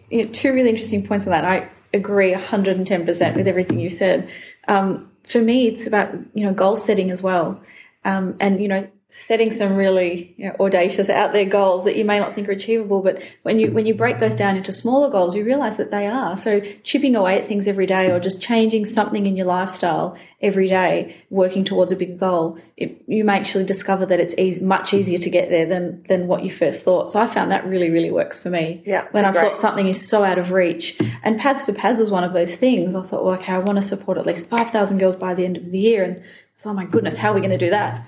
you 0.09 0.25
know, 0.25 0.33
two 0.33 0.53
really 0.53 0.71
interesting 0.71 1.07
points 1.07 1.27
on 1.27 1.33
that. 1.33 1.45
I 1.45 1.69
agree 1.93 2.35
110% 2.35 3.37
with 3.37 3.49
everything 3.49 3.79
you 3.79 3.91
said. 3.91 4.31
Um, 4.67 5.11
for 5.25 5.41
me, 5.41 5.69
it's 5.69 5.87
about 5.87 6.15
you 6.35 6.47
know 6.47 6.55
goal 6.55 6.79
setting 6.79 7.11
as 7.11 7.23
well, 7.23 7.63
um, 8.05 8.37
and 8.41 8.61
you 8.61 8.69
know 8.69 8.89
setting 9.11 9.53
some 9.53 9.77
really 9.77 10.35
you 10.37 10.49
know, 10.49 10.57
audacious 10.61 11.09
out 11.09 11.33
there 11.33 11.45
goals 11.45 11.85
that 11.85 11.97
you 11.97 12.05
may 12.05 12.19
not 12.19 12.35
think 12.35 12.49
are 12.49 12.53
achievable. 12.53 13.03
But 13.03 13.23
when 13.43 13.59
you 13.59 13.73
when 13.73 13.87
you 13.87 13.95
break 13.95 14.21
those 14.21 14.37
down 14.37 14.57
into 14.57 14.73
smaller 14.73 15.11
goals, 15.11 15.35
you 15.35 15.45
realize 15.45 15.77
that 15.79 15.91
they 15.91 16.07
are. 16.07 16.37
So 16.37 16.61
chipping 16.85 17.17
away 17.17 17.41
at 17.41 17.49
things 17.49 17.67
every 17.67 17.87
day, 17.87 18.11
or 18.11 18.21
just 18.21 18.41
changing 18.41 18.87
something 18.87 19.27
in 19.27 19.37
your 19.37 19.47
lifestyle 19.47 20.17
every 20.41 20.69
day, 20.69 21.17
working 21.29 21.65
towards 21.65 21.93
a 21.93 21.97
big 21.97 22.19
goal, 22.19 22.59
it, 22.77 23.03
you 23.07 23.25
may 23.25 23.39
actually 23.39 23.65
discover 23.65 24.07
that 24.07 24.21
it's 24.21 24.35
easy, 24.39 24.61
much 24.61 24.95
easier 24.95 25.19
to 25.19 25.31
get 25.31 25.51
there 25.51 25.67
than 25.67 26.05
than 26.09 26.29
what 26.29 26.45
you 26.45 26.51
first 26.51 26.85
thought. 26.85 27.11
So 27.11 27.19
I 27.19 27.33
found 27.33 27.51
that 27.51 27.67
really 27.67 27.91
really 27.91 28.11
works 28.11 28.39
for 28.41 28.51
me. 28.51 28.83
Yeah, 28.87 29.09
when 29.11 29.25
I 29.25 29.33
great. 29.33 29.43
thought 29.43 29.59
something 29.59 29.89
is 29.89 30.09
so 30.09 30.23
out 30.23 30.39
of 30.39 30.51
reach, 30.51 31.01
and 31.23 31.39
Pads 31.39 31.63
for 31.63 31.73
Pads 31.73 31.99
was 31.99 32.11
one 32.11 32.25
of 32.25 32.33
those 32.33 32.55
things. 32.55 32.95
I 32.95 33.03
thought, 33.03 33.25
well, 33.25 33.35
okay, 33.35 33.53
I 33.53 33.59
want 33.59 33.77
to 33.77 33.87
support 33.87 34.19
at 34.19 34.27
least 34.27 34.47
five 34.47 34.71
thousand 34.71 34.99
girls 34.99 35.17
by 35.17 35.35
the 35.35 35.45
end 35.45 35.57
of 35.57 35.71
the 35.71 35.79
year, 35.79 36.05
and 36.05 36.23
so, 36.61 36.69
oh 36.69 36.75
my 36.75 36.85
goodness, 36.85 37.17
how 37.17 37.33
are 37.33 37.35
we 37.35 37.41
going 37.41 37.59
to 37.59 37.59
do 37.59 37.71
that? 37.71 37.99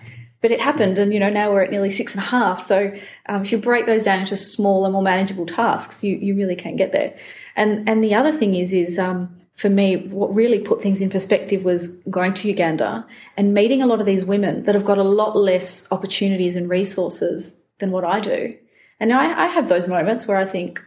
But 0.42 0.50
it 0.50 0.60
happened, 0.60 0.98
and 0.98 1.14
you 1.14 1.20
know 1.20 1.30
now 1.30 1.52
we're 1.52 1.62
at 1.62 1.70
nearly 1.70 1.92
six 1.92 2.14
and 2.14 2.22
a 2.22 2.26
half. 2.26 2.66
So 2.66 2.92
um, 3.26 3.42
if 3.42 3.52
you 3.52 3.58
break 3.58 3.86
those 3.86 4.04
down 4.04 4.20
into 4.20 4.36
smaller, 4.36 4.90
more 4.90 5.02
manageable 5.02 5.46
tasks, 5.46 6.02
you, 6.02 6.16
you 6.16 6.34
really 6.34 6.56
can 6.56 6.76
get 6.76 6.92
there. 6.92 7.14
And 7.56 7.88
and 7.88 8.02
the 8.02 8.14
other 8.16 8.32
thing 8.36 8.54
is 8.54 8.72
is 8.72 8.98
um, 8.98 9.40
for 9.56 9.68
me, 9.68 10.08
what 10.08 10.34
really 10.34 10.58
put 10.58 10.82
things 10.82 11.00
in 11.00 11.10
perspective 11.10 11.64
was 11.64 11.88
going 12.10 12.34
to 12.34 12.48
Uganda 12.48 13.06
and 13.36 13.54
meeting 13.54 13.82
a 13.82 13.86
lot 13.86 14.00
of 14.00 14.06
these 14.06 14.24
women 14.24 14.64
that 14.64 14.74
have 14.74 14.84
got 14.84 14.98
a 14.98 15.04
lot 15.04 15.36
less 15.36 15.86
opportunities 15.90 16.56
and 16.56 16.68
resources 16.68 17.54
than 17.78 17.92
what 17.92 18.04
I 18.04 18.20
do. 18.20 18.56
And 18.98 19.12
I, 19.12 19.44
I 19.44 19.46
have 19.48 19.68
those 19.68 19.86
moments 19.86 20.26
where 20.26 20.36
I 20.36 20.50
think, 20.50 20.80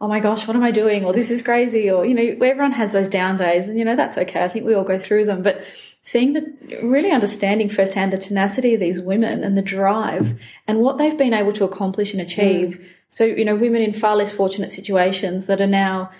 oh 0.00 0.08
my 0.08 0.20
gosh, 0.20 0.46
what 0.46 0.56
am 0.56 0.62
I 0.62 0.72
doing? 0.72 1.04
Or 1.04 1.12
this 1.12 1.30
is 1.30 1.42
crazy. 1.42 1.90
Or, 1.90 2.04
you 2.04 2.14
know, 2.14 2.46
everyone 2.46 2.72
has 2.72 2.92
those 2.92 3.08
down 3.08 3.38
days 3.38 3.68
and, 3.68 3.78
you 3.78 3.84
know, 3.84 3.96
that's 3.96 4.18
okay. 4.18 4.42
I 4.42 4.48
think 4.48 4.66
we 4.66 4.74
all 4.74 4.84
go 4.84 4.98
through 4.98 5.26
them. 5.26 5.42
But 5.42 5.58
seeing 6.02 6.32
the, 6.32 6.80
really 6.82 7.10
understanding 7.10 7.68
firsthand 7.68 8.12
the 8.12 8.18
tenacity 8.18 8.74
of 8.74 8.80
these 8.80 9.00
women 9.00 9.44
and 9.44 9.56
the 9.56 9.62
drive 9.62 10.26
and 10.66 10.80
what 10.80 10.98
they've 10.98 11.16
been 11.16 11.32
able 11.32 11.52
to 11.52 11.64
accomplish 11.64 12.12
and 12.12 12.20
achieve. 12.20 12.84
So, 13.08 13.24
you 13.24 13.44
know, 13.44 13.54
women 13.54 13.82
in 13.82 13.94
far 13.94 14.16
less 14.16 14.32
fortunate 14.32 14.72
situations 14.72 15.46
that 15.46 15.60
are 15.60 15.66
now, 15.66 16.10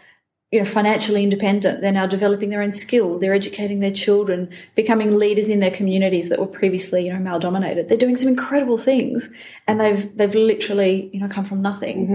you 0.53 0.63
know, 0.63 0.71
financially 0.71 1.25
independent. 1.25 1.81
They're 1.81 1.91
now 1.91 2.07
developing 2.07 2.51
their 2.51 2.63
own 2.63 2.73
skills. 2.73 3.19
They're 3.19 3.35
educating 3.35 3.81
their 3.81 3.93
children, 3.93 4.51
becoming 4.77 5.13
leaders 5.13 5.49
in 5.49 5.59
their 5.59 5.71
communities 5.71 6.29
that 6.29 6.39
were 6.39 6.47
previously, 6.47 7.07
you 7.07 7.13
know, 7.13 7.19
male 7.19 7.41
dominated. 7.41 7.89
They're 7.89 7.99
doing 7.99 8.17
some 8.17 8.29
incredible 8.29 8.79
things 8.79 9.29
and 9.67 9.81
they've, 9.81 10.17
they've 10.17 10.35
literally, 10.35 11.11
you 11.13 11.21
know, 11.21 11.29
come 11.29 11.47
from 11.47 11.61
nothing. 11.61 12.09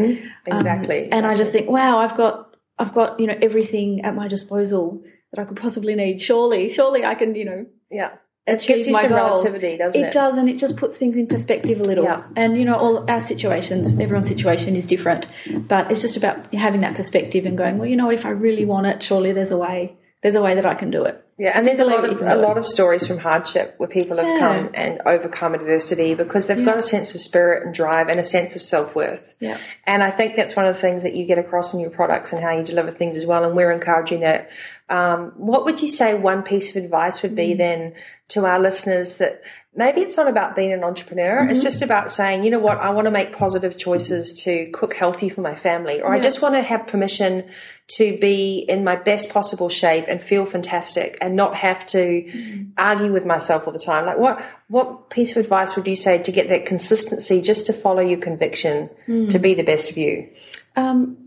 Um, 0.50 0.58
Exactly. 0.58 1.10
and 1.12 1.26
I 1.26 1.36
just 1.36 1.52
think, 1.52 1.70
wow, 1.70 1.98
I've 1.98 2.16
got, 2.16 2.56
I've 2.80 2.94
got, 2.94 3.20
you 3.20 3.28
know, 3.28 3.36
everything 3.42 4.02
at 4.06 4.16
my 4.16 4.28
disposal 4.28 5.04
that 5.32 5.42
I 5.42 5.46
could 5.46 5.58
possibly 5.58 5.96
need. 5.96 6.22
Surely, 6.22 6.70
surely 6.70 7.06
I 7.06 7.16
can, 7.16 7.36
you 7.36 7.46
know, 7.46 7.66
yeah. 7.90 8.12
It 8.46 8.64
gives 8.66 8.88
you 8.88 8.94
my 8.94 9.02
some 9.02 9.10
goals. 9.10 9.42
relativity, 9.42 9.78
doesn't 9.78 10.00
it? 10.00 10.08
It 10.08 10.14
does, 10.14 10.38
and 10.38 10.48
it 10.48 10.58
just 10.58 10.78
puts 10.78 10.96
things 10.96 11.18
in 11.18 11.28
perspective 11.28 11.82
a 11.82 11.84
little. 11.84 12.06
Yeah. 12.06 12.24
And 12.38 12.56
you 12.58 12.64
know, 12.64 12.78
all 12.78 13.10
our 13.12 13.20
situations, 13.20 14.00
everyone's 14.00 14.30
situation 14.30 14.78
is 14.78 14.86
different, 14.86 15.28
but 15.68 15.92
it's 15.92 16.02
just 16.02 16.16
about 16.16 16.54
having 16.54 16.82
that 16.82 16.96
perspective 16.96 17.46
and 17.46 17.58
going, 17.58 17.78
well, 17.78 17.90
you 17.90 17.98
know 17.98 18.06
what? 18.06 18.16
If 18.16 18.26
I 18.26 18.30
really 18.30 18.64
want 18.64 18.88
it, 18.88 19.04
surely 19.04 19.34
there's 19.34 19.52
a 19.52 19.58
way. 19.58 19.98
There's 20.24 20.36
a 20.36 20.42
way 20.42 20.56
that 20.56 20.66
I 20.66 20.76
can 20.76 20.92
do 20.92 21.04
it. 21.04 21.27
Yeah, 21.40 21.52
and 21.54 21.68
there's 21.68 21.80
a 21.80 21.86
lot 21.86 22.04
of 22.04 22.20
a 22.20 22.36
lot 22.36 22.58
of 22.58 22.66
stories 22.66 23.06
from 23.06 23.20
hardship 23.20 23.76
where 23.78 23.88
people 23.88 24.18
have 24.18 24.26
Yeah. 24.26 24.40
come 24.40 24.70
and 24.74 25.02
overcome 25.06 25.54
adversity 25.54 26.16
because 26.16 26.48
they've 26.48 26.66
got 26.66 26.78
a 26.80 26.82
sense 26.82 27.14
of 27.14 27.22
spirit 27.22 27.64
and 27.64 27.76
drive 27.76 28.08
and 28.08 28.20
a 28.20 28.24
sense 28.24 28.56
of 28.56 28.64
self 28.64 28.96
worth. 28.96 29.36
Yeah. 29.40 29.58
And 29.86 30.02
I 30.02 30.10
think 30.10 30.36
that's 30.36 30.56
one 30.56 30.66
of 30.66 30.74
the 30.74 30.82
things 30.82 31.04
that 31.04 31.14
you 31.14 31.28
get 31.28 31.38
across 31.38 31.76
in 31.76 31.80
your 31.80 31.92
products 31.92 32.34
and 32.34 32.42
how 32.42 32.58
you 32.58 32.64
deliver 32.64 32.92
things 32.92 33.16
as 33.18 33.26
well. 33.28 33.44
And 33.44 33.56
we're 33.56 33.72
encouraging 33.72 34.22
that. 34.22 34.50
Um, 34.90 35.34
what 35.36 35.66
would 35.66 35.82
you 35.82 35.90
say 35.90 36.16
one 36.16 36.42
piece 36.42 36.76
of 36.76 36.84
advice 36.84 37.22
would 37.22 37.36
be 37.36 37.54
then 37.54 37.94
to 38.30 38.46
our 38.46 38.60
listeners 38.60 39.18
that 39.18 39.42
maybe 39.76 40.02
it's 40.02 40.18
not 40.18 40.28
about 40.28 40.56
being 40.56 40.74
an 40.74 40.84
entrepreneur. 40.84 41.42
Mm-hmm. 41.42 41.52
It's 41.52 41.64
just 41.64 41.82
about 41.82 42.10
saying, 42.12 42.44
you 42.44 42.52
know 42.52 42.60
what, 42.60 42.80
I 42.80 42.90
want 42.90 43.06
to 43.06 43.12
make 43.12 43.34
positive 43.34 43.78
choices 43.78 44.44
to 44.44 44.72
cook 44.72 44.94
healthy 44.94 45.30
for 45.30 45.42
my 45.42 45.56
family, 45.56 46.02
or 46.02 46.14
I 46.14 46.20
just 46.20 46.42
want 46.42 46.56
to 46.56 46.62
have 46.62 46.88
permission 46.88 47.50
to 47.90 48.18
be 48.20 48.66
in 48.68 48.84
my 48.84 48.96
best 48.98 49.30
possible 49.30 49.70
shape 49.70 50.06
and 50.10 50.22
feel 50.22 50.46
fantastic 50.46 51.18
and 51.22 51.36
not 51.36 51.56
have 51.56 51.86
to 51.88 51.98
Mm-hmm. 51.98 52.64
argue 52.78 53.14
with 53.14 53.26
myself 53.26 53.64
all 53.66 53.74
the 53.74 53.80
time. 53.80 54.06
Like 54.06 54.18
what, 54.18 54.42
what 54.68 55.10
piece 55.10 55.32
of 55.32 55.38
advice 55.38 55.76
would 55.76 55.88
you 55.88 55.96
say 55.96 56.22
to 56.24 56.32
get 56.32 56.50
that 56.50 56.66
consistency 56.66 57.42
just 57.42 57.68
to 57.68 57.74
follow 57.74 58.02
your 58.02 58.20
conviction 58.20 58.90
Mm. 59.08 59.30
to 59.30 59.40
be 59.40 59.56
the 59.56 59.64
best 59.64 59.90
of 59.90 59.98
you? 59.98 60.30
Um, 60.76 61.18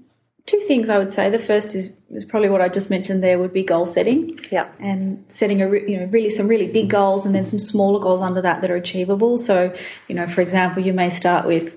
two 0.46 0.61
things 0.68 0.90
I 0.90 0.99
would 0.99 1.14
say. 1.14 1.31
The 1.31 1.38
first 1.38 1.75
is, 1.75 1.96
is 2.11 2.25
probably 2.27 2.51
what 2.51 2.61
I 2.61 2.68
just 2.68 2.90
mentioned 2.90 3.23
there 3.23 3.38
would 3.38 3.53
be 3.55 3.62
goal 3.64 3.87
setting. 3.87 4.38
Yeah. 4.51 4.68
and 4.79 5.25
setting 5.31 5.62
a 5.62 5.68
re- 5.68 5.85
you 5.90 5.99
know 6.01 6.07
really 6.07 6.31
some 6.31 6.46
really 6.49 6.70
big 6.70 6.90
goals 6.90 7.25
and 7.27 7.35
then 7.35 7.46
some 7.46 7.59
smaller 7.59 8.01
goals 8.01 8.20
under 8.20 8.42
that 8.42 8.61
that 8.61 8.70
are 8.70 8.77
achievable. 8.77 9.38
So 9.38 9.73
you 10.09 10.14
know, 10.14 10.27
for 10.29 10.42
example, 10.42 10.83
you 10.85 10.92
may 10.92 11.09
start 11.11 11.46
with 11.46 11.77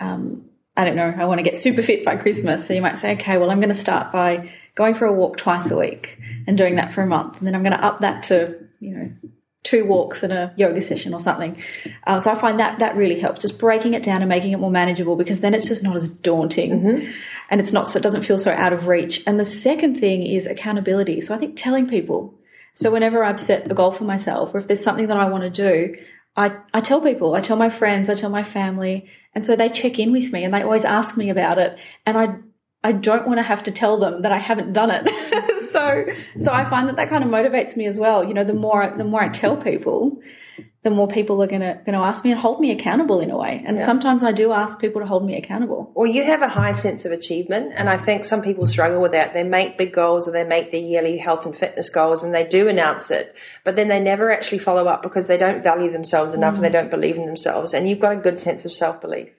um, 0.00 0.44
I 0.76 0.84
don't 0.84 0.96
know, 0.96 1.12
I 1.16 1.24
want 1.26 1.38
to 1.38 1.44
get 1.44 1.56
super 1.56 1.82
fit 1.82 2.04
by 2.04 2.16
Christmas. 2.16 2.66
So 2.66 2.74
you 2.74 2.82
might 2.82 2.98
say, 2.98 3.14
okay, 3.14 3.38
well, 3.38 3.50
I'm 3.50 3.60
going 3.60 3.72
to 3.72 3.80
start 3.80 4.12
by 4.12 4.50
going 4.74 4.94
for 4.94 5.06
a 5.06 5.12
walk 5.12 5.38
twice 5.38 5.70
a 5.70 5.76
week 5.76 6.18
and 6.46 6.58
doing 6.58 6.76
that 6.76 6.94
for 6.94 7.02
a 7.02 7.06
month, 7.06 7.38
and 7.38 7.46
then 7.46 7.54
I'm 7.54 7.62
going 7.62 7.76
to 7.76 7.84
up 7.84 8.00
that 8.00 8.24
to 8.24 8.58
you 8.80 8.96
know 8.96 9.10
two 9.64 9.86
walks 9.86 10.22
and 10.22 10.32
a 10.32 10.52
yoga 10.56 10.80
session 10.80 11.14
or 11.14 11.20
something. 11.20 11.56
Uh, 12.06 12.20
so 12.20 12.30
I 12.30 12.38
find 12.38 12.60
that 12.60 12.80
that 12.80 12.96
really 12.96 13.18
helps, 13.18 13.40
just 13.40 13.58
breaking 13.58 13.94
it 13.94 14.02
down 14.02 14.20
and 14.20 14.28
making 14.28 14.52
it 14.52 14.58
more 14.58 14.70
manageable 14.70 15.16
because 15.16 15.40
then 15.40 15.54
it's 15.54 15.66
just 15.66 15.82
not 15.82 15.96
as 15.96 16.08
daunting 16.08 17.12
and 17.50 17.60
it's 17.60 17.72
not 17.72 17.86
so 17.86 17.98
it 17.98 18.02
doesn't 18.02 18.24
feel 18.24 18.38
so 18.38 18.50
out 18.50 18.72
of 18.72 18.86
reach. 18.86 19.22
And 19.26 19.40
the 19.40 19.44
second 19.44 20.00
thing 20.00 20.26
is 20.26 20.46
accountability. 20.46 21.22
So 21.22 21.34
I 21.34 21.38
think 21.38 21.56
telling 21.56 21.88
people. 21.88 22.34
So 22.74 22.90
whenever 22.90 23.24
I've 23.24 23.40
set 23.40 23.70
a 23.70 23.74
goal 23.74 23.92
for 23.92 24.04
myself, 24.04 24.52
or 24.52 24.58
if 24.58 24.66
there's 24.66 24.82
something 24.82 25.06
that 25.06 25.16
I 25.16 25.30
want 25.30 25.44
to 25.44 25.50
do, 25.50 25.96
I, 26.36 26.56
I 26.72 26.80
tell 26.80 27.00
people, 27.00 27.34
I 27.34 27.40
tell 27.40 27.56
my 27.56 27.70
friends, 27.70 28.10
I 28.10 28.14
tell 28.14 28.30
my 28.30 28.42
family, 28.42 29.08
and 29.34 29.44
so 29.44 29.56
they 29.56 29.68
check 29.68 29.98
in 29.98 30.12
with 30.12 30.32
me 30.32 30.44
and 30.44 30.52
they 30.52 30.62
always 30.62 30.84
ask 30.84 31.16
me 31.16 31.30
about 31.30 31.58
it. 31.58 31.78
And 32.06 32.16
I 32.16 32.36
I 32.84 32.92
don't 32.92 33.26
want 33.26 33.38
to 33.38 33.42
have 33.42 33.62
to 33.62 33.72
tell 33.72 33.98
them 33.98 34.22
that 34.22 34.30
I 34.30 34.38
haven't 34.38 34.74
done 34.74 34.90
it. 34.92 35.70
so 35.70 36.04
so 36.38 36.52
I 36.52 36.68
find 36.68 36.88
that 36.88 36.96
that 36.96 37.08
kind 37.08 37.24
of 37.24 37.30
motivates 37.30 37.76
me 37.76 37.86
as 37.86 37.98
well. 37.98 38.22
You 38.22 38.34
know, 38.34 38.44
the 38.44 38.52
more 38.52 38.94
the 38.96 39.04
more 39.04 39.22
I 39.22 39.30
tell 39.30 39.56
people, 39.56 40.20
the 40.82 40.90
more 40.90 41.08
people 41.08 41.42
are 41.42 41.46
gonna 41.46 41.80
gonna 41.86 42.02
ask 42.02 42.22
me 42.22 42.30
and 42.30 42.38
hold 42.38 42.60
me 42.60 42.72
accountable 42.72 43.20
in 43.20 43.30
a 43.30 43.38
way. 43.38 43.64
And 43.66 43.80
sometimes 43.80 44.22
I 44.22 44.32
do 44.32 44.52
ask 44.52 44.78
people 44.78 45.00
to 45.00 45.06
hold 45.06 45.24
me 45.24 45.38
accountable. 45.38 45.90
Well, 45.94 46.06
you 46.06 46.24
have 46.24 46.42
a 46.42 46.48
high 46.48 46.72
sense 46.72 47.06
of 47.06 47.12
achievement, 47.12 47.72
and 47.74 47.88
I 47.88 47.96
think 48.04 48.26
some 48.26 48.42
people 48.42 48.66
struggle 48.66 49.00
with 49.00 49.12
that. 49.12 49.32
They 49.32 49.44
make 49.44 49.78
big 49.78 49.94
goals 49.94 50.28
or 50.28 50.32
they 50.32 50.44
make 50.44 50.70
their 50.70 50.82
yearly 50.82 51.16
health 51.16 51.46
and 51.46 51.56
fitness 51.56 51.88
goals 51.88 52.22
and 52.22 52.34
they 52.34 52.46
do 52.46 52.68
announce 52.68 53.10
it, 53.10 53.34
but 53.64 53.76
then 53.76 53.88
they 53.88 54.00
never 54.00 54.30
actually 54.30 54.58
follow 54.58 54.84
up 54.86 55.02
because 55.02 55.26
they 55.26 55.38
don't 55.38 55.62
value 55.62 55.90
themselves 55.90 56.34
enough 56.34 56.54
and 56.54 56.62
they 56.62 56.68
mm. 56.68 56.80
don't 56.80 56.90
believe 56.90 57.16
in 57.16 57.24
themselves. 57.24 57.72
And 57.72 57.88
you've 57.88 58.00
got 58.00 58.12
a 58.12 58.20
good 58.20 58.38
sense 58.38 58.66
of 58.66 58.72
self 58.72 59.00
belief. 59.00 59.30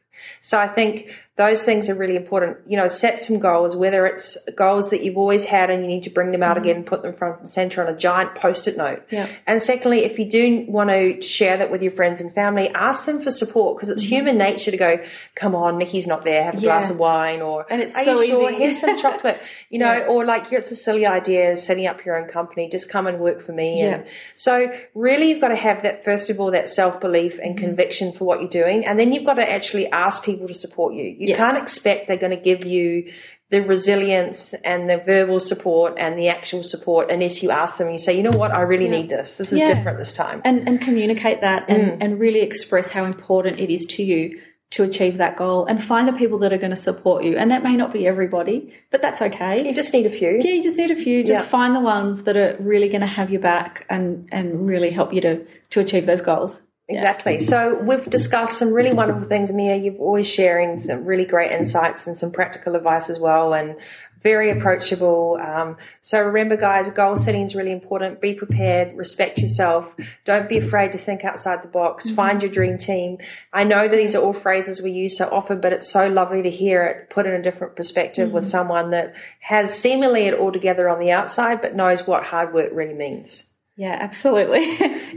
So 0.42 0.58
I 0.58 0.68
think 0.68 1.10
those 1.38 1.62
things 1.64 1.90
are 1.90 1.96
really 1.96 2.16
important. 2.16 2.58
You 2.66 2.78
know, 2.78 2.88
set 2.88 3.22
some 3.22 3.40
goals, 3.40 3.76
whether 3.76 4.06
it's 4.06 4.38
goals 4.56 4.92
that 4.92 5.04
you've 5.04 5.18
always 5.18 5.44
had 5.44 5.70
and 5.70 5.82
you 5.82 5.88
need 5.88 6.04
to 6.04 6.10
bring 6.10 6.32
them 6.32 6.42
out 6.42 6.58
again 6.58 6.78
and 6.78 6.86
put 6.86 7.02
them 7.02 7.14
front 7.14 7.40
and 7.42 7.50
center 7.50 7.86
on 7.86 7.94
a 7.94 7.98
giant 7.98 8.36
post-it 8.36 8.78
note. 8.78 9.04
Yeah. 9.10 9.28
And 9.46 9.62
secondly, 9.62 10.06
if 10.06 10.18
you 10.18 10.30
do 10.30 10.66
want 10.70 10.92
to 10.92 11.22
share 11.22 11.58
that 11.58 11.72
with 11.72 11.82
your 11.82 11.92
friends 11.92 12.22
and 12.22 12.34
family, 12.34 12.70
ask 12.70 13.06
them 13.06 13.22
for 13.22 13.32
support 13.32 13.76
because 13.76 13.90
it's 13.90 14.02
human 14.02 14.38
nature 14.38 14.72
to 14.72 14.78
go, 14.78 15.04
come 15.36 15.56
on, 15.56 15.78
Nikki's 15.78 16.08
not 16.08 16.24
there, 16.24 16.44
have 16.46 16.56
a 16.56 16.62
glass 16.62 16.90
of 16.90 17.00
wine 17.00 17.42
or, 17.42 17.66
And 17.70 17.82
it's 17.82 17.96
are 17.98 18.06
so 18.06 18.22
you 18.22 18.28
sure? 18.28 18.52
easy. 18.52 18.62
Here's 18.64 18.80
some 18.80 18.98
chocolate, 18.98 19.42
you 19.70 19.80
know, 19.80 19.92
Yeah. 19.94 20.08
or 20.08 20.24
like, 20.24 20.50
it's 20.54 20.72
a 20.72 20.76
silly 20.78 21.06
idea, 21.06 21.58
setting 21.58 21.86
up 21.86 22.06
your 22.06 22.18
own 22.18 22.30
company, 22.30 22.70
just 22.70 22.88
come 22.90 23.08
and 23.08 23.20
work 23.20 23.42
for 23.42 23.52
me. 23.52 23.82
And 23.82 24.04
Yeah. 24.04 24.10
so 24.36 24.72
really 24.94 25.32
you've 25.32 25.42
got 25.42 25.50
to 25.50 25.56
have 25.58 25.84
that, 25.84 26.06
first 26.06 26.30
of 26.30 26.40
all, 26.40 26.52
that 26.52 26.70
self-belief 26.70 27.40
and 27.40 27.56
Mm-hmm. 27.56 27.66
conviction 27.66 28.12
for 28.14 28.24
what 28.26 28.40
you're 28.40 28.50
doing. 28.50 28.86
And 28.86 28.98
then 29.00 29.12
you've 29.12 29.26
got 29.26 29.36
to 29.36 29.50
actually 29.50 29.88
ask 29.92 30.24
people 30.24 30.48
to 30.48 30.54
support 30.54 30.94
you. 30.94 31.04
You 31.04 31.25
Yes. 31.30 31.38
can't 31.38 31.58
expect 31.58 32.08
they're 32.08 32.18
going 32.18 32.36
to 32.38 32.44
give 32.52 32.66
you 32.66 33.12
the 33.52 33.62
resilience 33.62 34.54
and 34.64 34.90
the 34.90 34.98
verbal 34.98 35.40
support 35.40 35.96
and 35.98 36.18
the 36.18 36.30
actual 36.30 36.64
support 36.64 37.12
unless 37.12 37.44
you 37.44 37.52
ask 37.52 37.78
them 37.78 37.88
and 37.88 37.94
you 37.94 38.00
say, 38.04 38.18
you 38.18 38.24
know 38.24 38.38
what, 38.38 38.52
I 38.52 38.62
really 38.62 38.86
Yeah. 38.86 38.98
need 39.02 39.10
this. 39.10 39.38
This 39.38 39.52
is 39.54 39.60
Yeah. 39.60 39.74
different 39.76 40.00
this 40.00 40.14
time. 40.14 40.42
and, 40.44 40.68
and 40.68 40.82
communicate 40.82 41.42
that 41.42 41.70
and, 41.70 41.92
mm. 41.92 41.98
and 42.04 42.20
really 42.20 42.42
express 42.42 42.90
how 42.90 43.06
important 43.06 43.60
it 43.60 43.70
is 43.72 43.86
to 43.98 44.04
you 44.04 44.40
to 44.72 44.84
achieve 44.84 45.18
that 45.18 45.38
goal 45.38 45.66
and 45.68 45.82
find 45.82 46.08
the 46.08 46.14
people 46.14 46.40
that 46.40 46.52
are 46.52 46.58
going 46.58 46.72
to 46.72 46.76
support 46.76 47.24
you. 47.24 47.38
And 47.38 47.52
that 47.52 47.64
may 47.64 47.76
not 47.76 47.94
be 47.94 48.08
everybody, 48.08 48.74
but 48.92 49.02
that's 49.02 49.22
okay. 49.22 49.64
You 49.66 49.76
just 49.76 49.94
need 49.94 50.08
a 50.08 50.10
few. 50.10 50.42
Yeah, 50.44 50.54
you 50.54 50.64
just 50.64 50.78
need 50.78 50.90
a 50.90 50.96
few. 50.96 51.22
Just 51.22 51.46
Yeah. 51.46 51.50
find 51.50 51.76
the 51.76 51.82
ones 51.82 52.24
that 52.24 52.36
are 52.36 52.58
really 52.60 52.90
going 52.90 53.02
to 53.02 53.08
have 53.08 53.30
your 53.30 53.42
back 53.42 53.86
and, 53.92 54.28
and 54.32 54.68
really 54.68 54.90
help 54.90 55.14
you 55.14 55.22
to, 55.22 55.46
to 55.70 55.80
achieve 55.82 56.08
those 56.08 56.22
goals. 56.22 56.62
Exactly. 56.88 57.40
So 57.40 57.82
we've 57.82 58.06
discussed 58.06 58.60
some 58.60 58.72
really 58.72 58.94
wonderful 58.94 59.28
things, 59.28 59.52
Mia. 59.52 59.76
You've 59.76 60.00
always 60.00 60.28
sharing 60.28 60.80
some 60.80 61.04
really 61.04 61.26
great 61.26 61.52
insights 61.52 62.06
and 62.06 62.16
some 62.16 62.32
practical 62.32 62.76
advice 62.76 63.10
as 63.10 63.20
well, 63.20 63.56
and 63.56 63.78
very 64.22 64.52
approachable. 64.52 65.40
Um, 65.42 65.78
so 66.04 66.20
remember, 66.20 66.58
guys, 66.58 66.88
goal 66.90 67.16
setting 67.16 67.42
is 67.42 67.56
really 67.56 67.72
important. 67.72 68.22
Be 68.22 68.36
prepared. 68.36 68.96
Respect 68.98 69.40
yourself. 69.40 69.92
Don't 70.26 70.48
be 70.48 70.60
afraid 70.60 70.92
to 70.92 71.00
think 71.00 71.24
outside 71.24 71.64
the 71.64 71.68
box. 71.68 72.10
Find 72.12 72.44
your 72.44 72.52
dream 72.52 72.78
team. 72.78 73.18
I 73.52 73.64
know 73.64 73.88
that 73.88 73.96
these 73.96 74.14
are 74.16 74.22
all 74.22 74.34
phrases 74.34 74.80
we 74.80 74.92
use 74.92 75.18
so 75.18 75.26
often, 75.26 75.62
but 75.62 75.74
it's 75.74 75.90
so 75.90 76.08
lovely 76.08 76.44
to 76.44 76.52
hear 76.52 76.84
it 76.86 77.10
put 77.10 77.26
in 77.26 77.34
a 77.34 77.42
different 77.42 77.76
perspective 77.76 78.32
with 78.32 78.46
someone 78.46 78.92
that 78.92 79.16
has 79.40 79.74
seemingly 79.74 80.28
it 80.28 80.36
all 80.36 80.52
together 80.52 80.88
on 80.88 81.00
the 81.00 81.12
outside, 81.12 81.62
but 81.62 81.76
knows 81.76 82.06
what 82.06 82.24
hard 82.24 82.54
work 82.54 82.72
really 82.74 82.94
means. 82.94 83.46
Yeah, 83.76 83.98
absolutely. 84.00 84.60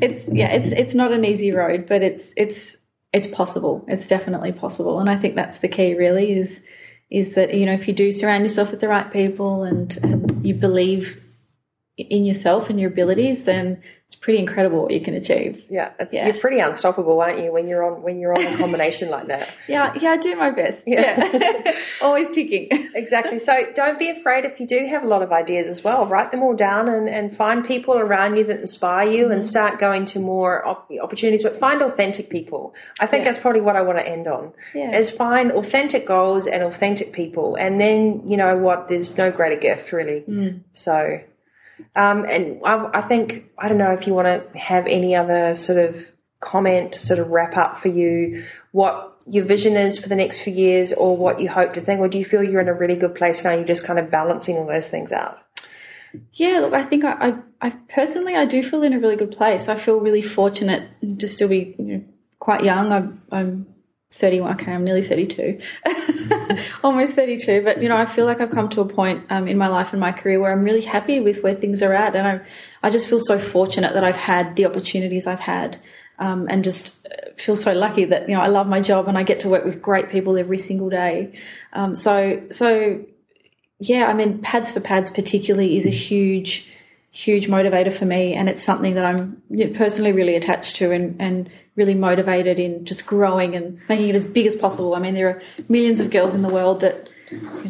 it's 0.03 0.29
yeah, 0.29 0.49
it's 0.53 0.73
it's 0.73 0.95
not 0.95 1.13
an 1.13 1.25
easy 1.25 1.53
road, 1.53 1.87
but 1.89 2.03
it's 2.03 2.33
it's 2.37 2.77
it's 3.13 3.29
possible. 3.29 3.85
It's 3.89 4.07
definitely 4.07 4.53
possible, 4.53 4.99
and 5.01 5.09
I 5.09 5.19
think 5.19 5.37
that's 5.37 5.59
the 5.59 5.69
key. 5.69 5.95
Really, 5.95 6.33
is 6.33 6.61
is 7.11 7.35
that 7.37 7.55
you 7.55 7.67
know 7.67 7.73
if 7.75 7.87
you 7.87 7.95
do 7.95 8.11
surround 8.11 8.43
yourself 8.43 8.71
with 8.71 8.81
the 8.81 8.89
right 8.89 9.13
people 9.13 9.63
and 9.63 9.97
and 10.03 10.45
you 10.45 10.55
believe 10.55 11.21
in 11.97 12.25
yourself 12.25 12.71
and 12.71 12.81
your 12.81 12.91
abilities, 12.91 13.45
then 13.45 13.83
pretty 14.21 14.39
incredible 14.41 14.83
what 14.83 14.93
you 14.93 15.01
can 15.01 15.15
achieve. 15.15 15.65
Yeah, 15.69 15.93
it's, 15.99 16.13
Yeah. 16.13 16.27
you're 16.27 16.41
pretty 16.41 16.61
unstoppable, 16.61 17.21
aren't 17.21 17.43
you? 17.43 17.53
When 17.53 17.69
you're 17.69 17.85
on 17.85 18.03
when 18.03 18.19
you're 18.21 18.33
on 18.33 18.47
a 18.47 18.57
combination 18.57 19.11
like 19.11 19.29
that. 19.29 19.49
Yeah, 19.69 19.93
yeah, 20.01 20.13
I 20.13 20.17
do 20.17 20.35
my 20.35 20.51
best. 20.51 20.85
Yeah. 20.87 21.29
Yeah, 21.33 21.73
always 22.01 22.31
ticking. 22.31 22.69
Exactly. 22.95 23.39
So 23.39 23.53
don't 23.75 23.99
be 23.99 24.11
afraid 24.11 24.45
if 24.45 24.59
you 24.61 24.67
do 24.67 24.87
have 24.91 25.05
a 25.05 25.07
lot 25.07 25.23
of 25.23 25.31
ideas 25.31 25.69
as 25.69 25.85
well. 25.85 26.07
Write 26.07 26.33
them 26.33 26.43
all 26.43 26.55
down 26.57 26.89
and, 26.89 27.09
and 27.09 27.37
find 27.37 27.65
people 27.65 27.97
around 27.99 28.37
you 28.37 28.45
that 28.45 28.61
inspire 28.61 29.09
you 29.09 29.27
and 29.27 29.43
mm-hmm. 29.43 29.49
start 29.49 29.79
going 29.79 30.07
to 30.07 30.19
more 30.19 30.67
op- 30.67 30.91
opportunities. 31.01 31.43
But 31.43 31.61
find 31.61 31.81
authentic 31.83 32.29
people. 32.29 32.75
I 32.99 33.07
think 33.07 33.25
Yeah. 33.25 33.31
that's 33.31 33.43
probably 33.43 33.61
what 33.61 33.77
I 33.77 33.83
want 33.83 33.99
to 33.99 34.09
end 34.09 34.27
on. 34.27 34.53
Yeah. 34.75 34.99
Is 34.99 35.11
find 35.11 35.53
authentic 35.53 36.07
goals 36.07 36.47
and 36.47 36.63
authentic 36.63 37.13
people, 37.13 37.55
and 37.57 37.81
then 37.81 38.23
you 38.27 38.37
know 38.37 38.57
what? 38.57 38.89
There's 38.89 39.17
no 39.17 39.31
greater 39.31 39.61
gift 39.61 39.93
really. 39.93 40.25
Mm. 40.29 40.61
So. 40.73 41.21
Um, 41.95 42.25
and 42.25 42.61
I, 42.65 43.01
I 43.01 43.09
think 43.09 43.51
I 43.59 43.69
don't 43.69 43.79
know 43.79 43.93
if 43.93 44.07
you 44.07 44.15
want 44.15 44.27
to 44.29 44.59
have 44.59 44.87
any 44.87 45.15
other 45.15 45.55
sort 45.55 45.79
of 45.79 46.01
comment, 46.41 46.95
sort 46.95 47.19
of 47.19 47.29
wrap 47.29 47.57
up 47.57 47.79
for 47.79 47.89
you, 47.89 48.45
what 48.73 49.17
your 49.27 49.45
vision 49.45 49.77
is 49.77 49.99
for 49.99 50.09
the 50.09 50.17
next 50.17 50.41
few 50.41 50.53
years, 50.53 50.93
or 50.93 51.17
what 51.17 51.41
you 51.41 51.49
hope 51.49 51.75
to 51.75 51.81
think, 51.81 52.01
or 52.01 52.09
do 52.09 52.19
you 52.19 52.25
feel 52.25 52.43
you're 52.43 52.61
in 52.61 52.69
a 52.69 52.75
really 52.75 52.97
good 52.97 53.15
place 53.15 53.45
now? 53.45 53.53
You're 53.53 53.65
just 53.65 53.85
kind 53.85 53.99
of 53.99 54.11
balancing 54.11 54.57
all 54.57 54.67
those 54.67 54.89
things 54.89 55.13
out. 55.13 55.39
Yeah, 56.33 56.61
look, 56.61 56.73
I 56.73 56.85
think 56.85 57.05
I, 57.05 57.13
I, 57.61 57.69
I 57.69 57.71
personally 57.89 58.35
I 58.35 58.47
do 58.47 58.63
feel 58.63 58.83
in 58.83 58.95
a 58.95 58.99
really 58.99 59.17
good 59.17 59.33
place. 59.33 59.69
I 59.69 59.77
feel 59.77 60.01
really 60.01 60.23
fortunate 60.23 60.89
to 61.19 61.29
still 61.29 61.49
be 61.49 61.75
you 61.79 61.85
know, 61.85 62.05
quite 62.39 62.65
young. 62.65 62.93
I'm, 62.93 63.23
I'm 63.31 63.67
31. 64.13 64.55
Okay, 64.55 64.73
I'm 64.73 64.85
nearly 64.85 65.07
32, 65.07 65.59
almost 66.83 67.13
32. 67.15 67.63
But 67.63 67.83
you 67.83 67.89
know, 67.89 67.97
I 67.97 68.13
feel 68.13 68.25
like 68.25 68.41
I've 68.41 68.51
come 68.51 68.69
to 68.71 68.81
a 68.81 68.89
point 68.89 69.27
um, 69.31 69.47
in 69.47 69.59
my 69.59 69.69
life 69.69 69.89
and 69.93 70.01
my 70.01 70.13
career 70.13 70.41
where 70.41 70.51
I'm 70.53 70.65
really 70.65 70.81
happy 70.81 71.21
with 71.21 71.43
where 71.43 71.55
things 71.55 71.83
are 71.83 71.93
at, 71.93 72.17
and 72.17 72.27
I, 72.27 72.41
I 72.83 72.91
just 72.91 73.09
feel 73.09 73.21
so 73.21 73.39
fortunate 73.39 73.95
that 73.95 74.05
I've 74.05 74.17
had 74.17 74.57
the 74.57 74.67
opportunities 74.67 75.27
I've 75.27 75.41
had. 75.41 75.81
Um, 76.21 76.49
and 76.51 76.65
just 76.65 76.99
uh, 77.07 77.31
feel 77.37 77.55
so 77.55 77.71
lucky 77.71 78.07
that 78.07 78.29
you 78.29 78.35
know 78.35 78.41
I 78.41 78.49
love 78.49 78.67
my 78.67 78.81
job 78.81 79.07
and 79.07 79.17
I 79.17 79.23
get 79.23 79.41
to 79.41 79.49
work 79.49 79.65
with 79.65 79.81
great 79.81 80.11
people 80.11 80.37
every 80.37 80.59
single 80.59 80.91
day. 80.91 81.39
Um, 81.73 81.95
so 81.95 82.43
so 82.51 83.05
yeah, 83.79 84.07
I 84.07 84.15
mean, 84.15 84.41
pads 84.41 84.73
for 84.73 84.81
pads 84.81 85.11
particularly 85.11 85.77
is 85.77 85.87
a 85.87 85.91
huge, 85.91 86.67
huge 87.11 87.49
motivator 87.49 87.97
for 87.97 88.05
me, 88.05 88.35
and 88.35 88.49
it's 88.49 88.63
something 88.63 88.95
that 88.95 89.05
I'm 89.05 89.43
personally 89.75 90.13
really 90.13 90.37
attached 90.37 90.77
to 90.77 90.93
and, 90.93 91.21
and 91.21 91.51
really 91.77 91.95
motivated 91.95 92.59
in 92.59 92.85
just 92.85 93.07
growing 93.07 93.57
and 93.57 93.81
making 93.89 94.09
it 94.09 94.15
as 94.15 94.25
big 94.25 94.47
as 94.47 94.55
possible. 94.57 94.95
I 94.95 95.01
mean, 95.01 95.15
there 95.15 95.29
are 95.29 95.43
millions 95.69 96.01
of 96.01 96.11
girls 96.11 96.35
in 96.35 96.43
the 96.43 96.53
world 96.53 96.81
that 96.83 97.09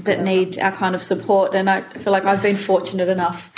that 0.04 0.22
need 0.22 0.58
our 0.58 0.72
kind 0.72 0.94
of 0.94 1.02
support, 1.02 1.54
and 1.54 1.68
I 1.68 1.92
feel 1.98 2.12
like 2.12 2.24
I've 2.24 2.42
been 2.42 2.56
fortunate 2.56 3.08
enough. 3.08 3.50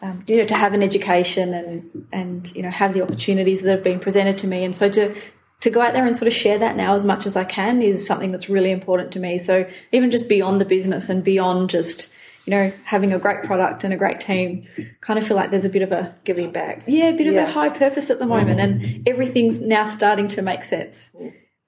Um, 0.00 0.22
you 0.28 0.36
know, 0.36 0.44
to 0.44 0.54
have 0.54 0.74
an 0.74 0.82
education 0.82 1.54
and 1.54 2.06
and 2.12 2.54
you 2.54 2.62
know 2.62 2.70
have 2.70 2.94
the 2.94 3.02
opportunities 3.02 3.62
that 3.62 3.70
have 3.70 3.82
been 3.82 4.00
presented 4.00 4.38
to 4.38 4.46
me, 4.46 4.64
and 4.64 4.74
so 4.74 4.88
to 4.90 5.14
to 5.60 5.70
go 5.70 5.80
out 5.80 5.92
there 5.92 6.06
and 6.06 6.16
sort 6.16 6.28
of 6.28 6.34
share 6.34 6.58
that 6.60 6.76
now 6.76 6.94
as 6.94 7.04
much 7.04 7.26
as 7.26 7.36
I 7.36 7.44
can 7.44 7.82
is 7.82 8.06
something 8.06 8.30
that's 8.30 8.48
really 8.48 8.70
important 8.70 9.12
to 9.12 9.20
me. 9.20 9.38
So 9.38 9.66
even 9.92 10.10
just 10.10 10.28
beyond 10.28 10.60
the 10.60 10.64
business 10.64 11.08
and 11.08 11.24
beyond 11.24 11.70
just, 11.70 12.08
you 12.48 12.54
know, 12.54 12.72
having 12.82 13.12
a 13.12 13.18
great 13.18 13.42
product 13.42 13.84
and 13.84 13.92
a 13.92 13.96
great 13.98 14.20
team, 14.20 14.66
kind 15.02 15.18
of 15.18 15.26
feel 15.26 15.36
like 15.36 15.50
there's 15.50 15.66
a 15.66 15.68
bit 15.68 15.82
of 15.82 15.92
a, 15.92 16.14
Giving 16.24 16.50
back. 16.50 16.84
yeah, 16.86 17.08
a 17.08 17.12
bit 17.14 17.26
of 17.26 17.34
a 17.36 17.44
high 17.44 17.68
purpose 17.68 18.08
at 18.08 18.18
the 18.18 18.24
moment 18.24 18.58
and 18.58 19.06
everything's 19.06 19.60
now 19.60 19.84
starting 19.84 20.28
to 20.28 20.40
make 20.40 20.64
sense. 20.64 21.10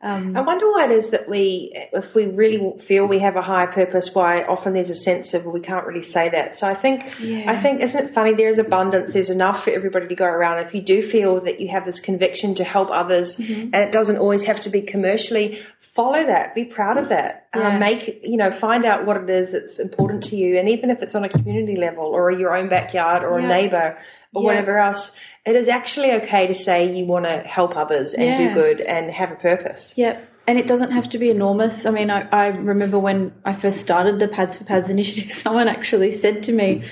Um, 0.02 0.34
I 0.34 0.40
wonder 0.40 0.70
why 0.70 0.86
it 0.86 0.92
is 0.92 1.10
that 1.10 1.28
we, 1.28 1.72
if 1.92 2.14
we 2.14 2.24
really 2.26 2.78
feel 2.78 3.06
we 3.06 3.18
have 3.18 3.36
a 3.36 3.42
higher 3.42 3.66
purpose, 3.66 4.14
why 4.14 4.44
often 4.44 4.72
there's 4.72 4.88
a 4.88 4.94
sense 4.94 5.34
of 5.34 5.44
well, 5.44 5.52
we 5.52 5.60
can't 5.60 5.86
really 5.86 6.02
say 6.02 6.30
that. 6.30 6.56
So 6.58 6.66
I 6.66 6.74
think, 6.74 7.20
Yeah. 7.20 7.44
I 7.52 7.60
think, 7.60 7.82
isn't 7.82 8.04
it 8.06 8.14
funny? 8.14 8.32
There 8.32 8.48
is 8.48 8.58
abundance. 8.58 9.12
There's 9.12 9.28
enough 9.28 9.64
for 9.64 9.70
everybody 9.70 10.08
to 10.08 10.14
go 10.14 10.24
around. 10.24 10.66
If 10.66 10.74
you 10.74 10.80
do 10.80 11.02
feel 11.02 11.42
that 11.42 11.60
you 11.60 11.68
have 11.68 11.84
this 11.84 12.00
conviction 12.00 12.54
to 12.56 12.64
help 12.64 12.88
others, 12.90 13.36
Mm-hmm. 13.36 13.74
and 13.74 13.76
it 13.76 13.92
doesn't 13.92 14.16
always 14.16 14.44
have 14.44 14.62
to 14.62 14.70
be 14.70 14.80
commercially, 14.80 15.60
follow 15.94 16.24
that. 16.26 16.54
Be 16.54 16.64
proud 16.64 16.96
of 16.96 17.10
that. 17.10 17.48
Yeah. 17.54 17.74
Um, 17.74 17.80
make 17.80 18.20
you 18.24 18.38
know, 18.38 18.50
find 18.52 18.86
out 18.86 19.04
what 19.06 19.16
it 19.18 19.28
is 19.28 19.52
that's 19.52 19.78
important 19.80 20.22
to 20.30 20.36
you, 20.36 20.56
and 20.58 20.68
even 20.70 20.88
if 20.88 21.02
it's 21.02 21.14
on 21.14 21.24
a 21.24 21.28
community 21.28 21.76
level 21.76 22.04
or 22.06 22.30
your 22.30 22.56
own 22.56 22.68
backyard 22.70 23.22
or 23.22 23.38
Yeah. 23.38 23.46
a 23.46 23.48
neighbour 23.48 23.98
or 24.34 24.42
Yeah. 24.42 24.46
whatever 24.46 24.78
else, 24.78 25.12
it 25.44 25.56
is 25.56 25.68
actually 25.68 26.12
okay 26.12 26.46
to 26.46 26.54
say 26.54 26.96
you 26.96 27.06
want 27.06 27.24
to 27.24 27.38
help 27.38 27.76
others 27.76 28.14
and 28.14 28.36
do 28.36 28.54
good 28.54 28.80
and 28.80 29.10
have 29.10 29.32
a 29.32 29.36
purpose. 29.36 29.94
Yeah, 29.96 30.20
and 30.46 30.58
it 30.58 30.66
doesn't 30.66 30.90
have 30.90 31.08
to 31.10 31.18
be 31.18 31.30
enormous. 31.30 31.86
I 31.86 31.90
mean, 31.90 32.10
I, 32.10 32.28
I 32.30 32.48
remember 32.48 32.98
when 32.98 33.32
I 33.44 33.52
first 33.52 33.80
started 33.80 34.18
the 34.18 34.28
Pads 34.28 34.58
for 34.58 34.64
Pads 34.64 34.88
initiative, 34.96 35.30
someone 35.30 35.68
actually 35.68 36.12
said 36.12 36.44
to 36.44 36.52
me, 36.52 36.84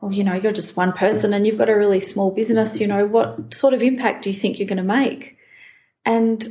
well, 0.00 0.12
you 0.12 0.24
know, 0.24 0.34
you're 0.34 0.52
just 0.52 0.76
one 0.76 0.92
person 0.92 1.34
and 1.34 1.46
you've 1.46 1.58
got 1.58 1.68
a 1.68 1.76
really 1.76 2.00
small 2.00 2.30
business, 2.30 2.80
you 2.80 2.86
know, 2.86 3.06
what 3.06 3.54
sort 3.54 3.74
of 3.74 3.82
impact 3.82 4.24
do 4.24 4.30
you 4.30 4.38
think 4.38 4.58
you're 4.58 4.68
going 4.68 4.78
to 4.78 4.82
make? 4.82 5.36
And 6.04 6.42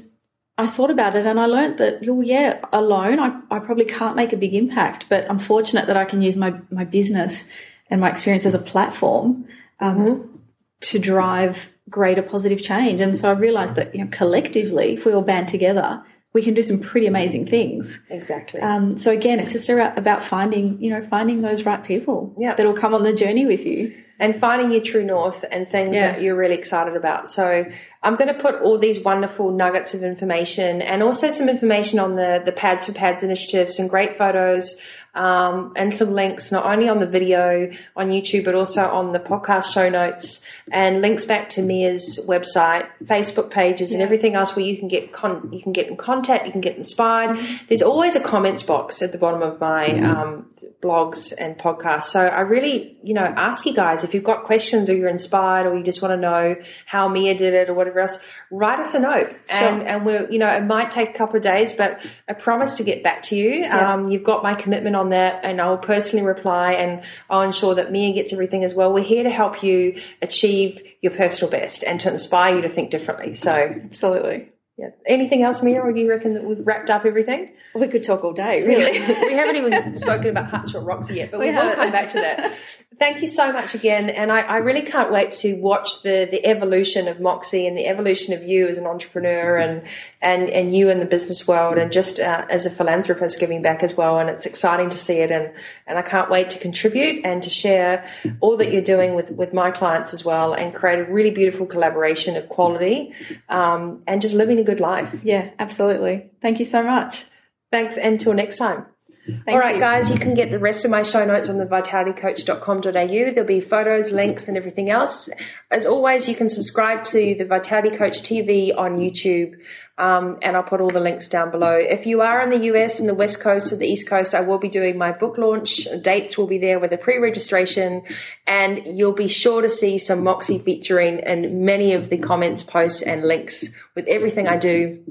I 0.57 0.67
thought 0.67 0.91
about 0.91 1.15
it 1.15 1.25
and 1.25 1.39
I 1.39 1.45
learned 1.45 1.79
that, 1.79 1.99
well, 2.05 2.23
yeah, 2.23 2.59
alone, 2.71 3.19
I, 3.19 3.39
I 3.49 3.59
probably 3.59 3.85
can't 3.85 4.15
make 4.15 4.33
a 4.33 4.37
big 4.37 4.53
impact, 4.53 5.05
but 5.09 5.29
I'm 5.29 5.39
fortunate 5.39 5.87
that 5.87 5.97
I 5.97 6.05
can 6.05 6.21
use 6.21 6.35
my, 6.35 6.59
my 6.69 6.85
business 6.85 7.43
and 7.89 8.01
my 8.01 8.11
experience 8.11 8.45
as 8.45 8.53
a 8.53 8.59
platform 8.59 9.47
um, 9.79 10.41
to 10.81 10.99
drive 10.99 11.55
greater 11.89 12.21
positive 12.21 12.59
change. 12.61 13.01
And 13.01 13.17
so 13.17 13.29
I 13.29 13.33
realized 13.33 13.75
that, 13.75 13.95
you 13.95 14.03
know, 14.05 14.11
collectively, 14.11 14.93
if 14.93 15.05
we 15.05 15.13
all 15.13 15.21
band 15.23 15.47
together, 15.47 16.03
we 16.33 16.43
can 16.43 16.53
do 16.53 16.61
some 16.61 16.79
pretty 16.81 17.07
amazing 17.07 17.47
things. 17.47 17.97
Exactly. 18.09 18.61
Um, 18.61 18.99
so 18.99 19.11
again, 19.11 19.39
it's 19.39 19.51
just 19.51 19.67
about 19.69 20.23
finding, 20.29 20.81
you 20.81 20.91
know, 20.91 21.05
finding 21.09 21.41
those 21.41 21.65
right 21.65 21.83
people 21.83 22.35
Yeah. 22.37 22.53
that'll 22.55 22.77
come 22.77 22.93
on 22.93 23.03
the 23.03 23.13
journey 23.13 23.45
with 23.45 23.61
you. 23.61 23.93
and 24.21 24.37
finding 24.41 24.69
your 24.73 24.81
true 24.83 25.05
north 25.05 25.45
and 25.49 25.69
things 25.69 25.95
Yeah. 25.95 26.11
that 26.11 26.21
you're 26.21 26.35
really 26.35 26.55
excited 26.55 26.97
about. 26.97 27.29
So 27.29 27.63
I'm 28.03 28.15
going 28.17 28.27
to 28.27 28.41
put 28.41 28.55
all 28.55 28.77
these 28.77 29.01
wonderful 29.01 29.51
nuggets 29.51 29.93
of 29.93 30.03
information 30.03 30.81
and 30.81 31.01
also 31.01 31.29
some 31.29 31.47
information 31.47 31.99
on 31.99 32.17
the, 32.17 32.41
the 32.43 32.51
Pads 32.51 32.83
for 32.85 32.91
Pads 32.91 33.23
initiative, 33.23 33.69
some 33.69 33.87
great 33.87 34.17
photos, 34.17 34.75
um, 35.13 35.73
and 35.75 35.95
some 35.95 36.11
links 36.11 36.51
not 36.51 36.65
only 36.65 36.87
on 36.87 36.99
the 36.99 37.07
video 37.07 37.71
on 37.95 38.09
YouTube, 38.09 38.45
but 38.45 38.55
also 38.55 38.81
on 38.81 39.11
the 39.11 39.19
podcast 39.19 39.73
show 39.73 39.89
notes 39.89 40.41
and 40.71 41.01
links 41.01 41.25
back 41.25 41.49
to 41.49 41.61
Mia's 41.61 42.19
website, 42.27 42.87
Facebook 43.03 43.49
pages 43.49 43.93
and 43.93 44.01
everything 44.01 44.35
else 44.35 44.55
where 44.55 44.65
you 44.65 44.77
can 44.77 44.87
get 44.87 45.11
con- 45.11 45.49
you 45.51 45.61
can 45.61 45.71
get 45.71 45.87
in 45.87 45.97
contact, 45.97 46.45
you 46.45 46.51
can 46.51 46.61
get 46.61 46.77
inspired. 46.77 47.39
There's 47.67 47.81
always 47.81 48.15
a 48.15 48.19
comments 48.19 48.63
box 48.63 49.01
at 49.01 49.11
the 49.11 49.17
bottom 49.17 49.41
of 49.41 49.59
my, 49.59 49.87
um, 49.99 50.49
blogs 50.81 51.33
and 51.37 51.57
podcasts. 51.57 52.03
So 52.03 52.19
I 52.19 52.41
really, 52.41 52.97
you 53.03 53.13
know, 53.13 53.21
ask 53.23 53.65
you 53.65 53.73
guys 53.73 54.03
if 54.03 54.13
you've 54.13 54.23
got 54.23 54.43
questions 54.43 54.89
or 54.89 54.95
you're 54.95 55.09
inspired 55.09 55.67
or 55.67 55.77
you 55.77 55.83
just 55.83 56.01
want 56.01 56.13
to 56.13 56.17
know 56.17 56.55
how 56.85 57.07
Mia 57.09 57.37
did 57.37 57.53
it 57.53 57.69
or 57.69 57.73
whatever 57.73 57.99
else, 58.01 58.17
write 58.51 58.79
us 58.79 58.93
a 58.93 58.99
note. 58.99 59.29
And, 59.49 59.83
and 59.83 60.05
we'll, 60.05 60.31
you 60.31 60.39
know, 60.39 60.47
it 60.47 60.63
might 60.63 60.91
take 60.91 61.09
a 61.09 61.17
couple 61.17 61.37
of 61.37 61.43
days, 61.43 61.73
but 61.73 61.99
I 62.27 62.33
promise 62.33 62.75
to 62.75 62.83
get 62.83 63.03
back 63.03 63.23
to 63.23 63.35
you. 63.35 63.65
Um, 63.65 64.07
you've 64.09 64.23
got 64.23 64.43
my 64.43 64.55
commitment 64.55 64.95
on 64.99 65.09
that 65.09 65.43
and 65.43 65.59
I'll 65.59 65.77
personally 65.77 66.25
reply 66.25 66.73
and 66.73 67.03
I'll 67.29 67.41
ensure 67.41 67.75
that 67.75 67.91
Mia 67.91 68.13
gets 68.13 68.33
everything 68.33 68.63
as 68.63 68.73
well. 68.73 68.93
We're 68.93 69.03
here 69.03 69.23
to 69.23 69.29
help 69.29 69.63
you 69.63 69.99
achieve 70.21 70.81
your 71.01 71.13
personal 71.13 71.49
best 71.49 71.83
and 71.83 71.99
to 72.01 72.11
inspire 72.11 72.57
you 72.57 72.61
to 72.61 72.69
think 72.69 72.91
differently. 72.91 73.33
So 73.33 73.51
Absolutely. 73.51 74.49
Yeah. 74.79 74.91
Anything 75.05 75.43
else, 75.43 75.61
Mia, 75.61 75.81
or 75.81 75.91
do 75.91 75.99
you 75.99 76.09
reckon 76.09 76.35
that 76.35 76.43
we've 76.45 76.65
wrapped 76.65 76.89
up 76.89 77.03
everything? 77.03 77.51
We 77.75 77.89
could 77.89 78.01
talk 78.01 78.23
all 78.23 78.31
day, 78.31 78.63
really. 78.63 78.97
we 79.25 79.33
haven't 79.33 79.57
even 79.57 79.93
spoken 79.95 80.29
about 80.29 80.49
Hutch 80.49 80.73
or 80.73 80.81
Roxy 80.81 81.15
yet, 81.15 81.31
but 81.31 81.41
we, 81.41 81.47
we 81.47 81.53
will 81.53 81.75
come 81.75 81.91
back 81.91 82.09
to 82.09 82.19
that. 82.21 82.53
Thank 82.97 83.21
you 83.21 83.27
so 83.27 83.51
much 83.53 83.75
again, 83.75 84.09
and 84.09 84.31
I, 84.31 84.39
I, 84.41 84.57
really 84.57 84.81
can't 84.81 85.09
wait 85.09 85.31
to 85.43 85.53
watch 85.53 86.01
the 86.03 86.27
the 86.29 86.45
evolution 86.45 87.07
of 87.07 87.21
Moxie 87.21 87.65
and 87.65 87.77
the 87.77 87.87
evolution 87.87 88.33
of 88.33 88.43
you 88.43 88.67
as 88.67 88.77
an 88.77 88.85
entrepreneur 88.85 89.55
and 89.55 89.83
and 90.21 90.49
and 90.49 90.75
you 90.75 90.89
in 90.89 90.99
the 90.99 91.05
business 91.05 91.47
world, 91.47 91.77
and 91.77 91.93
just 91.93 92.19
uh, 92.19 92.45
as 92.49 92.65
a 92.65 92.69
philanthropist 92.69 93.39
giving 93.39 93.61
back 93.61 93.83
as 93.83 93.95
well. 93.95 94.19
And 94.19 94.29
it's 94.29 94.45
exciting 94.45 94.89
to 94.89 94.97
see 94.97 95.19
it, 95.19 95.31
and 95.31 95.53
and 95.87 95.97
I 95.97 96.01
can't 96.01 96.29
wait 96.29 96.49
to 96.51 96.59
contribute 96.59 97.25
and 97.25 97.41
to 97.43 97.49
share 97.49 98.05
all 98.41 98.57
that 98.57 98.73
you're 98.73 98.81
doing 98.81 99.15
with 99.15 99.31
with 99.31 99.53
my 99.53 99.71
clients 99.71 100.13
as 100.13 100.25
well, 100.25 100.53
and 100.53 100.73
create 100.73 100.99
a 100.99 101.05
really 101.05 101.31
beautiful 101.31 101.67
collaboration 101.67 102.35
of 102.35 102.49
quality, 102.49 103.13
um, 103.47 104.03
and 104.07 104.21
just 104.21 104.33
living 104.33 104.59
a 104.59 104.63
good 104.69 104.79
life. 104.79 105.13
Yeah, 105.23 105.49
absolutely. 105.57 106.31
Thank 106.41 106.59
you 106.59 106.65
so 106.65 106.83
much. 106.83 107.25
Thanks. 107.71 107.97
And 107.97 108.13
until 108.13 108.33
next 108.33 108.57
time. 108.57 108.85
Thank 109.29 109.47
All 109.47 109.59
right, 109.59 109.75
you. 109.75 109.81
guys, 109.81 110.09
you 110.09 110.17
can 110.17 110.33
get 110.33 110.49
the 110.49 110.59
rest 110.59 110.85
of 110.85 110.91
my 110.91 111.03
show 111.03 111.23
notes 111.25 111.49
on 111.49 111.57
the 111.57 111.65
vitalitycoach.com.au. 111.65 112.91
There'll 112.91 113.45
be 113.45 113.61
photos, 113.61 114.11
links, 114.11 114.47
and 114.47 114.57
everything 114.57 114.89
else. 114.89 115.29
As 115.69 115.85
always, 115.85 116.27
you 116.27 116.35
can 116.35 116.49
subscribe 116.49 117.03
to 117.05 117.35
the 117.37 117.45
Vitality 117.45 117.95
Coach 117.95 118.21
TV 118.23 118.75
on 118.75 118.97
YouTube, 118.97 119.55
um, 119.97 120.39
and 120.41 120.55
I'll 120.55 120.63
put 120.63 120.81
all 120.81 120.89
the 120.89 120.99
links 120.99 121.29
down 121.29 121.51
below. 121.51 121.75
If 121.77 122.07
you 122.07 122.21
are 122.21 122.41
in 122.41 122.49
the 122.49 122.65
US 122.73 122.99
and 122.99 123.07
the 123.07 123.13
West 123.13 123.39
Coast 123.39 123.71
or 123.71 123.77
the 123.77 123.85
East 123.85 124.09
Coast, 124.09 124.33
I 124.33 124.41
will 124.41 124.59
be 124.59 124.69
doing 124.69 124.97
my 124.97 125.11
book 125.11 125.37
launch. 125.37 125.87
Dates 126.01 126.37
will 126.37 126.47
be 126.47 126.57
there 126.57 126.79
with 126.79 126.91
a 126.91 126.97
pre-registration, 126.97 128.03
and 128.47 128.97
you'll 128.97 129.15
be 129.15 129.27
sure 129.27 129.61
to 129.61 129.69
see 129.69 129.97
some 129.99 130.23
Moxie 130.23 130.59
featuring 130.59 131.19
in 131.19 131.65
many 131.65 131.93
of 131.93 132.09
the 132.09 132.17
comments, 132.17 132.63
posts, 132.63 133.01
and 133.01 133.23
links 133.23 133.69
with 133.95 134.07
everything 134.07 134.47
I 134.47 134.57
do. 134.57 135.03